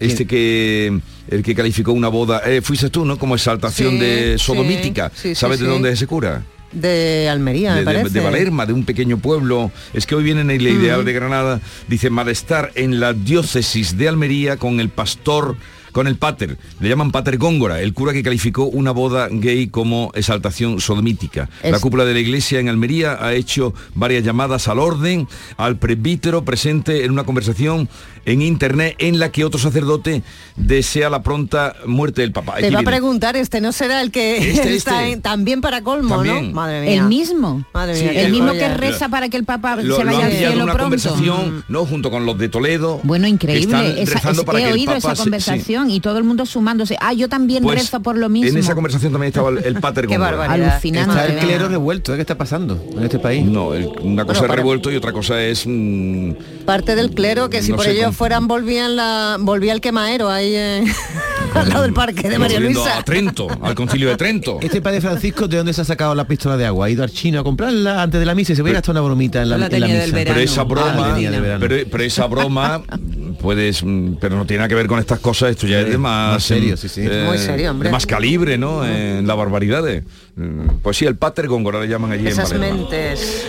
Este 0.00 0.26
que 0.26 1.00
el 1.28 1.42
que 1.42 1.54
calificó 1.54 1.92
una 1.92 2.08
boda, 2.08 2.40
eh, 2.46 2.62
fuiste 2.62 2.88
tú, 2.88 3.04
¿no? 3.04 3.18
Como 3.18 3.34
exaltación 3.34 3.92
Sí, 3.94 3.98
de 3.98 4.38
sodomítica. 4.38 5.10
sí, 5.14 5.30
sí, 5.30 5.34
¿Sabes 5.34 5.58
de 5.58 5.66
sí. 5.66 5.70
dónde 5.70 5.88
es 5.90 5.94
ese 5.96 6.06
cura? 6.06 6.42
De 6.72 7.28
Almería, 7.30 7.74
de, 7.74 7.80
me 7.80 7.84
parece. 7.84 8.10
de 8.10 8.20
Valerma, 8.20 8.66
de 8.66 8.72
un 8.72 8.84
pequeño 8.84 9.18
pueblo. 9.18 9.70
Es 9.94 10.06
que 10.06 10.14
hoy 10.14 10.24
viene 10.24 10.42
en 10.42 10.50
el 10.50 10.66
ideal 10.66 11.04
de 11.04 11.12
Granada, 11.12 11.60
dice 11.88 12.10
malestar 12.10 12.72
en 12.74 13.00
la 13.00 13.12
diócesis 13.14 13.96
de 13.96 14.08
Almería 14.08 14.56
con 14.58 14.80
el 14.80 14.90
pastor, 14.90 15.56
con 15.92 16.06
el 16.06 16.16
pater. 16.16 16.58
Le 16.80 16.88
llaman 16.88 17.10
pater 17.10 17.38
Góngora, 17.38 17.80
el 17.80 17.94
cura 17.94 18.12
que 18.12 18.22
calificó 18.22 18.64
una 18.64 18.90
boda 18.90 19.28
gay 19.30 19.68
como 19.68 20.12
exaltación 20.14 20.80
sodomítica. 20.80 21.48
La 21.62 21.80
cúpula 21.80 22.04
de 22.04 22.14
la 22.14 22.20
iglesia 22.20 22.60
en 22.60 22.68
Almería 22.68 23.18
ha 23.20 23.32
hecho 23.32 23.74
varias 23.94 24.22
llamadas 24.24 24.68
al 24.68 24.78
orden, 24.78 25.26
al 25.56 25.78
presbítero 25.78 26.44
presente 26.44 27.04
en 27.04 27.12
una 27.12 27.24
conversación 27.24 27.88
en 28.32 28.42
internet 28.42 28.94
en 28.98 29.18
la 29.18 29.30
que 29.30 29.44
otro 29.44 29.58
sacerdote 29.60 30.22
desea 30.56 31.08
la 31.10 31.22
pronta 31.22 31.74
muerte 31.86 32.20
del 32.22 32.32
Papa. 32.32 32.56
Te 32.56 32.66
Aquí 32.66 32.74
va 32.74 32.80
a 32.80 32.84
preguntar, 32.84 33.36
este 33.36 33.60
no 33.60 33.72
será 33.72 34.00
el 34.02 34.10
que 34.10 34.36
Este, 34.38 34.74
está 34.74 35.00
este. 35.02 35.12
en- 35.12 35.22
también 35.22 35.60
para 35.60 35.82
colmo, 35.82 36.16
También. 36.16 36.48
¿no? 36.48 36.54
Madre 36.54 36.82
mía. 36.82 36.94
El 36.94 37.02
mismo. 37.04 37.64
Madre 37.72 37.94
mía, 38.02 38.22
el 38.22 38.32
mismo 38.32 38.52
que 38.52 38.68
reza 38.74 39.08
para 39.08 39.28
que 39.28 39.36
el 39.36 39.44
Papa 39.44 39.76
Lo, 39.76 39.96
se 39.96 40.04
lo 40.04 40.12
vaya 40.12 40.18
han 40.18 40.24
al 40.26 40.32
cielo 40.32 40.54
una 40.64 40.64
pronto. 40.74 40.82
conversación, 40.84 41.64
¿no? 41.68 41.84
Junto 41.86 42.10
con 42.10 42.26
los 42.26 42.36
de 42.38 42.48
Toledo. 42.48 43.00
Bueno, 43.02 43.26
increíble. 43.26 44.02
Esa- 44.02 44.30
es- 44.30 44.42
para 44.44 44.58
he 44.58 44.62
que 44.62 44.68
el 44.68 44.74
oído 44.74 44.86
Papa 44.86 44.98
esa 44.98 45.10
se- 45.10 45.16
sí. 45.16 45.22
conversación 45.22 45.90
y 45.90 46.00
todo 46.00 46.18
el 46.18 46.24
mundo 46.24 46.44
sumándose. 46.46 46.96
Ah, 47.00 47.12
yo 47.12 47.28
también 47.28 47.62
Pues, 47.62 47.78
rezo 47.80 48.00
por 48.00 48.16
lo 48.18 48.28
mismo. 48.28 48.50
En 48.50 48.56
esa 48.58 48.74
conversación 48.74 49.12
también 49.12 49.28
estaba 49.28 49.50
el, 49.50 49.58
el 49.64 49.74
Pater 49.80 50.06
Qué 50.08 50.16
Góngora. 50.16 50.36
barbaridad. 50.36 50.70
Alucinante, 50.72 51.12
Está 51.12 51.26
el 51.26 51.38
clero 51.38 51.68
revuelto, 51.68 52.12
¿eh? 52.12 52.16
¿qué 52.16 52.22
está 52.22 52.36
pasando 52.36 52.82
en 52.96 53.02
este 53.04 53.18
país? 53.18 53.44
No, 53.46 53.74
el- 53.74 53.86
una 54.02 54.24
cosa 54.24 54.40
Bueno, 54.40 54.54
es 54.54 54.58
revuelto 54.58 54.90
y 54.92 54.96
otra 54.96 55.12
cosa 55.12 55.42
es... 55.42 55.64
mm, 55.66 56.32
Parte 56.68 56.94
del 56.94 57.12
clero 57.12 57.48
que 57.48 57.62
si 57.62 57.70
No 57.70 57.78
por 57.78 57.86
cómo- 57.86 58.12
fueran 58.12 58.46
volvían 58.46 58.94
la 58.94 59.38
volvía 59.40 59.72
el 59.72 59.80
quemaero 59.80 60.28
ahí 60.28 60.52
eh, 60.54 60.84
al 61.54 61.66
lado 61.70 61.82
del 61.84 61.94
parque 61.94 62.28
de 62.28 62.38
María 62.38 62.60
Luisa. 62.60 62.98
a 62.98 63.02
Trento, 63.02 63.46
al 63.62 63.74
concilio 63.74 64.10
de 64.10 64.16
Trento. 64.18 64.58
Este 64.68 64.82
padre 64.82 65.00
Francisco, 65.00 65.48
¿de 65.48 65.56
dónde 65.56 65.72
se 65.72 65.80
ha 65.80 65.84
sacado 65.86 66.14
la 66.14 66.26
pistola 66.26 66.58
de 66.58 66.66
agua? 66.66 66.84
¿Ha 66.84 66.90
ido 66.90 67.02
al 67.02 67.10
chino 67.10 67.40
a 67.40 67.42
comprarla 67.42 68.02
antes 68.02 68.20
de 68.20 68.26
la 68.26 68.34
misa 68.34 68.52
y 68.52 68.56
se 68.56 68.62
ve 68.62 68.72
gastar 68.74 68.92
una 68.92 69.00
bromita 69.00 69.40
en 69.40 69.48
la, 69.48 69.56
La 69.56 69.64
en 69.66 69.72
la 69.72 69.78
tenía 69.78 69.94
del 69.98 70.04
misa? 70.12 70.16
verano. 70.16 70.34
Pero 70.34 70.44
esa 70.44 70.60
Ah, 70.60 70.64
broma, 70.64 71.08
la 71.08 71.14
tenía 71.14 71.30
del 71.30 71.40
verano. 71.40 71.60
pero, 71.66 71.88
pero 71.90 72.04
esa 72.04 72.26
broma 72.26 72.82
puedes, 73.40 73.82
mm, 73.82 74.16
pero 74.20 74.36
no 74.36 74.44
tiene 74.44 74.58
nada 74.58 74.68
que 74.68 74.74
ver 74.74 74.88
con 74.88 74.98
estas 74.98 75.20
cosas. 75.20 75.52
Esto 75.52 75.66
ya 75.66 75.80
es 75.80 75.88
de 75.88 75.96
más, 75.96 76.34
más 76.34 76.44
serio, 76.44 76.74
mm, 76.74 76.76
sí, 76.76 76.88
sí. 76.90 77.00
eh, 77.02 77.24
Muy 77.26 77.38
serio, 77.38 77.70
hombre. 77.70 77.88
de 77.88 77.92
más 77.92 78.04
calibre, 78.04 78.58
¿no? 78.58 78.84
En 78.86 79.26
la 79.26 79.34
barbaridad 79.34 79.82
de, 79.82 80.02
mm, 80.36 80.80
pues 80.82 80.98
sí, 80.98 81.06
el 81.06 81.16
Pater 81.16 81.48
Góngora 81.48 81.80
le 81.80 81.88
llaman 81.88 82.12
allí 82.12 82.26
Esas 82.26 82.52
en 82.52 82.60
mentes. 82.60 83.46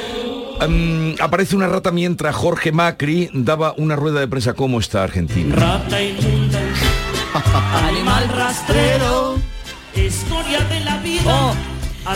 Mm, 0.67 1.13
aparece 1.21 1.55
una 1.55 1.67
rata 1.67 1.91
mientras 1.91 2.35
Jorge 2.35 2.71
Macri 2.71 3.29
daba 3.33 3.73
una 3.77 3.95
rueda 3.95 4.19
de 4.19 4.27
prensa. 4.27 4.53
¿Cómo 4.53 4.79
está 4.79 5.03
Argentina? 5.03 5.55
Rata 5.55 6.01
inmunda, 6.01 6.59
animal 7.87 8.27
rastrero, 8.29 9.35
historia 9.95 10.59
de 10.65 10.79
la 10.81 10.97
vida. 10.97 11.21
Oh, 11.25 11.53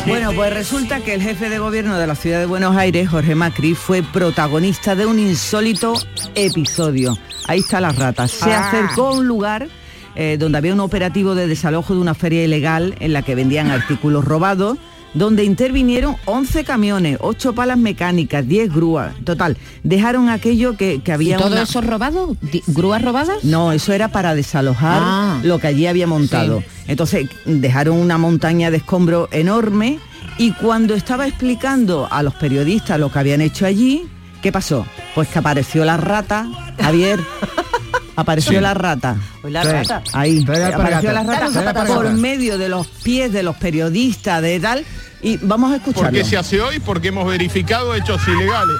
Bueno, 0.07 0.31
pues 0.33 0.53
resulta 0.53 1.01
que 1.01 1.13
el 1.13 1.21
jefe 1.21 1.49
de 1.49 1.59
gobierno 1.59 1.97
de 1.97 2.07
la 2.07 2.15
ciudad 2.15 2.39
de 2.39 2.45
Buenos 2.45 2.75
Aires, 2.75 3.09
Jorge 3.09 3.35
Macri, 3.35 3.75
fue 3.75 4.01
protagonista 4.01 4.95
de 4.95 5.05
un 5.05 5.19
insólito 5.19 5.93
episodio. 6.35 7.17
Ahí 7.47 7.59
está 7.59 7.79
la 7.79 7.91
rata. 7.91 8.27
Se 8.27 8.51
Ah. 8.51 8.67
acercó 8.69 9.07
a 9.07 9.11
un 9.13 9.27
lugar 9.27 9.67
eh, 10.15 10.37
donde 10.39 10.57
había 10.59 10.73
un 10.73 10.79
operativo 10.79 11.33
de 11.35 11.47
desalojo 11.47 11.93
de 11.95 11.99
una 12.01 12.13
feria 12.13 12.43
ilegal 12.43 12.95
en 12.99 13.13
la 13.13 13.21
que 13.23 13.33
vendían 13.35 13.71
artículos 13.71 14.23
robados, 14.23 14.77
donde 15.13 15.43
intervinieron 15.43 16.15
11 16.25 16.63
camiones, 16.63 17.17
8 17.21 17.53
palas 17.53 17.77
mecánicas, 17.77 18.47
10 18.47 18.73
grúas. 18.73 19.13
Total, 19.23 19.57
dejaron 19.83 20.29
aquello 20.29 20.75
que, 20.77 21.01
que 21.03 21.11
¿Y 21.11 21.13
había... 21.13 21.37
todo 21.37 21.47
una- 21.51 21.61
eso 21.63 21.81
robado? 21.81 22.35
¿Grúas 22.67 23.01
robadas? 23.01 23.43
no, 23.43 23.71
eso 23.71 23.93
era 23.93 24.07
para 24.09 24.35
desalojar 24.35 25.01
Ah. 25.03 25.39
lo 25.43 25.59
que 25.59 25.67
allí 25.67 25.85
había 25.87 26.07
montado. 26.07 26.59
Sí. 26.59 26.65
Entonces 26.87 27.29
dejaron 27.45 27.97
una 27.97 28.17
montaña 28.17 28.71
de 28.71 28.77
escombros 28.77 29.29
enorme 29.31 29.99
y 30.37 30.51
cuando 30.51 30.95
estaba 30.95 31.27
explicando 31.27 32.07
a 32.09 32.23
los 32.23 32.33
periodistas 32.35 32.99
lo 32.99 33.11
que 33.11 33.19
habían 33.19 33.41
hecho 33.41 33.65
allí, 33.65 34.03
¿qué 34.41 34.51
pasó? 34.51 34.85
Pues 35.13 35.27
que 35.27 35.39
apareció 35.39 35.85
la 35.85 35.97
rata, 35.97 36.47
Javier. 36.81 37.19
Apareció 38.15 38.53
Sí. 38.53 38.59
la 38.59 38.73
rata. 38.73 39.15
La 39.43 39.63
Sí, 39.63 39.69
rata. 39.69 40.03
Ahí. 40.13 40.43
Apareció 40.73 41.11
la 41.11 41.23
rata 41.23 41.85
por 41.85 42.11
medio 42.13 42.57
de 42.57 42.69
los 42.69 42.85
pies 42.87 43.31
de 43.33 43.43
los 43.43 43.55
periodistas, 43.57 44.41
de 44.41 44.59
tal. 44.59 44.85
Y 45.21 45.37
vamos 45.37 45.71
a 45.71 45.77
escucharlo. 45.77 46.09
¿Por 46.09 46.19
qué 46.19 46.25
se 46.25 46.37
hace 46.37 46.61
hoy? 46.61 46.79
Porque 46.79 47.07
hemos 47.09 47.25
verificado 47.27 47.95
hechos 47.95 48.21
ilegales. 48.27 48.75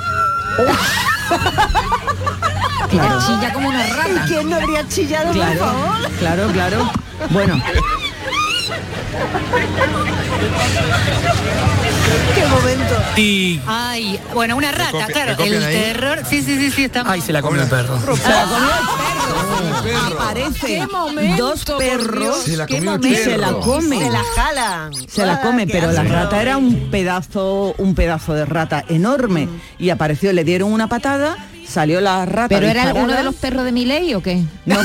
Claro. 2.90 3.20
Chilla 3.26 3.54
como 3.54 3.70
una 3.70 3.88
rata. 3.88 4.26
¿Quién 4.28 4.50
no 4.50 4.56
habría 4.58 4.88
chillado, 4.88 5.32
Claro, 5.34 5.58
por 5.60 5.68
favor? 5.68 6.12
claro, 6.20 6.48
claro. 6.52 6.92
Bueno, 7.32 7.64
¡Qué 12.36 12.46
momento! 12.48 12.96
Y 13.18 13.60
Ay, 13.68 14.20
bueno, 14.34 14.56
una 14.58 14.72
rata, 14.72 15.06
claro. 15.08 15.36
El 15.44 15.64
ahí? 15.64 15.74
terror. 15.76 16.22
Sí, 16.30 16.42
sí, 16.42 16.58
sí, 16.58 16.72
sí, 16.72 16.84
está. 16.86 17.04
Ay, 17.06 17.22
se 17.22 17.32
la 17.34 17.42
comió 17.42 17.62
el 17.64 17.70
perro. 17.70 18.00
se 18.00 18.06
la 18.30 18.44
comió 18.44 18.70
el 18.70 18.88
perro. 18.88 19.13
Aparece 20.16 20.68
¡Qué 20.68 20.88
momento, 20.88 21.46
dos 21.48 21.66
perros! 21.78 22.38
Se 22.44 22.58
la 22.58 22.66
y 22.70 23.16
se 23.16 23.38
la 23.38 23.48
perro. 23.48 23.60
come. 23.62 24.00
Se 24.00 24.10
la 24.10 24.22
jalan. 24.36 24.92
Se 25.08 25.26
la 25.26 25.34
Ah, 25.36 25.42
come, 25.42 25.68
pero 25.68 25.92
la 25.92 26.04
rata 26.04 26.42
era 26.42 26.58
un 26.58 26.90
pedazo, 26.92 27.74
un 27.78 27.96
pedazo 27.96 28.34
de 28.34 28.46
rata 28.46 28.84
enorme. 28.88 29.48
Y 29.80 29.90
apareció, 29.90 30.32
le 30.34 30.44
dieron 30.44 30.72
una 30.72 30.88
patada, 30.88 31.36
salió 31.68 32.00
la 32.02 32.26
rata. 32.26 32.48
¿Pero 32.50 32.68
era 32.68 32.84
disparada. 32.84 33.06
uno 33.06 33.14
de 33.18 33.24
los 33.24 33.36
perros 33.36 33.66
de 33.66 33.72
Miley 33.72 34.14
o 34.14 34.22
qué? 34.22 34.44
No, 34.66 34.82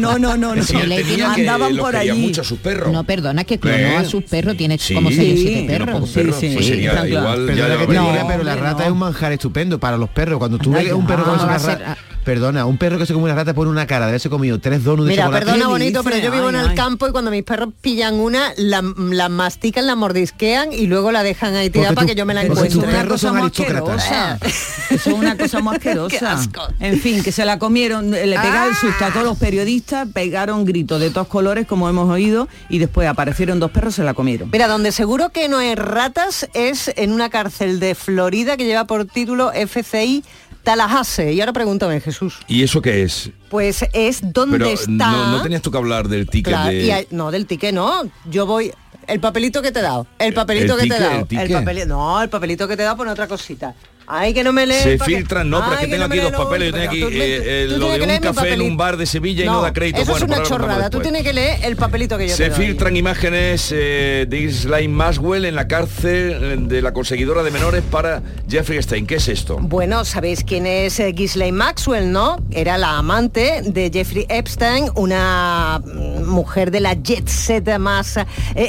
no, 0.00 0.18
no, 0.18 0.36
no, 0.36 0.54
no. 0.56 0.64
Que 0.66 1.22
andaban 1.24 1.76
por 1.76 1.96
allí. 1.96 2.12
mucho 2.20 2.40
a 2.42 2.44
sus 2.44 2.58
perros. 2.58 2.92
No, 2.92 3.04
perdona, 3.04 3.44
que 3.44 3.58
clonó 3.58 3.76
¿Eh? 3.78 3.96
a 3.96 4.04
sus 4.04 4.24
perros, 4.24 4.56
tiene 4.56 4.78
Sí, 4.78 4.94
como 4.94 5.10
6 5.10 5.18
o 5.20 5.22
7 5.36 5.44
tiene 5.50 5.66
perros. 5.68 6.10
Sí, 6.10 6.20
sí, 6.38 6.50
pues 6.54 6.66
sería 6.66 6.90
claro. 6.92 7.06
igual, 7.08 7.46
ya 7.56 7.66
que 7.68 7.72
te 7.72 7.86
vería. 7.86 8.00
diga, 8.02 8.24
pero 8.28 8.42
la 8.44 8.56
rata 8.56 8.78
no. 8.80 8.84
es 8.86 8.90
un 8.90 8.98
manjar 8.98 9.32
estupendo 9.32 9.78
para 9.78 9.96
los 9.96 10.08
perros. 10.10 10.38
Cuando 10.38 10.58
tú 10.58 10.72
ves 10.72 10.92
un 10.92 11.02
ya. 11.02 11.06
perro 11.06 11.24
que 11.24 11.30
Ah, 11.30 11.34
se 11.34 11.38
va 11.40 11.44
una 11.44 11.54
a 11.54 11.58
ser- 11.58 11.78
rata, 11.78 11.98
perdona, 12.24 12.66
un 12.66 12.78
perro 12.78 12.98
que 12.98 13.06
se 13.06 13.12
come 13.12 13.24
una 13.26 13.34
rata 13.34 13.54
pone 13.54 13.70
una 13.70 13.86
cara 13.86 14.06
de 14.06 14.10
haberse 14.10 14.28
comido 14.30 14.58
tres 14.60 14.84
donuts 14.84 15.06
de 15.06 15.12
Mira, 15.12 15.24
chocolate. 15.24 15.46
perdona 15.46 15.64
¿Qué 15.64 15.70
bonito, 15.70 15.98
dice? 16.02 16.10
pero 16.10 16.22
yo 16.24 16.30
vivo 16.32 16.48
en 16.48 16.56
el 16.56 16.68
ay. 16.70 16.74
campo 16.74 17.08
y 17.08 17.12
cuando 17.12 17.30
mis 17.30 17.42
perros 17.42 17.70
pillan 17.80 18.14
una, 18.14 18.52
la, 18.56 18.82
la 18.98 19.28
mastican, 19.28 19.86
la 19.86 19.96
mordisquean 19.96 20.72
y 20.72 20.86
luego 20.86 21.12
la 21.12 21.22
dejan 21.22 21.54
ahí 21.54 21.70
tirada 21.70 21.94
para 21.94 22.06
que 22.06 22.14
yo 22.14 22.26
me 22.26 22.34
la 22.34 22.42
tus 22.46 22.50
encuentre. 22.58 22.78
una 22.78 22.88
perros 22.90 23.08
cosa 23.20 23.28
son 23.28 23.36
aristócratas. 23.38 24.10
es 24.90 25.06
una 25.06 25.36
cosa 25.36 25.58
asquerosa. 25.70 26.32
Asco. 26.32 26.62
En 26.80 27.00
fin, 27.00 27.22
que 27.22 27.32
se 27.32 27.44
la 27.44 27.58
comieron, 27.58 28.10
le 28.10 28.22
pegaron 28.26 28.68
el 28.70 28.74
susto 28.76 29.04
a 29.04 29.10
todos 29.12 29.24
los 29.24 29.38
periodistas, 29.38 30.08
pegaron 30.12 30.64
gritos 30.64 31.00
de 31.00 31.10
todos 31.10 31.26
colores, 31.28 31.66
como 31.66 31.88
hemos 31.88 32.08
oído, 32.10 32.48
y 32.68 32.78
después 32.78 33.08
aparecieron 33.08 33.60
dos 33.60 33.70
perros, 33.70 33.94
se 33.94 34.04
la 34.04 34.14
comieron. 34.14 34.50
Mira, 34.52 34.68
donde 34.68 34.92
seguro 34.92 35.30
que 35.30 35.48
no 35.48 35.58
hay 35.58 35.74
ratas 35.74 36.48
es 36.54 36.92
en 36.96 37.12
una 37.12 37.30
cárcel 37.30 37.80
de 37.80 37.94
Florida 37.94 38.56
que 38.56 38.64
lleva 38.64 38.84
por 38.84 39.04
título 39.06 39.52
FCI 39.52 40.24
Tallahassee. 40.62 41.32
Y 41.32 41.40
ahora 41.40 41.52
pregúntame, 41.52 42.00
Jesús. 42.00 42.38
¿Y 42.48 42.62
eso 42.62 42.80
qué 42.82 43.02
es? 43.02 43.30
Pues 43.48 43.84
es 43.92 44.20
donde 44.32 44.58
Pero 44.58 44.70
está... 44.70 44.88
no, 45.10 45.30
no 45.32 45.42
tenías 45.42 45.62
tú 45.62 45.70
que 45.70 45.78
hablar 45.78 46.08
del 46.08 46.28
ticket 46.28 46.52
Claro, 46.52 46.70
de... 46.70 46.82
y 46.82 46.90
hay- 46.90 47.06
no, 47.10 47.30
del 47.30 47.46
ticket 47.46 47.74
no. 47.74 48.02
Yo 48.30 48.46
voy... 48.46 48.72
El 49.06 49.18
papelito 49.18 49.60
que 49.60 49.72
te 49.72 49.80
he 49.80 49.82
dado. 49.82 50.06
El 50.20 50.32
papelito 50.34 50.74
el 50.74 50.82
que 50.82 50.88
te 50.88 50.96
he 50.96 51.00
dado. 51.00 51.18
el 51.20 51.26
ticket. 51.26 51.50
papeli- 51.50 51.86
No, 51.86 52.22
el 52.22 52.28
papelito 52.28 52.68
que 52.68 52.76
te 52.76 52.82
he 52.82 52.84
dado 52.84 52.96
pone 52.96 53.10
otra 53.10 53.26
cosita. 53.26 53.74
Ay, 54.12 54.34
que 54.34 54.42
no 54.42 54.52
me 54.52 54.66
lees. 54.66 54.82
Se 54.82 54.98
filtran, 54.98 55.48
no, 55.48 55.60
pero 55.60 55.74
es 55.74 55.78
que 55.80 55.86
tengo 55.86 55.98
no 55.98 56.04
aquí 56.06 56.18
dos 56.18 56.32
papeles, 56.32 56.72
yo 56.72 56.78
tengo 56.78 56.88
aquí 56.90 57.02
eh, 57.02 57.42
eh, 57.44 57.66
lo 57.68 57.88
de 57.92 58.02
un 58.02 58.18
café 58.18 58.54
en 58.54 58.62
un 58.62 58.76
bar 58.76 58.96
de 58.96 59.06
Sevilla 59.06 59.44
y 59.44 59.46
no, 59.46 59.62
da 59.62 59.72
crédito. 59.72 60.00
Eso 60.00 60.10
bueno, 60.10 60.26
es 60.26 60.32
una 60.38 60.42
chorrada. 60.42 60.90
Tú 60.90 60.98
después. 60.98 61.02
tienes 61.02 61.22
que 61.22 61.32
leer 61.32 61.64
el 61.64 61.76
papelito 61.76 62.18
que 62.18 62.28
yo 62.28 62.36
Se 62.36 62.44
te 62.44 62.50
doy. 62.50 62.66
filtran 62.66 62.96
imágenes 62.96 63.70
eh, 63.72 64.26
de 64.28 64.38
Ghislaine 64.38 64.92
Maxwell 64.92 65.44
en 65.44 65.54
la 65.54 65.68
cárcel 65.68 66.68
de 66.68 66.82
la 66.82 66.92
conseguidora 66.92 67.42
de 67.44 67.50
menores 67.52 67.82
para 67.88 68.22
Jeffrey 68.48 68.82
Stein. 68.82 69.06
¿Qué 69.06 69.16
es 69.16 69.28
esto? 69.28 69.58
Bueno, 69.60 70.04
sabéis 70.04 70.42
quién 70.44 70.66
es 70.66 70.98
eh, 70.98 71.12
Ghislaine 71.12 71.56
Maxwell, 71.56 72.10
¿no? 72.10 72.38
Era 72.50 72.78
la 72.78 72.98
amante 72.98 73.62
de 73.64 73.90
Jeffrey 73.92 74.26
Epstein, 74.28 74.90
una 74.96 75.80
mujer 76.24 76.70
de 76.70 76.80
la 76.80 76.94
jet 76.94 77.28
set 77.28 77.78
más 77.78 78.16
eh, 78.16 78.24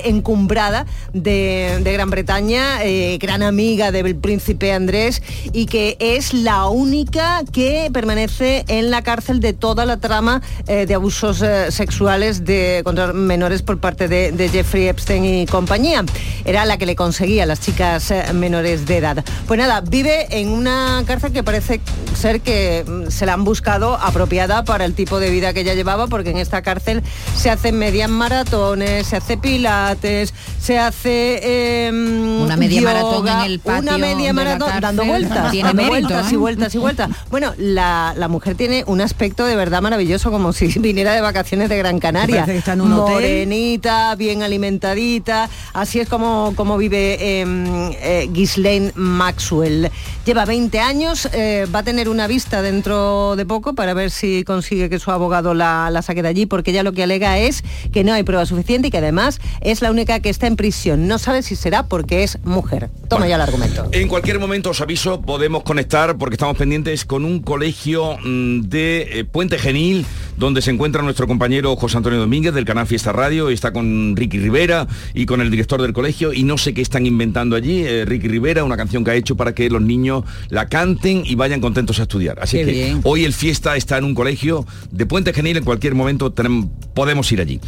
encumbrada 0.05 0.85
de, 1.13 1.79
de 1.81 1.93
Gran 1.93 2.09
Bretaña, 2.09 2.83
eh, 2.83 3.17
gran 3.19 3.41
amiga 3.41 3.91
del 3.91 4.15
príncipe 4.15 4.71
Andrés 4.71 5.21
y 5.53 5.65
que 5.65 5.97
es 5.99 6.33
la 6.33 6.67
única 6.67 7.43
que 7.51 7.89
permanece 7.93 8.65
en 8.67 8.91
la 8.91 9.01
cárcel 9.01 9.39
de 9.39 9.53
toda 9.53 9.85
la 9.85 9.97
trama 9.97 10.41
eh, 10.67 10.85
de 10.85 10.93
abusos 10.93 11.41
eh, 11.41 11.71
sexuales 11.71 12.45
de, 12.45 12.81
contra 12.83 13.13
menores 13.13 13.61
por 13.61 13.79
parte 13.79 14.07
de, 14.07 14.31
de 14.31 14.49
Jeffrey 14.49 14.87
Epstein 14.87 15.25
y 15.25 15.45
compañía. 15.45 16.03
Era 16.45 16.65
la 16.65 16.77
que 16.77 16.85
le 16.85 16.95
conseguía 16.95 17.43
a 17.43 17.45
las 17.45 17.59
chicas 17.59 18.11
eh, 18.11 18.33
menores 18.33 18.85
de 18.85 18.97
edad. 18.97 19.23
Pues 19.47 19.57
nada, 19.57 19.81
vive 19.81 20.39
en 20.39 20.49
una 20.49 21.03
cárcel 21.05 21.31
que 21.31 21.43
parece 21.43 21.81
ser 22.15 22.41
que 22.41 22.83
mm, 22.87 23.09
se 23.09 23.25
la 23.25 23.33
han 23.33 23.43
buscado 23.43 23.95
apropiada 23.95 24.63
para 24.63 24.85
el 24.85 24.93
tipo 24.93 25.19
de 25.19 25.29
vida 25.29 25.53
que 25.53 25.61
ella 25.61 25.73
llevaba, 25.73 26.07
porque 26.07 26.31
en 26.31 26.37
esta 26.37 26.61
cárcel 26.61 27.03
se 27.35 27.49
hacen 27.49 27.77
medias 27.77 28.09
maratones, 28.09 29.07
se 29.07 29.17
hace 29.17 29.37
pilates, 29.37 30.33
se 30.59 30.79
hace 30.79 31.87
em, 31.87 32.41
Una 32.41 32.57
media 32.57 32.81
yoga, 32.81 32.93
maratón 32.93 33.27
en 33.27 33.39
el 33.41 33.59
patio 33.59 33.81
una 33.81 33.97
media 33.97 34.33
maratón 34.33 34.67
cárcel. 34.67 34.81
dando 34.81 35.05
vueltas, 35.05 35.20
Tiene 35.51 35.69
dando 35.69 35.83
mérito, 35.83 35.89
vueltas 35.89 36.31
¿eh? 36.31 36.33
y 36.33 36.37
vueltas 36.37 36.75
y 36.75 36.77
vueltas. 36.77 37.09
Bueno, 37.29 37.53
la, 37.57 38.13
la 38.17 38.27
mujer 38.27 38.55
tiene 38.55 38.83
un 38.87 39.01
aspecto 39.01 39.45
de 39.45 39.55
verdad 39.55 39.81
maravilloso, 39.81 40.31
como 40.31 40.53
si 40.53 40.67
viniera 40.79 41.13
de 41.13 41.21
vacaciones 41.21 41.69
de 41.69 41.77
Gran 41.77 41.99
Canaria. 41.99 42.45
Que 42.45 42.57
está 42.57 42.73
en 42.73 42.81
un 42.81 42.93
hotel. 42.93 43.13
Morenita, 43.13 44.15
bien 44.15 44.43
alimentadita. 44.43 45.49
Así 45.73 45.99
es 45.99 46.07
como, 46.07 46.53
como 46.55 46.77
vive 46.77 47.41
em, 47.41 47.91
eh, 48.01 48.29
Ghislaine 48.31 48.91
Maxwell. 48.95 49.91
Lleva 50.25 50.45
20 50.45 50.79
años, 50.79 51.27
eh, 51.33 51.65
va 51.73 51.79
a 51.79 51.83
tener 51.83 52.07
una 52.07 52.27
vista 52.27 52.61
dentro 52.61 53.35
de 53.35 53.45
poco 53.45 53.73
para 53.73 53.93
ver 53.93 54.11
si 54.11 54.43
consigue 54.43 54.89
que 54.89 54.99
su 54.99 55.11
abogado 55.11 55.53
la, 55.53 55.89
la 55.89 56.01
saque 56.01 56.21
de 56.21 56.29
allí, 56.29 56.45
porque 56.45 56.71
ella 56.71 56.83
lo 56.83 56.93
que 56.93 57.03
alega 57.03 57.39
es 57.39 57.63
que 57.91 58.03
no 58.03 58.13
hay 58.13 58.23
prueba 58.23 58.45
suficiente 58.45 58.89
y 58.89 58.91
que 58.91 58.99
además 58.99 59.39
es 59.61 59.81
la 59.81 59.89
única 59.91 60.19
que 60.19 60.29
está 60.29 60.47
en 60.47 60.55
prisión. 60.55 61.07
No 61.07 61.17
sabe 61.17 61.41
si 61.41 61.55
será 61.55 61.83
porque 61.87 62.23
es 62.23 62.37
mujer. 62.43 62.89
Toma 63.09 63.27
ya 63.27 63.35
el 63.35 63.41
argumento. 63.41 63.87
En 63.91 64.07
cualquier 64.07 64.39
momento 64.39 64.69
os 64.69 64.81
aviso, 64.81 65.00
podemos 65.05 65.63
conectar 65.63 66.17
porque 66.17 66.35
estamos 66.35 66.55
pendientes 66.57 67.05
con 67.05 67.25
un 67.25 67.39
colegio 67.41 68.17
mm, 68.23 68.61
de 68.61 69.19
eh, 69.19 69.23
Puente 69.25 69.57
Genil, 69.57 70.05
donde 70.37 70.61
se 70.61 70.71
encuentra 70.71 71.01
nuestro 71.01 71.27
compañero 71.27 71.75
José 71.75 71.97
Antonio 71.97 72.19
Domínguez 72.19 72.53
del 72.53 72.65
canal 72.65 72.85
Fiesta 72.87 73.11
Radio, 73.11 73.49
y 73.49 73.53
está 73.53 73.73
con 73.73 74.15
Ricky 74.15 74.37
Rivera 74.39 74.87
y 75.13 75.25
con 75.25 75.41
el 75.41 75.49
director 75.49 75.81
del 75.81 75.93
colegio, 75.93 76.33
y 76.33 76.43
no 76.43 76.57
sé 76.57 76.73
qué 76.73 76.81
están 76.81 77.05
inventando 77.05 77.55
allí, 77.55 77.83
eh, 77.83 78.05
Ricky 78.05 78.27
Rivera, 78.27 78.63
una 78.63 78.77
canción 78.77 79.03
que 79.03 79.11
ha 79.11 79.15
hecho 79.15 79.35
para 79.35 79.53
que 79.55 79.69
los 79.69 79.81
niños 79.81 80.23
la 80.49 80.67
canten 80.67 81.23
y 81.25 81.35
vayan 81.35 81.61
contentos 81.61 81.99
a 81.99 82.03
estudiar. 82.03 82.39
Así 82.39 82.57
Qué 82.57 82.65
que 82.65 82.71
bien. 82.71 83.01
hoy 83.03 83.25
el 83.25 83.33
Fiesta 83.33 83.75
está 83.75 83.97
en 83.97 84.03
un 84.05 84.13
colegio 84.15 84.65
de 84.91 85.05
Puente 85.05 85.33
Genil, 85.33 85.57
en 85.57 85.63
cualquier 85.63 85.95
momento 85.95 86.31
tenemos- 86.31 86.67
podemos 86.93 87.31
ir 87.31 87.41
allí. 87.41 87.59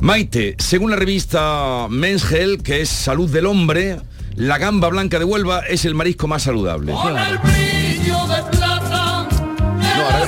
Maite, 0.00 0.54
según 0.58 0.90
la 0.90 0.96
revista 0.96 1.86
Men's 1.90 2.30
Health, 2.30 2.62
que 2.62 2.80
es 2.82 2.88
Salud 2.88 3.28
del 3.30 3.46
Hombre, 3.46 3.96
la 4.38 4.58
gamba 4.58 4.88
blanca 4.88 5.18
de 5.18 5.24
Huelva 5.24 5.60
es 5.68 5.84
el 5.84 5.94
marisco 5.94 6.28
más 6.28 6.42
saludable. 6.44 6.92
No, 6.92 7.00
ahora 7.00 7.42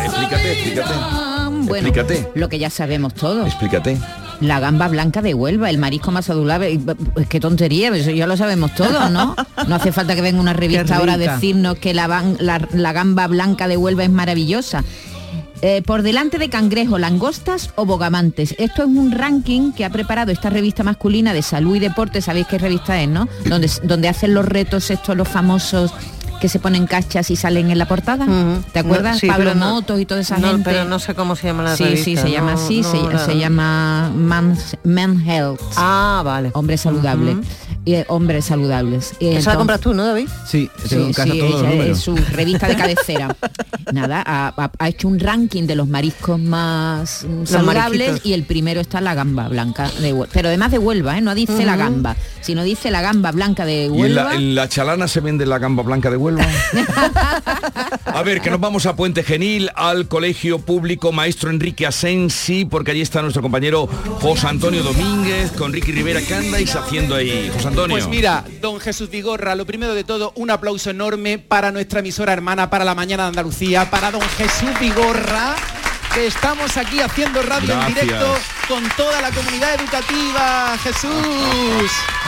explícate, 0.05 0.53
explícate. 0.53 0.95
Bueno, 1.63 1.89
Explícate. 1.89 2.33
lo 2.35 2.49
que 2.49 2.59
ya 2.59 2.71
sabemos 2.71 3.15
todos. 3.15 3.47
Explícate. 3.47 3.99
La 4.41 4.59
gamba 4.59 4.89
blanca 4.89 5.21
de 5.23 5.35
Huelva, 5.35 5.71
el 5.71 5.79
marisco 5.79 6.11
más 6.11 6.25
saludable. 6.25 6.81
Pues, 7.15 7.29
qué 7.29 7.39
tontería, 7.41 7.95
eso 7.95 8.11
ya 8.11 8.27
lo 8.27 8.37
sabemos 8.37 8.75
todos, 8.75 9.11
¿no? 9.11 9.37
No 9.69 9.75
hace 9.77 9.93
falta 9.93 10.15
que 10.15 10.23
venga 10.23 10.41
una 10.41 10.55
revista 10.55 10.97
ahora 10.97 11.15
a 11.15 11.19
decirnos 11.19 11.77
que 11.79 11.95
la, 11.95 12.09
la- 12.39 12.67
la 12.73 12.93
gamba 12.93 13.27
blanca 13.29 13.69
de 13.69 13.77
Huelva 13.77 14.03
es 14.05 14.11
maravillosa. 14.11 14.83
Eh, 15.63 15.83
por 15.83 16.03
delante 16.03 16.39
de 16.39 16.49
cangrejo, 16.49 16.99
langostas 16.99 17.71
o 17.77 17.85
bogamantes. 17.85 18.55
Esto 18.59 18.83
es 18.83 18.89
un 18.89 19.13
ranking 19.13 19.73
que 19.73 19.85
ha 19.85 19.91
preparado 19.91 20.33
esta 20.33 20.49
revista 20.49 20.83
masculina 20.83 21.35
de 21.35 21.43
salud 21.43 21.77
y 21.77 21.81
deporte, 21.81 22.23
sabéis 22.23 22.47
qué 22.47 22.57
revista 22.57 23.01
es, 23.01 23.09
¿no? 23.09 23.29
Donde, 23.45 23.71
donde 23.83 24.09
hacen 24.09 24.33
los 24.33 24.47
retos 24.47 24.91
estos 24.91 25.17
los 25.17 25.29
famosos 25.29 25.93
que 26.41 26.49
se 26.49 26.59
ponen 26.59 26.86
cachas 26.86 27.30
y 27.30 27.36
salen 27.36 27.70
en 27.70 27.78
la 27.78 27.86
portada. 27.86 28.26
¿Te 28.72 28.78
acuerdas? 28.78 29.14
No, 29.14 29.18
sí, 29.20 29.26
Pablo 29.28 29.45
pero 29.51 29.55
no- 29.61 29.70
Motos 29.74 30.01
y 30.01 30.07
toda 30.07 30.20
esa 30.20 30.38
no, 30.38 30.49
gente. 30.49 30.62
pero 30.64 30.84
no 30.84 30.99
sé 30.99 31.14
cómo 31.14 31.36
se 31.36 31.47
llama 31.49 31.62
la 31.64 31.76
Sí, 31.76 31.84
sí, 31.84 31.91
revista, 31.91 32.22
se 32.22 32.30
llama 32.30 32.53
así, 32.55 32.80
no, 32.82 32.91
se, 32.91 33.03
la- 33.12 33.18
se 33.26 33.38
llama 33.38 34.11
Man's- 34.16 34.76
Man 34.84 35.20
Health. 35.26 35.61
Ah, 35.76 36.22
vale. 36.24 36.51
Hombre 36.55 36.76
saludable. 36.78 37.36
Y, 37.84 37.95
eh, 37.95 38.05
hombres 38.09 38.45
saludables. 38.45 39.14
Y 39.20 39.28
Esa 39.28 39.53
la 39.53 39.57
compras 39.57 39.80
tú, 39.80 39.95
¿no, 39.95 40.05
David? 40.05 40.28
Sí, 40.47 40.70
Sí, 40.82 40.88
tengo 40.91 41.07
en 41.07 41.12
casa 41.14 41.32
sí, 41.32 41.38
todos 41.38 41.62
los 41.62 41.72
es 41.86 41.99
su 41.99 42.14
revista 42.16 42.68
de 42.68 42.76
cabecera. 42.76 43.34
Nada, 43.93 44.22
ha, 44.26 44.53
ha- 44.57 44.70
ha 44.78 44.88
hecho 44.88 45.09
un 45.09 45.18
ranking 45.18 45.66
de 45.66 45.74
los 45.76 45.88
mariscos 45.88 46.38
más 46.38 47.24
mm, 47.26 47.47
saludables 47.47 48.01
mariquitos. 48.09 48.26
y 48.26 48.34
el 48.34 48.45
primero 48.45 48.80
está 48.80 49.01
la 49.01 49.14
gamba 49.14 49.49
blanca 49.49 49.88
de 50.01 50.12
Huelva. 50.12 50.30
Pero 50.32 50.49
además 50.49 50.70
de 50.72 50.78
Huelva, 50.78 51.16
¿eh? 51.16 51.20
no 51.22 51.34
dice 51.34 51.64
la 51.64 51.76
gamba, 51.76 52.16
sino 52.43 52.62
dice 52.64 52.91
la 52.91 53.01
gamba 53.01 53.32
blanca 53.32 53.64
de 53.64 53.84
¿Y 53.84 53.86
en 53.86 53.93
Huelva. 53.93 54.24
la, 54.24 54.34
en 54.34 54.55
la 54.55 54.68
chalana 54.68 55.09
se 55.09 55.20
vende 55.20 55.47
la 55.47 55.59
gamba 55.59 55.82
blanca 55.82 56.11
de 56.11 56.16
Huelva? 56.18 56.30
A 58.07 58.22
ver, 58.22 58.41
que 58.41 58.51
nos 58.51 58.61
vamos 58.61 58.87
a 58.87 58.97
Puente 58.97 59.22
Genil, 59.22 59.70
al 59.74 60.09
colegio 60.09 60.59
público 60.59 61.12
Maestro 61.12 61.51
Enrique 61.51 61.87
Asensi, 61.87 62.64
porque 62.64 62.91
allí 62.91 63.01
está 63.01 63.22
nuestro 63.22 63.43
compañero 63.43 63.89
José 64.20 64.49
Antonio 64.49 64.83
Domínguez 64.83 65.53
con 65.53 65.72
Ricky 65.72 65.93
Rivera. 65.93 66.20
¿Qué 66.20 66.35
andáis 66.35 66.74
haciendo 66.74 67.14
ahí, 67.14 67.51
José 67.55 67.68
Antonio? 67.68 67.97
Pues 67.97 68.09
mira, 68.09 68.45
don 68.61 68.81
Jesús 68.81 69.11
Vigorra, 69.11 69.55
lo 69.55 69.64
primero 69.64 69.95
de 69.95 70.05
todo, 70.05 70.33
un 70.37 70.51
aplauso 70.51 70.91
enorme 70.91 71.39
para 71.39 71.72
nuestra 71.72 72.01
emisora 72.01 72.33
hermana, 72.33 72.70
para 72.70 72.85
la 72.85 72.95
mañana 72.95 73.24
de 73.24 73.28
Andalucía, 73.31 73.91
para 73.91 74.11
don 74.11 74.22
Jesús 74.22 74.70
Vigorra, 74.81 75.55
que 76.12 76.26
estamos 76.26 76.76
aquí 76.76 77.01
haciendo 77.01 77.43
radio 77.43 77.81
en 77.81 77.95
directo 77.95 78.35
con 78.68 78.83
toda 78.97 79.20
la 79.20 79.31
comunidad 79.31 79.74
educativa. 79.74 80.76
Jesús. 80.83 81.11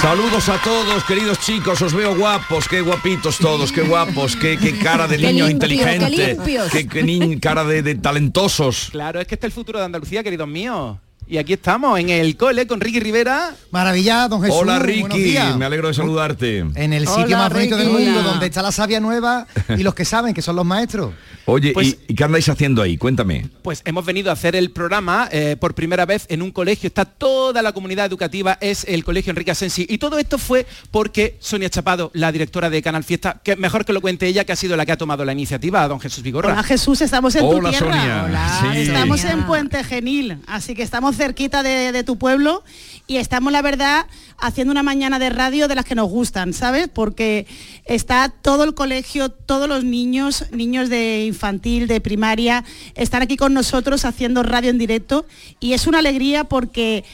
Saludos 0.00 0.48
a 0.48 0.58
todos, 0.62 1.04
queridos 1.04 1.38
chicos, 1.40 1.80
os 1.82 1.92
veo 1.92 2.14
guapos, 2.16 2.68
qué 2.68 2.80
guapitos 2.80 3.38
todos, 3.38 3.70
qué 3.72 3.82
guapos, 3.82 4.34
qué, 4.36 4.56
qué 4.56 4.78
cara 4.78 5.06
de 5.06 5.18
niños 5.18 5.48
qué 5.48 5.52
inteligentes, 5.52 6.70
qué, 6.72 6.88
qué 6.88 7.02
ni- 7.02 7.38
cara 7.38 7.64
de, 7.64 7.82
de 7.82 7.94
talentosos. 7.96 8.88
Claro, 8.90 9.20
es 9.20 9.26
que 9.26 9.34
este 9.34 9.46
es 9.46 9.50
el 9.52 9.54
futuro 9.54 9.78
de 9.78 9.84
Andalucía, 9.84 10.22
queridos 10.22 10.48
míos. 10.48 10.96
Y 11.28 11.38
aquí 11.38 11.54
estamos, 11.54 11.98
en 11.98 12.08
el 12.08 12.36
cole, 12.36 12.68
con 12.68 12.80
Ricky 12.80 13.00
Rivera. 13.00 13.52
Maravilla, 13.72 14.28
don 14.28 14.40
Jesús. 14.42 14.56
Hola 14.60 14.78
Ricky, 14.78 15.36
me 15.58 15.64
alegro 15.64 15.88
de 15.88 15.94
saludarte. 15.94 16.58
En 16.58 16.92
el 16.92 17.08
sitio 17.08 17.24
Hola, 17.24 17.38
más 17.38 17.52
bonito 17.52 17.76
del 17.76 17.88
mundo, 17.90 18.22
donde 18.22 18.46
está 18.46 18.62
la 18.62 18.70
savia 18.70 19.00
nueva 19.00 19.44
y 19.76 19.82
los 19.82 19.92
que 19.92 20.04
saben, 20.04 20.32
que 20.34 20.40
son 20.40 20.54
los 20.54 20.64
maestros. 20.64 21.14
Oye, 21.46 21.72
Pues- 21.72 21.96
¿y, 22.08 22.12
y 22.12 22.14
qué 22.14 22.22
andáis 22.24 22.48
haciendo 22.48 22.80
ahí? 22.80 22.96
Cuéntame. 22.96 23.48
Pues 23.62 23.82
hemos 23.84 24.04
venido 24.04 24.30
a 24.30 24.34
hacer 24.34 24.54
el 24.54 24.70
programa 24.70 25.28
eh, 25.32 25.56
por 25.58 25.74
primera 25.74 26.06
vez 26.06 26.26
en 26.28 26.42
un 26.42 26.52
colegio. 26.52 26.86
Está 26.86 27.04
toda 27.04 27.60
la 27.60 27.72
comunidad 27.72 28.06
educativa, 28.06 28.56
es 28.60 28.84
el 28.88 29.02
colegio 29.04 29.30
Enrique 29.30 29.50
Asensi. 29.50 29.84
Y 29.88 29.98
todo 29.98 30.18
esto 30.18 30.38
fue 30.38 30.64
porque 30.92 31.36
Sonia 31.40 31.68
Chapado, 31.70 32.10
la 32.14 32.30
directora 32.30 32.70
de 32.70 32.82
Canal 32.82 33.02
Fiesta, 33.02 33.40
que 33.42 33.56
mejor 33.56 33.84
que 33.84 33.92
lo 33.92 34.00
cuente 34.00 34.26
ella, 34.28 34.44
que 34.44 34.52
ha 34.52 34.56
sido 34.56 34.76
la 34.76 34.86
que 34.86 34.92
ha 34.92 34.96
tomado 34.96 35.24
la 35.24 35.32
iniciativa, 35.32 35.86
don 35.88 35.98
Jesús 36.00 36.22
Vigorra. 36.22 36.52
Hola 36.52 36.62
Jesús, 36.62 37.00
estamos 37.00 37.34
en 37.34 37.44
Hola, 37.44 37.70
tu 37.70 37.76
tierra. 37.78 37.96
Sonia. 37.96 38.24
Hola, 38.26 38.58
Sí. 38.72 38.78
estamos 38.82 39.24
en 39.24 39.42
Puente 39.46 39.82
Genil, 39.84 40.38
así 40.46 40.74
que 40.74 40.82
estamos 40.82 41.15
cerquita 41.16 41.62
de, 41.62 41.92
de 41.92 42.04
tu 42.04 42.18
pueblo 42.18 42.62
y 43.06 43.18
estamos, 43.18 43.52
la 43.52 43.62
verdad, 43.62 44.06
haciendo 44.38 44.72
una 44.72 44.82
mañana 44.82 45.18
de 45.18 45.30
radio 45.30 45.68
de 45.68 45.74
las 45.74 45.84
que 45.84 45.94
nos 45.94 46.08
gustan, 46.08 46.52
¿sabes? 46.52 46.88
Porque 46.88 47.46
está 47.84 48.28
todo 48.28 48.64
el 48.64 48.74
colegio, 48.74 49.30
todos 49.30 49.68
los 49.68 49.84
niños, 49.84 50.46
niños 50.50 50.88
de 50.88 51.24
infantil, 51.24 51.86
de 51.86 52.00
primaria, 52.00 52.64
están 52.94 53.22
aquí 53.22 53.36
con 53.36 53.54
nosotros 53.54 54.04
haciendo 54.04 54.42
radio 54.42 54.70
en 54.70 54.78
directo 54.78 55.26
y 55.60 55.72
es 55.72 55.86
una 55.86 55.98
alegría 55.98 56.44
porque 56.44 57.04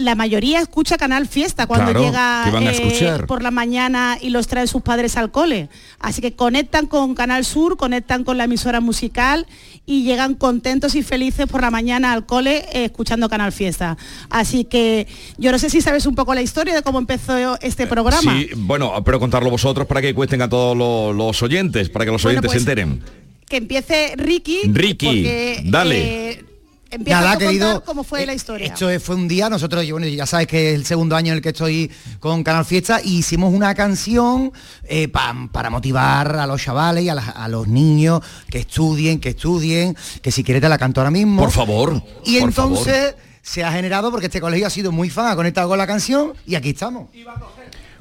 la 0.00 0.14
mayoría 0.14 0.60
escucha 0.60 0.96
Canal 0.96 1.28
Fiesta 1.28 1.66
cuando 1.66 1.92
Claro, 1.92 2.04
llega 2.04 2.42
que 2.44 2.50
van 2.50 2.66
a 2.66 2.72
eh, 2.72 3.18
por 3.26 3.42
la 3.42 3.50
mañana 3.50 4.16
y 4.20 4.30
los 4.30 4.46
traen 4.46 4.66
sus 4.66 4.82
padres 4.82 5.16
al 5.16 5.30
cole. 5.30 5.68
Así 5.98 6.20
que 6.20 6.32
conectan 6.34 6.86
con 6.86 7.14
Canal 7.14 7.44
Sur, 7.44 7.76
conectan 7.76 8.24
con 8.24 8.38
la 8.38 8.44
emisora 8.44 8.80
musical 8.80 9.46
y 9.86 10.02
llegan 10.04 10.34
contentos 10.34 10.94
y 10.94 11.02
felices 11.02 11.46
por 11.46 11.60
la 11.60 11.70
mañana 11.70 12.12
al 12.12 12.24
cole 12.26 12.64
eh, 12.72 12.86
escuchando 12.86 13.28
Canal 13.28 13.52
Fiesta. 13.52 13.96
Así 14.30 14.64
que 14.64 15.06
yo 15.36 15.52
no 15.52 15.58
sé 15.58 15.68
si 15.70 15.80
sabes 15.80 16.06
un 16.06 16.14
poco 16.14 16.34
la 16.34 16.42
historia 16.42 16.74
de 16.74 16.82
cómo 16.82 16.98
empezó 16.98 17.58
este 17.60 17.86
programa. 17.86 18.32
Sí, 18.38 18.48
bueno, 18.56 18.92
pero 19.04 19.20
contarlo 19.20 19.50
vosotros 19.50 19.86
para 19.86 20.00
que 20.00 20.14
cuesten 20.14 20.42
a 20.42 20.48
todos 20.48 20.76
los, 20.76 21.14
los 21.14 21.42
oyentes, 21.42 21.90
para 21.90 22.04
que 22.06 22.10
los 22.12 22.22
Bueno, 22.22 22.38
oyentes 22.40 22.48
pues, 22.52 22.62
se 22.64 22.70
enteren. 22.70 23.02
Que 23.48 23.56
empiece 23.58 24.14
Ricky. 24.16 24.60
Ricky, 24.66 25.06
porque, 25.06 25.62
dale. 25.64 26.30
eh, 26.30 26.44
empieza 26.90 27.20
Nada, 27.20 27.32
a 27.32 27.38
querido, 27.38 27.84
cómo 27.84 28.02
fue 28.04 28.22
eh, 28.22 28.26
la 28.26 28.34
historia. 28.34 28.66
Esto 28.66 28.90
es- 28.90 29.02
fue 29.02 29.14
un 29.16 29.28
día, 29.28 29.48
nosotros, 29.48 29.88
bueno, 29.90 30.06
ya 30.06 30.26
sabes 30.26 30.46
que 30.46 30.70
es 30.70 30.74
el 30.74 30.84
segundo 30.84 31.16
año 31.16 31.32
en 31.32 31.36
el 31.36 31.42
que 31.42 31.50
estoy 31.50 31.90
con 32.18 32.42
Canal 32.42 32.64
Fiesta, 32.64 33.00
y 33.02 33.18
hicimos 33.18 33.52
una 33.54 33.74
canción 33.74 34.52
eh, 34.84 35.08
pa- 35.08 35.34
para 35.52 35.70
motivar 35.70 36.36
a 36.36 36.46
los 36.46 36.62
chavales 36.62 37.04
y 37.04 37.08
a, 37.08 37.48
los 37.48 37.68
niños 37.68 38.20
que 38.50 38.58
estudien, 38.60 39.20
que 39.20 39.30
estudien, 39.30 39.96
que 40.22 40.30
si 40.32 40.42
quieres 40.44 40.60
te 40.62 40.68
la 40.68 40.78
canto 40.78 41.00
ahora 41.00 41.10
mismo. 41.10 41.42
Por 41.42 41.50
favor. 41.52 42.02
Y 42.24 42.38
por 42.40 42.48
entonces 42.48 43.14
se 43.42 43.64
ha 43.64 43.72
generado 43.72 44.10
porque 44.10 44.26
este 44.26 44.40
colegio 44.40 44.66
ha 44.66 44.70
sido 44.70 44.92
muy 44.92 45.08
fan, 45.10 45.26
ha 45.28 45.36
conectado 45.36 45.68
con 45.68 45.78
la 45.78 45.86
canción 45.86 46.34
y 46.46 46.54
aquí 46.56 46.70
estamos. 46.70 47.08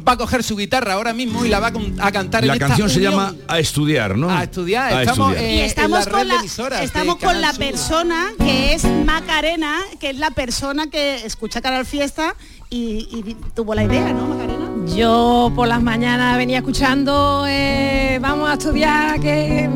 Va 0.07 0.13
a 0.13 0.17
coger 0.17 0.43
su 0.43 0.55
guitarra 0.55 0.93
ahora 0.93 1.13
mismo 1.13 1.43
y 1.45 1.49
la 1.49 1.59
va 1.59 1.71
a, 1.99 2.11
cantar 2.11 2.45
La 2.45 2.53
en 2.53 2.61
esta 2.61 2.67
canción 2.67 2.89
se 2.89 2.97
unión. 2.99 3.11
llama 3.13 3.35
A 3.47 3.59
estudiar, 3.59 4.17
¿no? 4.17 4.29
A 4.29 4.43
estudiar, 4.43 4.93
A 4.93 5.01
estamos, 5.01 5.31
estudiar. 5.33 5.43
eh, 5.51 5.55
y 5.55 5.59
estamos 5.61 5.99
en 6.07 6.11
la 6.13 6.17
con 6.17 6.27
la, 6.27 6.83
estamos 6.83 7.15
con 7.17 7.41
la 7.41 7.49
Sur. 7.51 7.59
persona 7.59 8.27
que 8.37 8.73
es 8.73 8.85
Macarena, 9.05 9.79
que 9.99 10.11
es 10.11 10.17
la 10.17 10.31
persona 10.31 10.87
que 10.89 11.25
escucha 11.25 11.61
Canal 11.61 11.85
Fiesta 11.85 12.35
y, 12.69 13.07
y 13.11 13.35
tuvo 13.53 13.75
la 13.75 13.83
idea, 13.83 14.13
¿no, 14.13 14.27
Macarena? 14.27 14.69
Yo 14.95 15.51
por 15.55 15.67
las 15.67 15.81
mañanas 15.81 16.37
venía 16.37 16.59
escuchando, 16.59 17.45
eh, 17.47 18.17
vamos 18.21 18.49
a 18.49 18.53
estudiar, 18.53 19.19
que 19.19 19.69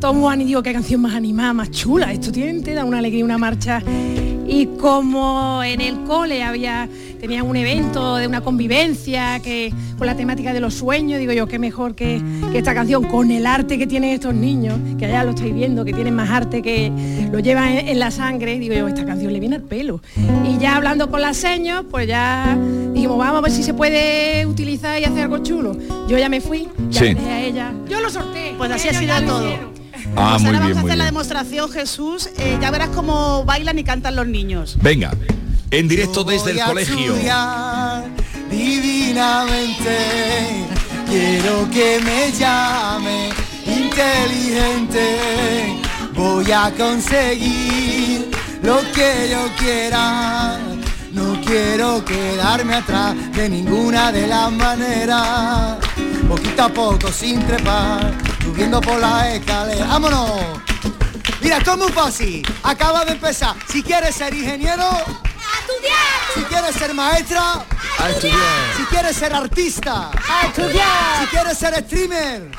Tom 0.00 0.20
Juan 0.20 0.40
y 0.40 0.44
digo, 0.44 0.62
qué 0.62 0.72
canción 0.72 1.00
más 1.00 1.14
animada, 1.14 1.52
más 1.52 1.70
chula, 1.70 2.12
esto 2.12 2.32
tiene, 2.32 2.60
te 2.60 2.74
da 2.74 2.84
una 2.84 2.98
alegría, 2.98 3.24
una 3.24 3.38
marcha. 3.38 3.80
Y 4.46 4.66
como 4.78 5.62
en 5.64 5.80
el 5.80 6.00
cole 6.04 6.42
había, 6.42 6.88
tenían 7.20 7.46
un 7.48 7.56
evento 7.56 8.16
de 8.16 8.26
una 8.26 8.40
convivencia 8.42 9.40
que 9.40 9.72
con 9.96 10.06
la 10.06 10.14
temática 10.16 10.52
de 10.52 10.60
los 10.60 10.74
sueños, 10.74 11.18
digo 11.18 11.32
yo, 11.32 11.46
qué 11.46 11.58
mejor 11.58 11.94
que, 11.94 12.20
que 12.52 12.58
esta 12.58 12.74
canción, 12.74 13.04
con 13.04 13.30
el 13.30 13.46
arte 13.46 13.78
que 13.78 13.86
tienen 13.86 14.10
estos 14.10 14.34
niños, 14.34 14.78
que 14.98 15.06
allá 15.06 15.24
lo 15.24 15.30
estáis 15.30 15.54
viendo, 15.54 15.84
que 15.84 15.92
tienen 15.92 16.14
más 16.14 16.28
arte 16.30 16.60
que 16.62 16.92
lo 17.32 17.38
llevan 17.38 17.68
en, 17.70 17.88
en 17.88 17.98
la 17.98 18.10
sangre, 18.10 18.58
digo 18.58 18.74
yo, 18.74 18.86
esta 18.88 19.04
canción 19.04 19.32
le 19.32 19.40
viene 19.40 19.56
al 19.56 19.62
pelo. 19.62 20.00
Y 20.46 20.58
ya 20.58 20.76
hablando 20.76 21.10
con 21.10 21.20
las 21.22 21.36
señas, 21.36 21.84
pues 21.90 22.06
ya 22.06 22.56
dijimos, 22.92 23.16
vamos 23.18 23.38
a 23.38 23.40
ver 23.40 23.50
si 23.52 23.62
se 23.62 23.72
puede 23.74 24.44
utilizar 24.46 25.00
y 25.00 25.04
hacer 25.04 25.22
algo 25.22 25.38
chulo. 25.38 25.76
Yo 26.08 26.18
ya 26.18 26.28
me 26.28 26.40
fui, 26.40 26.68
ya 26.90 27.00
Sí. 27.00 27.06
a 27.28 27.40
ella, 27.40 27.72
yo 27.88 28.00
lo 28.00 28.10
sorteé. 28.10 28.54
Pues 28.58 28.70
así 28.70 28.88
ha 28.88 28.94
sido 28.94 29.14
todo. 29.26 29.73
Ah, 30.16 30.36
Pues 30.38 30.42
muy 30.42 30.46
ahora 30.48 30.58
vamos 30.60 30.66
bien, 30.66 30.78
a 30.78 30.80
muy 30.82 30.90
hacer 30.90 30.98
la 30.98 31.04
demostración, 31.06 31.70
Jesús. 31.70 32.28
Eh, 32.38 32.58
ya 32.60 32.70
verás 32.70 32.88
cómo 32.90 33.44
bailan 33.44 33.78
y 33.78 33.84
cantan 33.84 34.14
los 34.16 34.26
niños. 34.26 34.76
Venga, 34.80 35.12
en 35.70 35.88
directo 35.88 36.24
desde 36.24 36.50
el 36.52 36.56
Voy 36.56 36.62
a 36.62 36.66
colegio. 36.66 37.14
estudiar 37.14 38.04
divinamente. 38.50 39.98
Quiero 41.08 41.68
que 41.70 42.00
me 42.04 42.32
llame 42.32 43.30
inteligente. 43.66 45.18
Voy 46.14 46.50
a 46.52 46.70
conseguir 46.76 48.30
lo 48.62 48.80
que 48.92 49.28
yo 49.30 49.48
quiera. 49.58 50.58
No 51.12 51.40
quiero 51.44 52.04
quedarme 52.04 52.74
atrás 52.74 53.14
de 53.34 53.48
ninguna 53.48 54.10
de 54.12 54.26
las 54.26 54.50
maneras. 54.52 55.76
Poquito 56.28 56.62
a 56.64 56.68
poco, 56.68 57.12
sin 57.12 57.44
trepar, 57.46 58.12
subiendo 58.44 58.80
por 58.80 58.98
las 59.00 59.26
escaleras. 59.28 59.88
¡Vámonos! 59.88 60.30
Mira, 61.40 61.58
esto 61.58 61.72
es 61.72 61.78
muy 61.78 61.92
fácil. 61.92 62.46
Acaba 62.62 63.04
de 63.04 63.12
empezar. 63.12 63.54
Si 63.70 63.82
quieres 63.82 64.14
ser 64.14 64.34
ingeniero, 64.34 64.88
si 66.34 66.42
quieres 66.44 66.74
ser 66.76 66.94
maestra, 66.94 67.64
A 67.98 68.10
estudiar. 68.10 68.38
si 68.76 68.82
quieres 68.84 69.16
ser 69.16 69.34
artista, 69.34 70.10
Si 70.54 71.26
quieres 71.28 71.58
ser 71.58 71.74
streamer, 71.84 72.50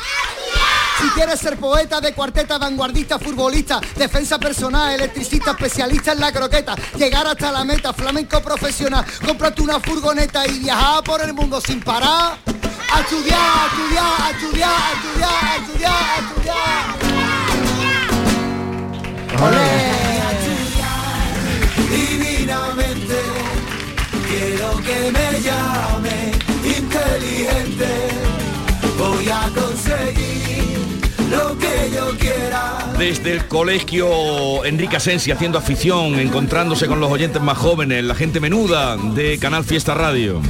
si 1.02 1.10
quieres 1.10 1.40
ser 1.40 1.58
poeta 1.58 2.00
de 2.00 2.14
cuarteta, 2.14 2.58
vanguardista, 2.58 3.20
futbolista, 3.20 3.80
defensa 3.96 4.40
personal, 4.40 4.94
electricista, 4.94 5.52
especialista 5.52 6.14
en 6.14 6.20
la 6.20 6.32
croqueta, 6.32 6.76
llegar 6.98 7.28
hasta 7.28 7.52
la 7.52 7.64
meta, 7.64 7.94
flamenco 7.94 8.42
profesional, 8.42 9.06
cómprate 9.26 9.62
una 9.62 9.80
furgoneta 9.80 10.48
y 10.48 10.60
viajar 10.60 11.04
por 11.04 11.22
el 11.22 11.34
mundo 11.34 11.60
sin 11.62 11.82
parar. 11.82 12.38
A 12.92 13.02
estudiar, 13.02 13.40
a 13.40 13.72
estudiar, 13.72 14.22
a 14.22 14.32
estudiar, 14.32 14.72
a 14.72 15.56
estudiar, 15.58 15.92
a 15.92 16.20
estudiar, 16.20 16.84
a 19.38 19.48
estudiar. 20.32 20.76
Divinamente 21.90 23.20
quiero 24.28 24.70
que 24.78 24.98
me 25.12 25.28
llame 25.42 26.18
inteligente. 26.64 27.92
Voy 28.98 29.30
a 29.30 29.50
conseguir 29.54 30.78
lo 31.30 31.58
que 31.58 31.92
yo 31.94 32.18
quiera. 32.18 32.94
Desde 32.98 33.32
el 33.34 33.48
colegio 33.48 34.64
Enrique 34.66 34.96
Asensi 34.96 35.32
haciendo 35.32 35.58
afición, 35.58 36.20
encontrándose 36.20 36.88
con 36.88 37.00
los 37.00 37.12
oyentes 37.12 37.42
más 37.42 37.58
jóvenes, 37.58 38.04
la 38.04 38.16
gente 38.16 38.40
menuda 38.40 38.96
de 38.98 39.38
Canal 39.38 39.64
Fiesta 39.66 39.94
Radio. 39.94 40.42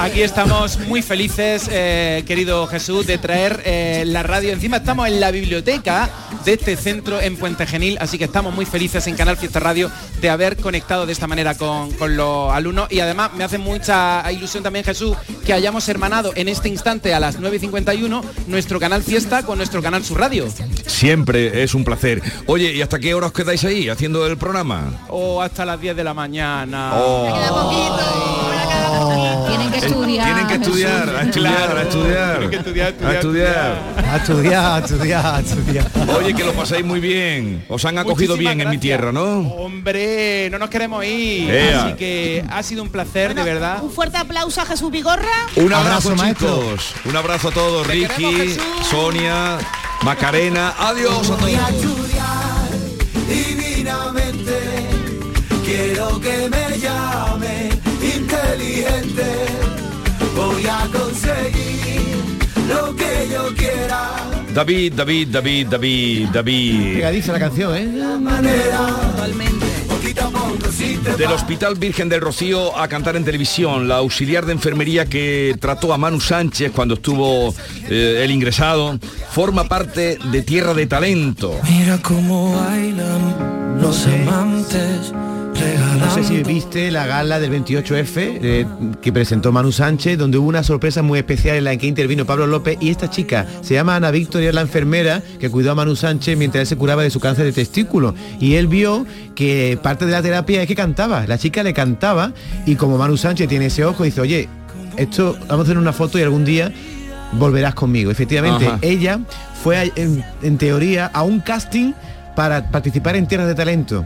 Aquí 0.00 0.22
estamos 0.22 0.78
muy 0.86 1.02
felices, 1.02 1.68
eh, 1.72 2.22
querido 2.26 2.66
Jesús, 2.68 3.06
de 3.06 3.18
traer 3.18 3.62
eh, 3.64 4.04
la 4.06 4.22
radio. 4.22 4.52
Encima 4.52 4.76
estamos 4.76 5.08
en 5.08 5.18
la 5.18 5.32
biblioteca 5.32 6.08
de 6.44 6.52
este 6.52 6.76
centro 6.76 7.20
en 7.20 7.36
Puente 7.36 7.66
Genil, 7.66 7.98
así 8.00 8.16
que 8.16 8.24
estamos 8.24 8.54
muy 8.54 8.64
felices 8.64 9.06
en 9.08 9.16
Canal 9.16 9.36
Fiesta 9.36 9.58
Radio 9.58 9.90
de 10.20 10.30
haber 10.30 10.56
conectado 10.56 11.04
de 11.04 11.12
esta 11.12 11.26
manera 11.26 11.56
con, 11.56 11.90
con 11.92 12.16
los 12.16 12.52
alumnos. 12.52 12.86
Y 12.92 13.00
además 13.00 13.32
me 13.34 13.42
hace 13.42 13.58
mucha 13.58 14.24
ilusión 14.30 14.62
también, 14.62 14.84
Jesús, 14.84 15.16
que 15.44 15.52
hayamos 15.52 15.88
hermanado 15.88 16.32
en 16.36 16.48
este 16.48 16.68
instante 16.68 17.12
a 17.12 17.18
las 17.18 17.40
9.51 17.40 18.22
nuestro 18.46 18.78
Canal 18.78 19.02
Fiesta 19.02 19.42
con 19.42 19.58
nuestro 19.58 19.82
Canal 19.82 20.04
Sur 20.04 20.20
Radio. 20.20 20.46
Siempre 20.86 21.64
es 21.64 21.74
un 21.74 21.84
placer. 21.84 22.22
Oye, 22.46 22.72
¿y 22.72 22.82
hasta 22.82 23.00
qué 23.00 23.14
hora 23.14 23.26
os 23.26 23.32
quedáis 23.32 23.64
ahí 23.64 23.88
haciendo 23.88 24.26
el 24.26 24.36
programa? 24.36 24.92
O 25.08 25.42
hasta 25.42 25.64
las 25.64 25.80
10 25.80 25.96
de 25.96 26.04
la 26.04 26.14
mañana. 26.14 26.92
Tienen 29.58 29.80
que 29.80 29.86
estudiar. 29.86 30.24
Tienen 30.24 30.46
que 30.46 30.54
estudiar, 30.54 31.08
a 31.08 31.22
estudiar, 31.22 31.76
a 31.76 31.82
estudiar. 31.82 32.38
Tienen 32.38 32.50
que 32.50 32.56
estudiar, 32.56 32.94
a 33.04 33.14
estudiar. 33.14 33.94
A 33.96 34.16
estudiar, 34.16 34.64
a 34.64 34.78
estudiar, 34.78 35.26
a 35.26 35.40
estudiar. 35.40 35.90
Oye, 36.16 36.34
que 36.34 36.44
lo 36.44 36.52
paséis 36.52 36.84
muy 36.84 37.00
bien. 37.00 37.64
Os 37.68 37.84
han 37.84 37.98
acogido 37.98 38.34
Muchísimas 38.34 38.56
bien 38.56 38.66
en 38.66 38.70
mi 38.70 38.78
tierra, 38.78 39.12
¿no? 39.12 39.40
Hombre, 39.40 40.48
no 40.50 40.58
nos 40.58 40.70
queremos 40.70 41.04
ir. 41.04 41.50
Ea. 41.50 41.84
Así 41.84 41.94
que 41.94 42.44
ha 42.48 42.62
sido 42.62 42.82
un 42.82 42.90
placer, 42.90 43.34
de 43.34 43.42
verdad. 43.42 43.82
Un 43.82 43.90
fuerte 43.90 44.16
aplauso 44.16 44.60
a 44.60 44.66
Jesús 44.66 44.90
Vigorra. 44.90 45.46
Un 45.56 45.72
abrazo, 45.72 46.14
chicos. 46.16 46.94
Un 47.04 47.16
abrazo 47.16 47.48
a 47.48 47.52
todos. 47.52 47.86
Te 47.86 47.92
Ricky. 47.92 48.56
Sonia, 48.88 49.58
Macarena. 50.02 50.74
Adiós 50.78 51.30
a 51.30 51.36
todos. 51.36 51.50
divinamente. 53.28 54.58
Quiero 55.64 56.18
que 56.20 56.48
me 56.48 56.78
llame 56.78 57.27
Voy 60.58 60.66
a 60.66 60.88
conseguir 60.92 62.00
lo 62.68 62.96
que 62.96 63.28
yo 63.30 63.54
quiera. 63.54 64.10
David, 64.52 64.92
David, 64.92 65.28
David, 65.28 65.66
David, 65.68 66.28
David. 66.32 66.94
Pegadiza 66.94 67.32
la 67.32 67.38
canción, 67.38 67.76
¿eh? 67.76 67.86
Del 71.16 71.30
Hospital 71.30 71.76
Virgen 71.76 72.08
del 72.08 72.20
Rocío 72.20 72.76
a 72.76 72.88
cantar 72.88 73.14
en 73.14 73.24
televisión, 73.24 73.86
la 73.86 73.98
auxiliar 73.98 74.46
de 74.46 74.52
enfermería 74.52 75.06
que 75.06 75.56
trató 75.60 75.92
a 75.92 75.96
Manu 75.96 76.20
Sánchez 76.20 76.72
cuando 76.74 76.94
estuvo 76.94 77.54
eh, 77.88 78.22
el 78.24 78.30
ingresado, 78.32 78.98
forma 79.30 79.68
parte 79.68 80.18
de 80.32 80.42
Tierra 80.42 80.74
de 80.74 80.88
Talento. 80.88 81.54
Mira 81.62 81.98
cómo 82.02 82.56
bailan 82.56 83.80
los 83.80 84.08
amantes. 84.08 85.12
No 85.98 86.14
sé 86.14 86.22
si 86.24 86.42
viste 86.42 86.90
la 86.90 87.06
gala 87.06 87.40
del 87.40 87.50
28F 87.52 88.16
eh, 88.16 88.66
que 89.02 89.12
presentó 89.12 89.50
Manu 89.52 89.72
Sánchez, 89.72 90.16
donde 90.16 90.38
hubo 90.38 90.48
una 90.48 90.62
sorpresa 90.62 91.02
muy 91.02 91.18
especial 91.18 91.56
en 91.56 91.64
la 91.64 91.76
que 91.76 91.86
intervino 91.86 92.24
Pablo 92.24 92.46
López 92.46 92.78
y 92.80 92.90
esta 92.90 93.10
chica 93.10 93.46
se 93.62 93.74
llama 93.74 93.96
Ana 93.96 94.10
Victoria, 94.10 94.52
la 94.52 94.60
enfermera 94.60 95.22
que 95.40 95.50
cuidó 95.50 95.72
a 95.72 95.74
Manu 95.74 95.96
Sánchez 95.96 96.38
mientras 96.38 96.62
él 96.62 96.66
se 96.66 96.76
curaba 96.76 97.02
de 97.02 97.10
su 97.10 97.20
cáncer 97.20 97.44
de 97.44 97.52
testículo. 97.52 98.14
Y 98.40 98.54
él 98.54 98.68
vio 98.68 99.06
que 99.34 99.78
parte 99.82 100.06
de 100.06 100.12
la 100.12 100.22
terapia 100.22 100.62
es 100.62 100.68
que 100.68 100.74
cantaba, 100.74 101.26
la 101.26 101.38
chica 101.38 101.62
le 101.62 101.74
cantaba 101.74 102.32
y 102.64 102.76
como 102.76 102.96
Manu 102.96 103.16
Sánchez 103.16 103.48
tiene 103.48 103.66
ese 103.66 103.84
ojo, 103.84 104.04
dice, 104.04 104.20
oye, 104.20 104.48
esto 104.96 105.36
vamos 105.48 105.60
a 105.60 105.62
hacer 105.62 105.78
una 105.78 105.92
foto 105.92 106.18
y 106.18 106.22
algún 106.22 106.44
día 106.44 106.72
volverás 107.32 107.74
conmigo. 107.74 108.10
Efectivamente, 108.10 108.66
Ajá. 108.66 108.78
ella 108.82 109.20
fue 109.62 109.92
en, 109.96 110.24
en 110.42 110.58
teoría 110.58 111.06
a 111.06 111.22
un 111.22 111.40
casting 111.40 111.92
para 112.34 112.70
participar 112.70 113.16
en 113.16 113.26
Tierras 113.26 113.48
de 113.48 113.54
Talento. 113.54 114.04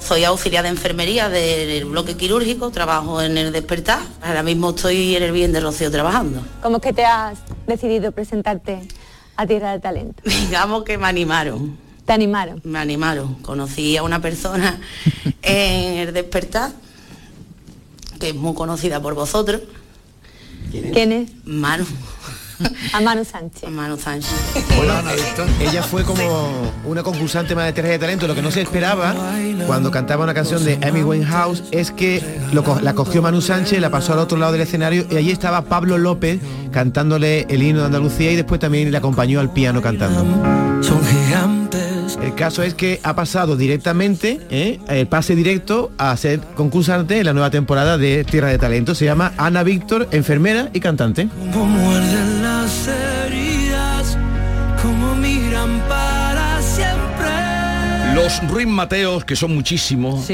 Soy 0.00 0.24
auxiliar 0.24 0.62
de 0.62 0.70
enfermería 0.70 1.28
del 1.28 1.84
bloque 1.84 2.16
quirúrgico, 2.16 2.70
trabajo 2.70 3.20
en 3.20 3.36
el 3.36 3.52
despertar. 3.52 4.00
Ahora 4.22 4.42
mismo 4.42 4.70
estoy 4.70 5.16
en 5.16 5.22
el 5.22 5.32
bien 5.32 5.52
de 5.52 5.60
Rocío 5.60 5.90
trabajando. 5.90 6.42
¿Cómo 6.62 6.76
es 6.76 6.82
que 6.82 6.92
te 6.92 7.04
has 7.04 7.38
decidido 7.66 8.12
presentarte 8.12 8.80
a 9.36 9.46
Tierra 9.46 9.72
de 9.72 9.80
Talento? 9.80 10.22
Digamos 10.46 10.84
que 10.84 10.96
me 10.98 11.06
animaron. 11.06 11.76
¿Te 12.06 12.12
animaron? 12.12 12.60
Me 12.64 12.78
animaron. 12.78 13.34
Conocí 13.36 13.96
a 13.96 14.02
una 14.02 14.20
persona 14.20 14.80
en 15.42 15.98
el 15.98 16.14
despertar, 16.14 16.72
que 18.18 18.30
es 18.30 18.34
muy 18.34 18.54
conocida 18.54 19.02
por 19.02 19.14
vosotros. 19.14 19.62
¿Quién 20.70 21.12
es? 21.12 21.30
Manu. 21.44 21.86
A 22.92 23.00
Manu 23.00 23.24
Sánchez. 23.24 23.68
Manu 23.70 23.96
Sánchez. 23.96 24.30
Bueno, 24.76 24.94
ella 25.60 25.82
fue 25.82 26.02
como 26.04 26.72
una 26.84 27.02
concursante 27.02 27.54
más 27.54 27.66
de 27.66 27.72
Tierras 27.72 27.92
de 27.92 27.98
Talento. 27.98 28.26
Lo 28.26 28.34
que 28.34 28.42
no 28.42 28.50
se 28.50 28.62
esperaba 28.62 29.14
cuando 29.66 29.90
cantaba 29.90 30.24
una 30.24 30.34
canción 30.34 30.64
de 30.64 30.78
Amy 30.86 31.02
Winehouse 31.02 31.64
es 31.70 31.90
que 31.90 32.22
lo 32.52 32.64
co- 32.64 32.80
la 32.80 32.94
cogió 32.94 33.22
Manu 33.22 33.40
Sánchez, 33.40 33.80
la 33.80 33.90
pasó 33.90 34.12
al 34.14 34.18
otro 34.20 34.38
lado 34.38 34.52
del 34.52 34.62
escenario 34.62 35.06
y 35.10 35.16
allí 35.16 35.30
estaba 35.30 35.62
Pablo 35.62 35.98
López 35.98 36.40
cantándole 36.72 37.46
el 37.48 37.62
himno 37.62 37.80
de 37.80 37.86
Andalucía 37.86 38.30
y 38.32 38.36
después 38.36 38.60
también 38.60 38.90
le 38.90 38.96
acompañó 38.98 39.40
al 39.40 39.52
piano 39.52 39.80
cantando. 39.82 40.20
Son 40.82 41.00
gigantes. 41.04 42.18
El 42.22 42.34
caso 42.34 42.62
es 42.62 42.74
que 42.74 43.00
ha 43.02 43.14
pasado 43.14 43.56
directamente, 43.56 44.40
¿eh? 44.50 44.80
el 44.88 45.06
pase 45.06 45.34
directo 45.36 45.90
a 45.98 46.16
ser 46.16 46.40
concursante 46.56 47.18
en 47.18 47.26
la 47.26 47.32
nueva 47.32 47.50
temporada 47.50 47.98
de 47.98 48.24
Tierra 48.24 48.48
de 48.48 48.58
Talento. 48.58 48.94
Se 48.94 49.04
llama 49.04 49.32
Ana 49.36 49.62
Víctor, 49.62 50.08
enfermera 50.10 50.70
y 50.72 50.80
cantante. 50.80 51.28
Como 51.52 51.92
Los 58.18 58.42
Ruiz 58.50 58.66
Mateos, 58.66 59.24
que 59.24 59.36
son 59.36 59.54
muchísimos, 59.54 60.26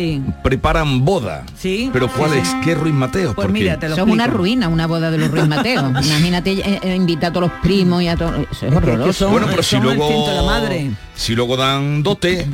preparan 0.43 1.05
boda. 1.05 1.45
Sí. 1.55 1.91
Pero 1.93 2.09
¿cuál 2.11 2.30
Sí, 2.32 2.39
es? 2.39 2.49
sí. 2.49 2.55
¿Qué 2.64 2.74
Ruiz 2.74 2.95
Mateos? 2.95 3.35
Pues 3.35 3.51
mira, 3.51 3.78
te 3.78 3.91
lo 3.91 3.97
Son 3.97 4.11
una 4.11 4.26
ruina, 4.26 4.68
una 4.68 4.87
boda 4.87 5.11
de 5.11 5.18
los 5.18 5.30
Ruiz 5.30 5.47
Mateo. 5.47 5.89
Imagínate 5.91 6.53
eh, 6.53 6.80
eh, 6.82 6.97
invitar 6.97 7.28
a 7.30 7.32
todos 7.35 7.51
los 7.51 7.61
primos 7.61 8.03
y 8.03 8.09
a 8.09 8.16
todos. 8.16 8.32
Eso 8.51 8.66
es 8.68 8.74
horroroso. 8.74 9.28
bueno, 9.28 9.47
pero 9.51 9.62
si 9.62 9.76
luego, 9.76 10.26
la 10.32 10.43
madre. 10.43 10.93
si 11.14 11.35
luego 11.35 11.59
dan 11.59 12.03
dote, 12.03 12.47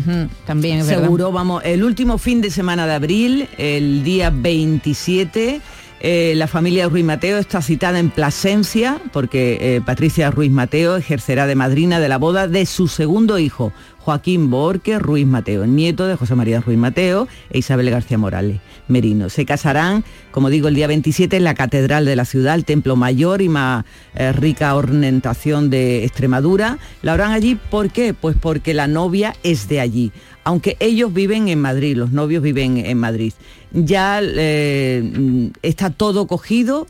también 0.47 0.81
es 0.81 0.89
verdad. 0.89 1.03
Seguro, 1.05 1.31
vamos, 1.31 1.63
el 1.65 1.85
último 1.85 2.19
fin 2.19 2.41
de 2.41 2.51
semana 2.51 2.87
de 2.89 2.95
abril, 2.95 3.49
el 3.57 4.03
día 4.03 4.31
27, 4.35 5.61
eh, 6.03 6.33
la 6.35 6.47
familia 6.49 6.89
Ruiz 6.89 7.05
Mateo 7.05 7.39
está 7.39 7.61
citada 7.63 7.99
en 7.99 8.09
Plasencia 8.11 8.99
porque 9.13 9.59
eh, 9.61 9.81
Patricia 9.85 10.31
Ruiz 10.31 10.51
Mateo 10.51 10.97
ejercerá 10.97 11.47
de 11.47 11.55
madrina 11.55 12.01
de 12.01 12.09
la 12.09 12.17
boda 12.17 12.49
de 12.49 12.65
su 12.67 12.89
segundo 12.89 13.39
hijo, 13.39 13.73
Joaquín 14.01 14.51
Borque 14.51 14.99
Ruiz 14.99 15.27
Mateo, 15.27 15.67
nieto 15.67 16.07
de 16.07 16.17
José 16.17 16.35
María 16.35 16.61
Ruiz 16.61 16.79
Mateo 16.79 17.29
e 17.51 17.59
Isabel 17.59 17.91
García 17.91 18.19
Morales 18.19 18.61
Merino. 18.89 19.29
Se 19.29 19.45
casarán, 19.45 20.05
como 20.31 20.51
digo, 20.51 20.69
el 20.69 20.75
día 20.75 20.87
27 20.87 21.37
en 21.37 21.45
la 21.45 21.55
Catedral 21.55 22.05
de 22.05 22.17
la 22.17 22.25
ciudad, 22.25 22.55
el 22.55 22.65
templo 22.65 22.97
mayor 22.97 23.43
y 23.43 23.49
más 23.49 23.85
eh, 24.15 24.33
rica 24.33 24.75
ornamentación 24.75 25.71
de 25.71 26.05
Extremadura. 26.05 26.79
La 27.03 27.13
harán 27.13 27.33
allí, 27.33 27.55
¿por 27.55 27.91
qué? 27.91 28.15
Pues 28.15 28.37
porque 28.41 28.75
la 28.75 28.87
novia 28.87 29.35
es 29.43 29.69
de 29.69 29.81
allí, 29.81 30.13
aunque 30.45 30.77
ellos 30.81 31.13
viven 31.13 31.49
en 31.49 31.61
Madrid, 31.61 31.97
los 31.97 32.11
novios 32.11 32.43
viven 32.43 32.79
en 32.79 32.99
Madrid. 32.99 33.33
Ya 33.73 34.21
eh, 34.23 35.03
mm, 35.03 35.47
está 35.63 35.91
todo 35.91 36.27
cogido, 36.27 36.87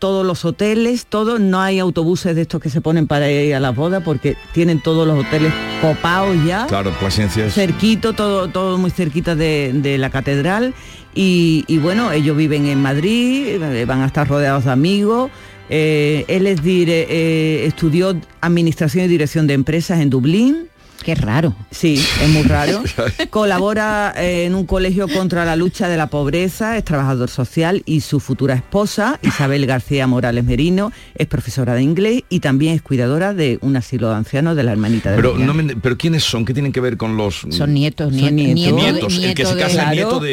todos 0.00 0.26
los 0.26 0.44
hoteles, 0.44 1.06
todo, 1.06 1.38
no 1.38 1.60
hay 1.60 1.78
autobuses 1.78 2.34
de 2.34 2.42
estos 2.42 2.60
que 2.60 2.70
se 2.70 2.80
ponen 2.80 3.06
para 3.06 3.30
ir 3.30 3.54
a 3.54 3.60
las 3.60 3.76
bodas 3.76 4.02
porque 4.02 4.36
tienen 4.52 4.80
todos 4.82 5.06
los 5.06 5.24
hoteles 5.24 5.52
copados 5.80 6.36
ya 6.44 6.66
claro, 6.66 6.90
Plasencia 6.98 7.46
es... 7.46 7.54
cerquito, 7.54 8.12
todo, 8.14 8.48
todo 8.48 8.76
muy 8.78 8.90
cerquita 8.90 9.36
de, 9.36 9.70
de 9.74 9.96
la 9.98 10.10
catedral. 10.10 10.74
Y, 11.14 11.64
y 11.68 11.78
bueno, 11.78 12.12
ellos 12.12 12.36
viven 12.36 12.66
en 12.66 12.80
Madrid, 12.82 13.60
eh, 13.62 13.84
van 13.84 14.00
a 14.02 14.06
estar 14.06 14.26
rodeados 14.28 14.64
de 14.64 14.70
amigos. 14.70 15.30
Eh, 15.68 16.24
él 16.28 16.46
es 16.46 16.62
dire- 16.62 17.06
eh, 17.08 17.64
estudió 17.66 18.16
Administración 18.40 19.04
y 19.04 19.08
Dirección 19.08 19.46
de 19.46 19.54
Empresas 19.54 20.00
en 20.00 20.08
Dublín. 20.10 20.68
Qué 21.02 21.14
raro. 21.14 21.54
Sí, 21.70 21.94
es 22.22 22.28
muy 22.28 22.42
raro. 22.42 22.82
Colabora 23.30 24.12
eh, 24.16 24.44
en 24.44 24.54
un 24.54 24.66
colegio 24.66 25.08
contra 25.08 25.44
la 25.44 25.56
lucha 25.56 25.88
de 25.88 25.96
la 25.96 26.08
pobreza, 26.08 26.76
es 26.76 26.84
trabajador 26.84 27.30
social 27.30 27.82
y 27.86 28.00
su 28.00 28.20
futura 28.20 28.54
esposa, 28.54 29.18
Isabel 29.22 29.64
García 29.66 30.06
Morales 30.06 30.44
Merino, 30.44 30.92
es 31.14 31.26
profesora 31.26 31.74
de 31.74 31.82
inglés 31.82 32.22
y 32.28 32.40
también 32.40 32.74
es 32.74 32.82
cuidadora 32.82 33.32
de 33.32 33.58
un 33.62 33.76
asilo 33.76 34.10
de 34.10 34.16
ancianos 34.16 34.56
de 34.56 34.62
la 34.62 34.72
hermanita 34.72 35.10
de 35.10 35.16
Pero, 35.16 35.38
no 35.38 35.54
me- 35.54 35.76
pero 35.76 35.96
¿quiénes 35.96 36.22
son? 36.24 36.44
¿Qué 36.44 36.52
tienen 36.52 36.72
que 36.72 36.80
ver 36.80 36.96
con 36.98 37.16
los... 37.16 37.46
Son 37.50 37.72
nietos, 37.72 38.14
Son 38.14 38.36
nietos. 38.36 38.54
nietos. 38.54 38.82
Nietos, 38.82 39.18
el 39.24 39.34
que 39.34 39.46
se 39.46 39.54
casa 39.54 39.66
es 39.68 39.72
Claro, 39.74 39.90
nieto 39.92 40.20
de, 40.20 40.30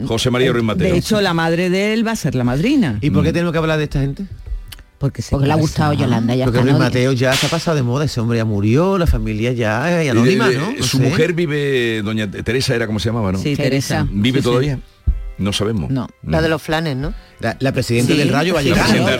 de- 0.00 0.06
José 0.06 0.30
María 0.30 0.52
Ruiz 0.52 0.64
Mateo. 0.64 0.92
De 0.92 0.98
hecho, 0.98 1.20
la 1.20 1.34
madre 1.34 1.70
de 1.70 1.92
él 1.92 2.06
va 2.06 2.12
a 2.12 2.16
ser 2.16 2.34
la 2.36 2.44
madrina. 2.44 2.98
¿Y 3.00 3.10
por 3.10 3.24
qué 3.24 3.32
tenemos 3.32 3.52
que 3.52 3.58
hablar 3.58 3.78
de 3.78 3.84
esta 3.84 4.00
gente? 4.00 4.24
Porque, 4.98 5.22
se 5.22 5.30
Porque 5.30 5.46
le 5.46 5.52
ha 5.52 5.56
gustado 5.56 5.92
Yolanda, 5.92 6.34
ya 6.34 6.44
Porque 6.46 6.60
Luis 6.60 6.72
¿no? 6.72 6.78
Mateo 6.80 7.12
ya 7.12 7.32
se 7.32 7.46
ha 7.46 7.48
pasado 7.48 7.76
de 7.76 7.84
moda, 7.84 8.04
ese 8.06 8.20
hombre 8.20 8.38
ya 8.38 8.44
murió, 8.44 8.98
la 8.98 9.06
familia 9.06 9.52
ya 9.52 10.02
es 10.02 10.10
anónima, 10.10 10.50
Eh, 10.50 10.56
¿no? 10.58 10.70
eh, 10.70 10.74
No 10.78 10.82
Su 10.84 10.96
sé. 10.96 11.04
mujer 11.04 11.34
vive, 11.34 12.02
doña 12.02 12.28
Teresa 12.28 12.74
era 12.74 12.86
como 12.88 12.98
se 12.98 13.08
llamaba, 13.10 13.30
¿no? 13.30 13.38
Sí, 13.38 13.54
Teresa. 13.54 14.06
¿Vive 14.10 14.38
Sí, 14.38 14.42
sí. 14.42 14.48
todavía? 14.48 14.80
No 15.38 15.52
sabemos. 15.52 15.90
No. 15.90 16.08
La 16.24 16.42
de 16.42 16.48
los 16.48 16.60
flanes, 16.60 16.96
¿no? 16.96 17.14
La, 17.40 17.56
la 17.60 17.72
presidenta 17.72 18.12
Sí, 18.12 18.18
del 18.18 18.30
Rayo 18.30 18.52
La 18.52 18.58
Vallecano. 18.58 18.82
presidenta 18.84 19.10
del 19.10 19.18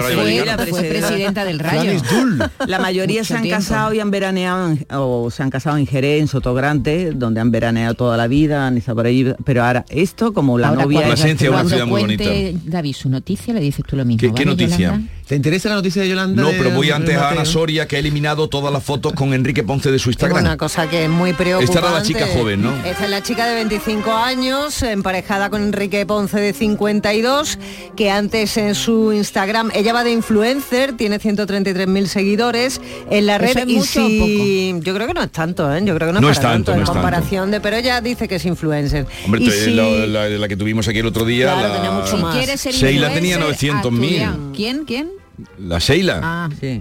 Rayo 0.57 0.67
fue 0.71 0.83
presidenta 0.83 1.45
del 1.45 1.59
Rayo. 1.61 1.81
Flanes 1.83 2.03
Dul. 2.11 2.43
La 2.67 2.79
mayoría 2.81 3.21
Mucho 3.21 3.29
se 3.29 3.35
han 3.37 3.43
tiempo. 3.43 3.59
casado 3.61 3.95
y 3.95 4.01
han 4.01 4.11
veraneado 4.11 4.71
en- 4.73 4.87
o 4.93 5.31
se 5.31 5.43
han 5.43 5.51
casado 5.51 5.77
en 5.77 5.87
Jerez, 5.87 6.21
en 6.21 6.27
Sotogrande, 6.29 7.13
donde 7.15 7.41
han 7.41 7.51
veraneado 7.51 7.95
toda 7.95 8.17
la 8.17 8.27
vida, 8.27 8.67
han 8.67 8.77
estado 8.77 8.97
por 8.97 9.07
ahí, 9.07 9.33
pero 9.45 9.65
ahora 9.65 9.85
esto 9.89 10.33
como 10.33 10.59
la 10.59 10.69
Ahora, 10.71 10.83
novia 10.83 10.99
cuando- 11.01 11.15
es 11.15 11.21
es 11.25 11.49
una 11.49 11.65
ciudad 11.65 11.87
muy 11.87 12.01
cuente 12.01 12.57
David 12.65 12.95
su 12.95 13.09
noticia, 13.09 13.55
le 13.55 13.61
dices 13.61 13.85
tú 13.87 13.95
lo 13.97 14.05
mismo. 14.05 14.21
¿Qué- 14.21 14.29
qué 14.35 14.45
¿vale, 14.45 14.57
noticia? 14.57 14.87
Yolanda? 14.89 15.09
¿Te 15.29 15.37
interesa 15.37 15.69
la 15.69 15.75
noticia 15.75 16.01
de 16.03 16.09
Yolanda? 16.09 16.43
No, 16.43 16.49
pero 16.53 16.71
voy 16.71 16.91
antes 16.91 17.15
a 17.15 17.31
Ana? 17.31 17.45
Soria, 17.45 17.87
que 17.87 17.97
ha 17.97 17.99
eliminado 17.99 18.49
todas 18.49 18.73
las 18.73 18.83
fotos 18.83 19.13
con 19.13 19.35
Enrique 19.35 19.63
Ponce 19.63 19.91
de 19.91 19.99
su 19.99 20.09
Es 20.09 20.15
Instagram. 20.15 20.41
una 20.43 20.57
cosa 20.57 20.89
que 20.89 21.05
es 21.05 21.11
muy 21.11 21.35
preocupante. 21.35 21.71
Esta 21.73 21.87
era 21.87 21.99
la 21.99 22.03
chica 22.03 22.27
joven, 22.35 22.63
¿no? 22.63 22.73
Esta 22.85 23.05
es 23.05 23.11
la 23.11 23.23
chica 23.23 23.47
de 23.47 23.55
25 23.57 24.11
años, 24.11 24.83
emparejada 24.83 25.51
con 25.51 25.63
Enrique 25.63 26.07
Ponce 26.07 26.41
de 26.41 26.55
52, 26.55 27.59
que 27.95 28.08
antes 28.11 28.57
en 28.57 28.75
su 28.75 29.13
Instagram, 29.13 29.71
ella 29.75 29.93
va 29.93 30.05
de 30.05 30.13
influencer, 30.13 30.93
tiene 30.97 31.19
133.000 31.21 32.07
seguidores 32.07 32.81
en 33.11 33.27
la 33.27 33.39
red 33.39 33.51
¿Eso 33.51 33.59
es 33.61 33.69
y 33.69 33.75
mucho 33.77 34.05
o 34.05 34.09
si 34.09 34.75
yo 34.83 34.95
creo 34.95 35.07
que 35.07 35.15
no 35.15 35.23
es 35.23 35.31
tanto, 35.31 35.75
¿eh? 35.75 35.81
yo 35.85 35.95
creo 35.95 36.09
que 36.09 36.13
no, 36.15 36.21
No 36.21 36.31
es 36.31 36.39
para 36.39 36.53
tanto, 36.53 36.67
tanto, 36.67 36.71
no 36.73 36.77
en 36.77 36.83
es 36.83 36.87
tanto. 36.87 37.01
comparación 37.01 37.51
de, 37.51 37.61
pero 37.61 37.77
ella 37.77 38.01
dice 38.01 38.29
que 38.29 38.37
es 38.37 38.45
influencer. 38.45 39.07
Hombre, 39.25 39.43
Y 39.43 39.47
te- 39.49 39.65
si- 39.65 39.71
la, 39.73 39.85
la- 40.07 40.29
la 40.29 40.49
que 40.49 40.57
tuvimos 40.57 40.87
aquí 40.89 40.99
el 40.99 41.07
otro 41.07 41.25
día, 41.25 41.53
Claro, 41.53 41.69
la, 41.69 41.75
tenía 41.75 41.91
mucho 41.91 42.17
más. 42.19 42.37
Sheila 42.65 43.13
tenía 43.13 43.37
haz 43.37 43.43
900.000. 43.43 43.83
tu 43.83 43.91
día. 44.01 44.37
¿Quién? 44.55 44.85
¿Quién? 44.85 45.11
la 45.59 45.79
Sheila 45.79 46.21
Ah, 46.23 46.49
Sí. 46.61 46.81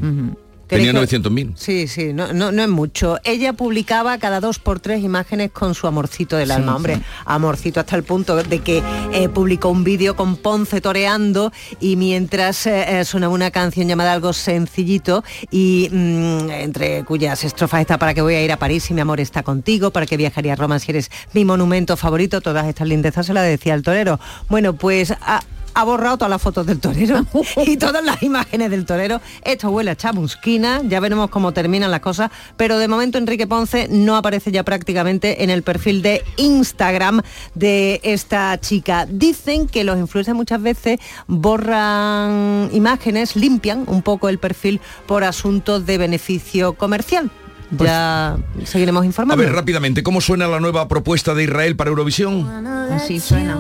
Tenía 0.68 0.92
¿Queréis 0.92 1.10
que- 1.10 1.18
900.000. 1.20 1.54
Sí, 1.56 1.88
sí, 1.88 2.14
no, 2.14 2.34
no, 2.34 2.52
no 2.52 2.62
es 2.62 2.70
mucho. 2.70 3.18
Ella 3.24 3.54
publicaba 3.54 4.18
cada 4.18 4.40
dos 4.40 4.60
por 4.60 4.80
tres 4.80 5.04
imágenes 5.04 5.52
con 5.52 5.74
su 5.76 5.88
amorcito 5.88 6.36
del 6.38 6.52
alma. 6.52 6.76
Hombre, 6.76 7.00
amorcito 7.26 7.80
hasta 7.80 7.96
el 7.96 8.04
punto 8.04 8.36
de 8.36 8.60
que 8.60 8.84
eh, 9.14 9.30
publicó 9.30 9.70
un 9.70 9.84
vídeo 9.84 10.16
con 10.16 10.36
Ponce 10.38 10.82
toreando 10.82 11.52
y 11.80 11.96
mientras 11.96 12.66
eh, 12.68 13.00
eh, 13.00 13.06
sonaba 13.06 13.34
una 13.34 13.52
canción 13.52 13.88
llamada 13.88 14.14
Algo 14.14 14.34
Sencillito 14.34 15.24
y 15.52 15.90
mm, 15.92 16.50
entre 16.52 17.04
cuyas 17.06 17.44
estrofas 17.44 17.82
está 17.82 17.98
Para 17.98 18.14
que 18.14 18.22
voy 18.22 18.36
a 18.36 18.44
ir 18.44 18.52
a 18.52 18.58
París 18.58 18.84
si 18.84 18.94
mi 18.94 19.02
amor 19.02 19.20
está 19.20 19.44
contigo, 19.44 19.92
para 19.92 20.06
que 20.06 20.18
viajaría 20.18 20.54
a 20.54 20.56
Roma 20.56 20.80
si 20.80 20.92
eres 20.92 21.10
mi 21.34 21.46
monumento 21.46 21.98
favorito, 21.98 22.42
todas 22.42 22.68
estas 22.68 22.88
lindezas 22.88 23.26
se 23.26 23.34
las 23.34 23.46
decía 23.46 23.74
el 23.74 23.84
torero. 23.84 24.20
Bueno, 24.50 24.74
pues... 24.74 25.12
a- 25.12 25.42
ha 25.78 25.84
borrado 25.84 26.18
todas 26.18 26.32
las 26.32 26.42
fotos 26.42 26.66
del 26.66 26.80
torero 26.80 27.24
y 27.68 27.78
todas 27.78 28.04
las 28.04 28.24
imágenes 28.24 28.72
del 28.72 28.84
torero. 28.84 29.22
Esto 29.44 29.70
huele 29.70 29.92
a 29.92 29.96
chamusquina, 29.96 30.82
ya 30.84 31.00
veremos 31.00 31.30
cómo 31.30 31.52
terminan 31.52 31.92
las 31.92 32.00
cosas, 32.00 32.32
pero 32.56 32.80
de 32.80 32.88
momento 32.88 33.20
Enrique 33.20 33.46
Ponce 33.46 33.88
no 33.88 34.16
aparece 34.16 34.52
ya 34.52 34.64
prácticamente 34.64 35.44
en 35.44 35.52
el 35.52 35.62
perfil 35.62 36.02
de 36.02 36.24
Instagram 36.38 37.22
de 37.54 38.02
esta 38.02 38.60
chica. 38.60 39.06
Dicen 39.08 39.68
que 39.68 39.84
los 39.84 40.00
influencers 40.00 40.36
muchas 40.36 40.64
veces 40.64 41.00
borran 41.28 42.70
imágenes, 42.74 43.36
limpian 43.36 43.84
un 43.86 44.02
poco 44.02 44.30
el 44.30 44.40
perfil 44.40 44.82
por 45.06 45.24
asuntos 45.24 45.86
de 45.86 46.00
beneficio 46.00 46.74
comercial. 46.74 47.30
Ya 47.70 48.38
seguiremos 48.64 49.04
A 49.04 49.06
informando. 49.06 49.44
ver, 49.44 49.54
rápidamente, 49.54 50.02
¿cómo 50.02 50.22
suena 50.22 50.48
la 50.48 50.60
nueva 50.60 50.88
propuesta 50.88 51.36
de 51.36 51.44
Israel 51.44 51.76
para 51.76 51.92
Eurovisión? 51.92 52.66
Así 52.92 53.20
suena. 53.20 53.58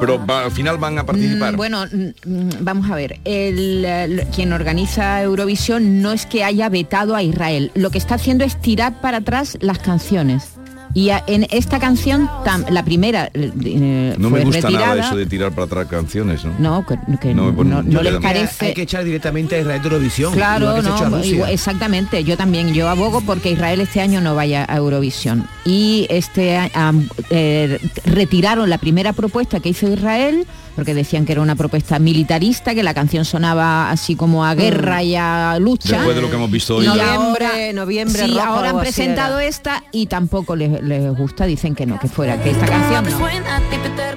Pero 0.00 0.20
al 0.28 0.50
final 0.50 0.78
van 0.78 0.98
a 0.98 1.06
participar. 1.06 1.52
Mm, 1.52 1.56
Bueno, 1.56 1.84
mm, 1.86 2.48
vamos 2.60 2.90
a 2.90 2.94
ver. 2.94 3.20
El, 3.24 3.84
eh, 3.84 4.26
quien 4.34 4.52
organiza 4.52 5.22
Eurovisión 5.22 6.02
no 6.02 6.12
es 6.12 6.26
que 6.26 6.44
haya 6.44 6.68
vetado 6.68 7.14
a 7.14 7.22
Israel. 7.22 7.70
Lo 7.74 7.90
que 7.90 7.98
está 7.98 8.14
haciendo 8.16 8.44
es 8.44 8.60
tirar 8.60 9.00
para 9.00 9.18
atrás 9.18 9.58
las 9.60 9.78
canciones. 9.78 10.59
Y 10.92 11.10
a- 11.10 11.22
en 11.28 11.46
esta 11.50 11.78
canción, 11.78 12.28
tam- 12.44 12.68
la 12.70 12.84
primera 12.84 13.30
eh, 13.32 14.14
no 14.18 14.28
fue 14.28 14.40
me 14.40 14.44
gusta 14.44 14.62
retirada. 14.68 14.94
nada 14.96 15.06
eso 15.08 15.16
de 15.16 15.26
tirar 15.26 15.52
para 15.52 15.66
atrás 15.66 15.86
canciones, 15.88 16.44
¿no? 16.44 16.52
No, 16.58 16.84
que, 16.86 16.98
que 17.20 17.32
No, 17.32 17.52
no, 17.52 17.82
no 17.82 18.02
le- 18.02 18.20
parece. 18.20 18.66
Hay 18.66 18.74
que 18.74 18.82
echar 18.82 19.04
directamente 19.04 19.54
a 19.54 19.60
Israel 19.60 19.80
de 19.82 19.88
Eurovisión. 19.88 20.32
Claro, 20.32 20.82
no, 20.82 21.18
exactamente. 21.46 22.24
Yo 22.24 22.36
también, 22.36 22.74
yo 22.74 22.88
abogo 22.88 23.20
porque 23.20 23.50
Israel 23.52 23.80
este 23.80 24.00
año 24.00 24.20
no 24.20 24.34
vaya 24.34 24.66
a 24.68 24.76
Eurovisión. 24.76 25.46
Y 25.64 26.06
este 26.10 26.58
eh, 27.30 27.78
retiraron 28.04 28.68
la 28.68 28.78
primera 28.78 29.12
propuesta 29.12 29.60
que 29.60 29.68
hizo 29.70 29.88
Israel, 29.92 30.46
porque 30.74 30.94
decían 30.94 31.26
que 31.26 31.32
era 31.32 31.42
una 31.42 31.56
propuesta 31.56 31.98
militarista, 31.98 32.74
que 32.74 32.82
la 32.82 32.94
canción 32.94 33.24
sonaba 33.24 33.90
así 33.90 34.16
como 34.16 34.44
a 34.44 34.54
guerra 34.54 35.02
y 35.02 35.14
a 35.16 35.58
lucha. 35.60 35.96
Después 35.96 36.16
de 36.16 36.22
lo 36.22 36.30
que 36.30 36.36
hemos 36.36 36.50
visto 36.50 36.76
hoy. 36.76 36.86
Y 36.86 36.94
ya. 36.96 37.14
ahora, 37.14 37.50
noviembre 37.74 38.24
sí, 38.24 38.30
rojo, 38.34 38.40
ahora 38.46 38.70
han 38.70 38.80
presentado 38.80 39.38
esta 39.40 39.82
y 39.92 40.06
tampoco 40.06 40.56
les, 40.56 40.79
les 40.82 41.16
gusta, 41.16 41.44
dicen 41.46 41.74
que 41.74 41.86
no, 41.86 41.98
que 41.98 42.08
fuera, 42.08 42.42
que 42.42 42.50
esta 42.50 42.66
canción 42.66 43.04
no. 43.10 43.28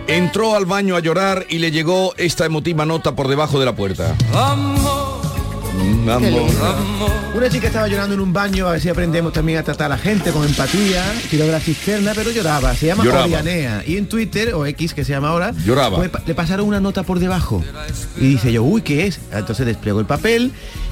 Entró 0.07 0.55
al 0.55 0.65
baño 0.65 0.95
a 0.95 0.99
llorar 0.99 1.45
y 1.49 1.59
le 1.59 1.71
llegó 1.71 2.13
esta 2.17 2.45
emotiva 2.45 2.85
nota 2.85 3.15
por 3.15 3.27
debajo 3.27 3.59
de 3.59 3.65
la 3.65 3.75
puerta. 3.75 4.15
Mm, 5.75 6.09
amor. 6.09 6.51
Una 7.33 7.49
chica 7.49 7.67
estaba 7.67 7.87
llorando 7.87 8.13
en 8.13 8.19
un 8.21 8.31
baño, 8.31 8.67
a 8.67 8.73
ver 8.73 8.81
si 8.81 8.89
aprendemos 8.89 9.33
también 9.33 9.57
a 9.57 9.63
tratar 9.63 9.87
a 9.87 9.95
la 9.95 9.97
gente 9.97 10.31
con 10.31 10.45
empatía, 10.45 11.03
tiró 11.31 11.45
de 11.45 11.51
la 11.51 11.59
cisterna, 11.59 12.11
pero 12.13 12.29
lloraba. 12.29 12.75
Se 12.75 12.87
llama 12.87 13.03
Lloraba. 13.03 13.23
Orianea. 13.25 13.83
Y 13.87 13.97
en 13.97 14.07
Twitter, 14.07 14.53
o 14.53 14.65
X 14.67 14.93
que 14.93 15.03
se 15.03 15.13
llama 15.13 15.29
ahora, 15.29 15.51
Lloraba. 15.65 15.97
pues, 15.97 16.11
le 16.27 16.35
pasaron 16.35 16.67
una 16.67 16.79
nota 16.79 17.03
por 17.03 17.19
debajo. 17.19 17.63
Y 18.17 18.27
dice 18.27 18.51
yo, 18.51 18.61
uy, 18.63 18.81
¿qué 18.83 19.07
es? 19.07 19.19
Entonces 19.31 19.65
desplegó 19.65 19.99
el 19.99 20.05
papel 20.05 20.51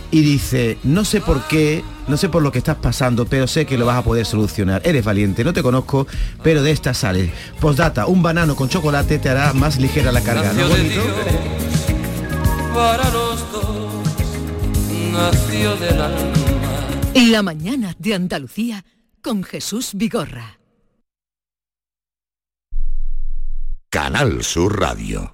y 0.09 0.22
dice, 0.22 0.78
no 0.84 1.05
sé 1.05 1.22
por 1.22 1.43
qué, 1.47 1.84
no 2.12 2.18
sé 2.18 2.28
por 2.28 2.43
lo 2.43 2.51
que 2.51 2.57
estás 2.57 2.76
pasando, 2.76 3.26
pero 3.26 3.47
sé 3.47 3.66
que 3.66 3.78
lo 3.78 3.86
vas 3.86 3.97
a 3.97 4.03
poder 4.03 4.26
solucionar. 4.26 4.82
Eres 4.86 5.05
valiente, 5.05 5.45
no 5.45 5.53
te 5.53 5.64
conozco, 5.64 6.05
pero 6.43 6.62
de 6.62 6.72
esta 6.72 6.93
sales. 6.93 7.32
Postdata, 7.62 8.05
un 8.05 8.22
banano 8.22 8.55
con 8.55 8.68
chocolate 8.68 9.18
te 9.18 9.30
hará 9.30 9.53
más 9.53 9.80
ligera 9.80 10.12
la 10.12 10.22
carga. 10.22 10.51
¿No 10.51 10.68
Nació 10.68 10.76
de 10.76 10.84
bonito? 10.84 11.01
para 12.76 13.09
los 13.12 13.51
dos 13.51 13.93
nació 15.14 15.76
del 15.78 16.01
alma. 16.01 16.34
La 17.16 17.41
mañana 17.43 17.95
de 17.97 18.14
Andalucía 18.14 18.84
con 19.22 19.43
Jesús 19.43 19.91
Vigorra. 19.93 20.59
Canal 23.89 24.43
Sur 24.43 24.80
Radio. 24.80 25.34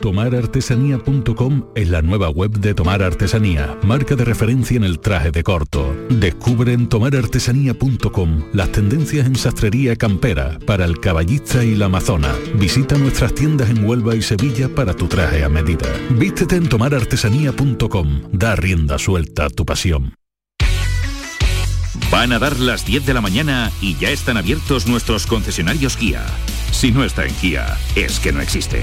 Tomarartesanía.com 0.00 1.66
es 1.74 1.88
la 1.88 2.02
nueva 2.02 2.30
web 2.30 2.50
de 2.50 2.74
Tomar 2.74 3.02
Artesanía, 3.02 3.78
marca 3.82 4.16
de 4.16 4.24
referencia 4.24 4.76
en 4.76 4.84
el 4.84 4.98
traje 4.98 5.30
de 5.30 5.42
corto. 5.42 5.94
Descubre 6.08 6.72
en 6.72 6.88
tomarartesanía.com 6.88 8.42
las 8.52 8.72
tendencias 8.72 9.26
en 9.26 9.36
sastrería 9.36 9.94
campera 9.96 10.58
para 10.66 10.86
el 10.86 10.98
caballista 10.98 11.62
y 11.62 11.76
la 11.76 11.86
amazona. 11.86 12.34
Visita 12.54 12.96
nuestras 12.96 13.34
tiendas 13.34 13.70
en 13.70 13.84
Huelva 13.84 14.16
y 14.16 14.22
Sevilla 14.22 14.68
para 14.74 14.94
tu 14.94 15.06
traje 15.08 15.44
a 15.44 15.48
medida. 15.48 15.86
Vístete 16.10 16.56
en 16.56 16.68
tomarartesanía.com. 16.68 18.22
Da 18.32 18.56
rienda 18.56 18.98
suelta 18.98 19.44
a 19.44 19.50
tu 19.50 19.66
pasión. 19.66 20.14
Van 22.10 22.32
a 22.32 22.38
dar 22.38 22.58
las 22.58 22.84
10 22.86 23.06
de 23.06 23.14
la 23.14 23.20
mañana 23.20 23.70
y 23.80 23.96
ya 23.96 24.10
están 24.10 24.36
abiertos 24.36 24.86
nuestros 24.86 25.26
concesionarios 25.26 25.96
Kia. 25.96 26.24
Si 26.70 26.90
no 26.90 27.04
está 27.04 27.24
en 27.24 27.34
Kia, 27.34 27.78
es 27.94 28.18
que 28.18 28.32
no 28.32 28.40
existe. 28.40 28.82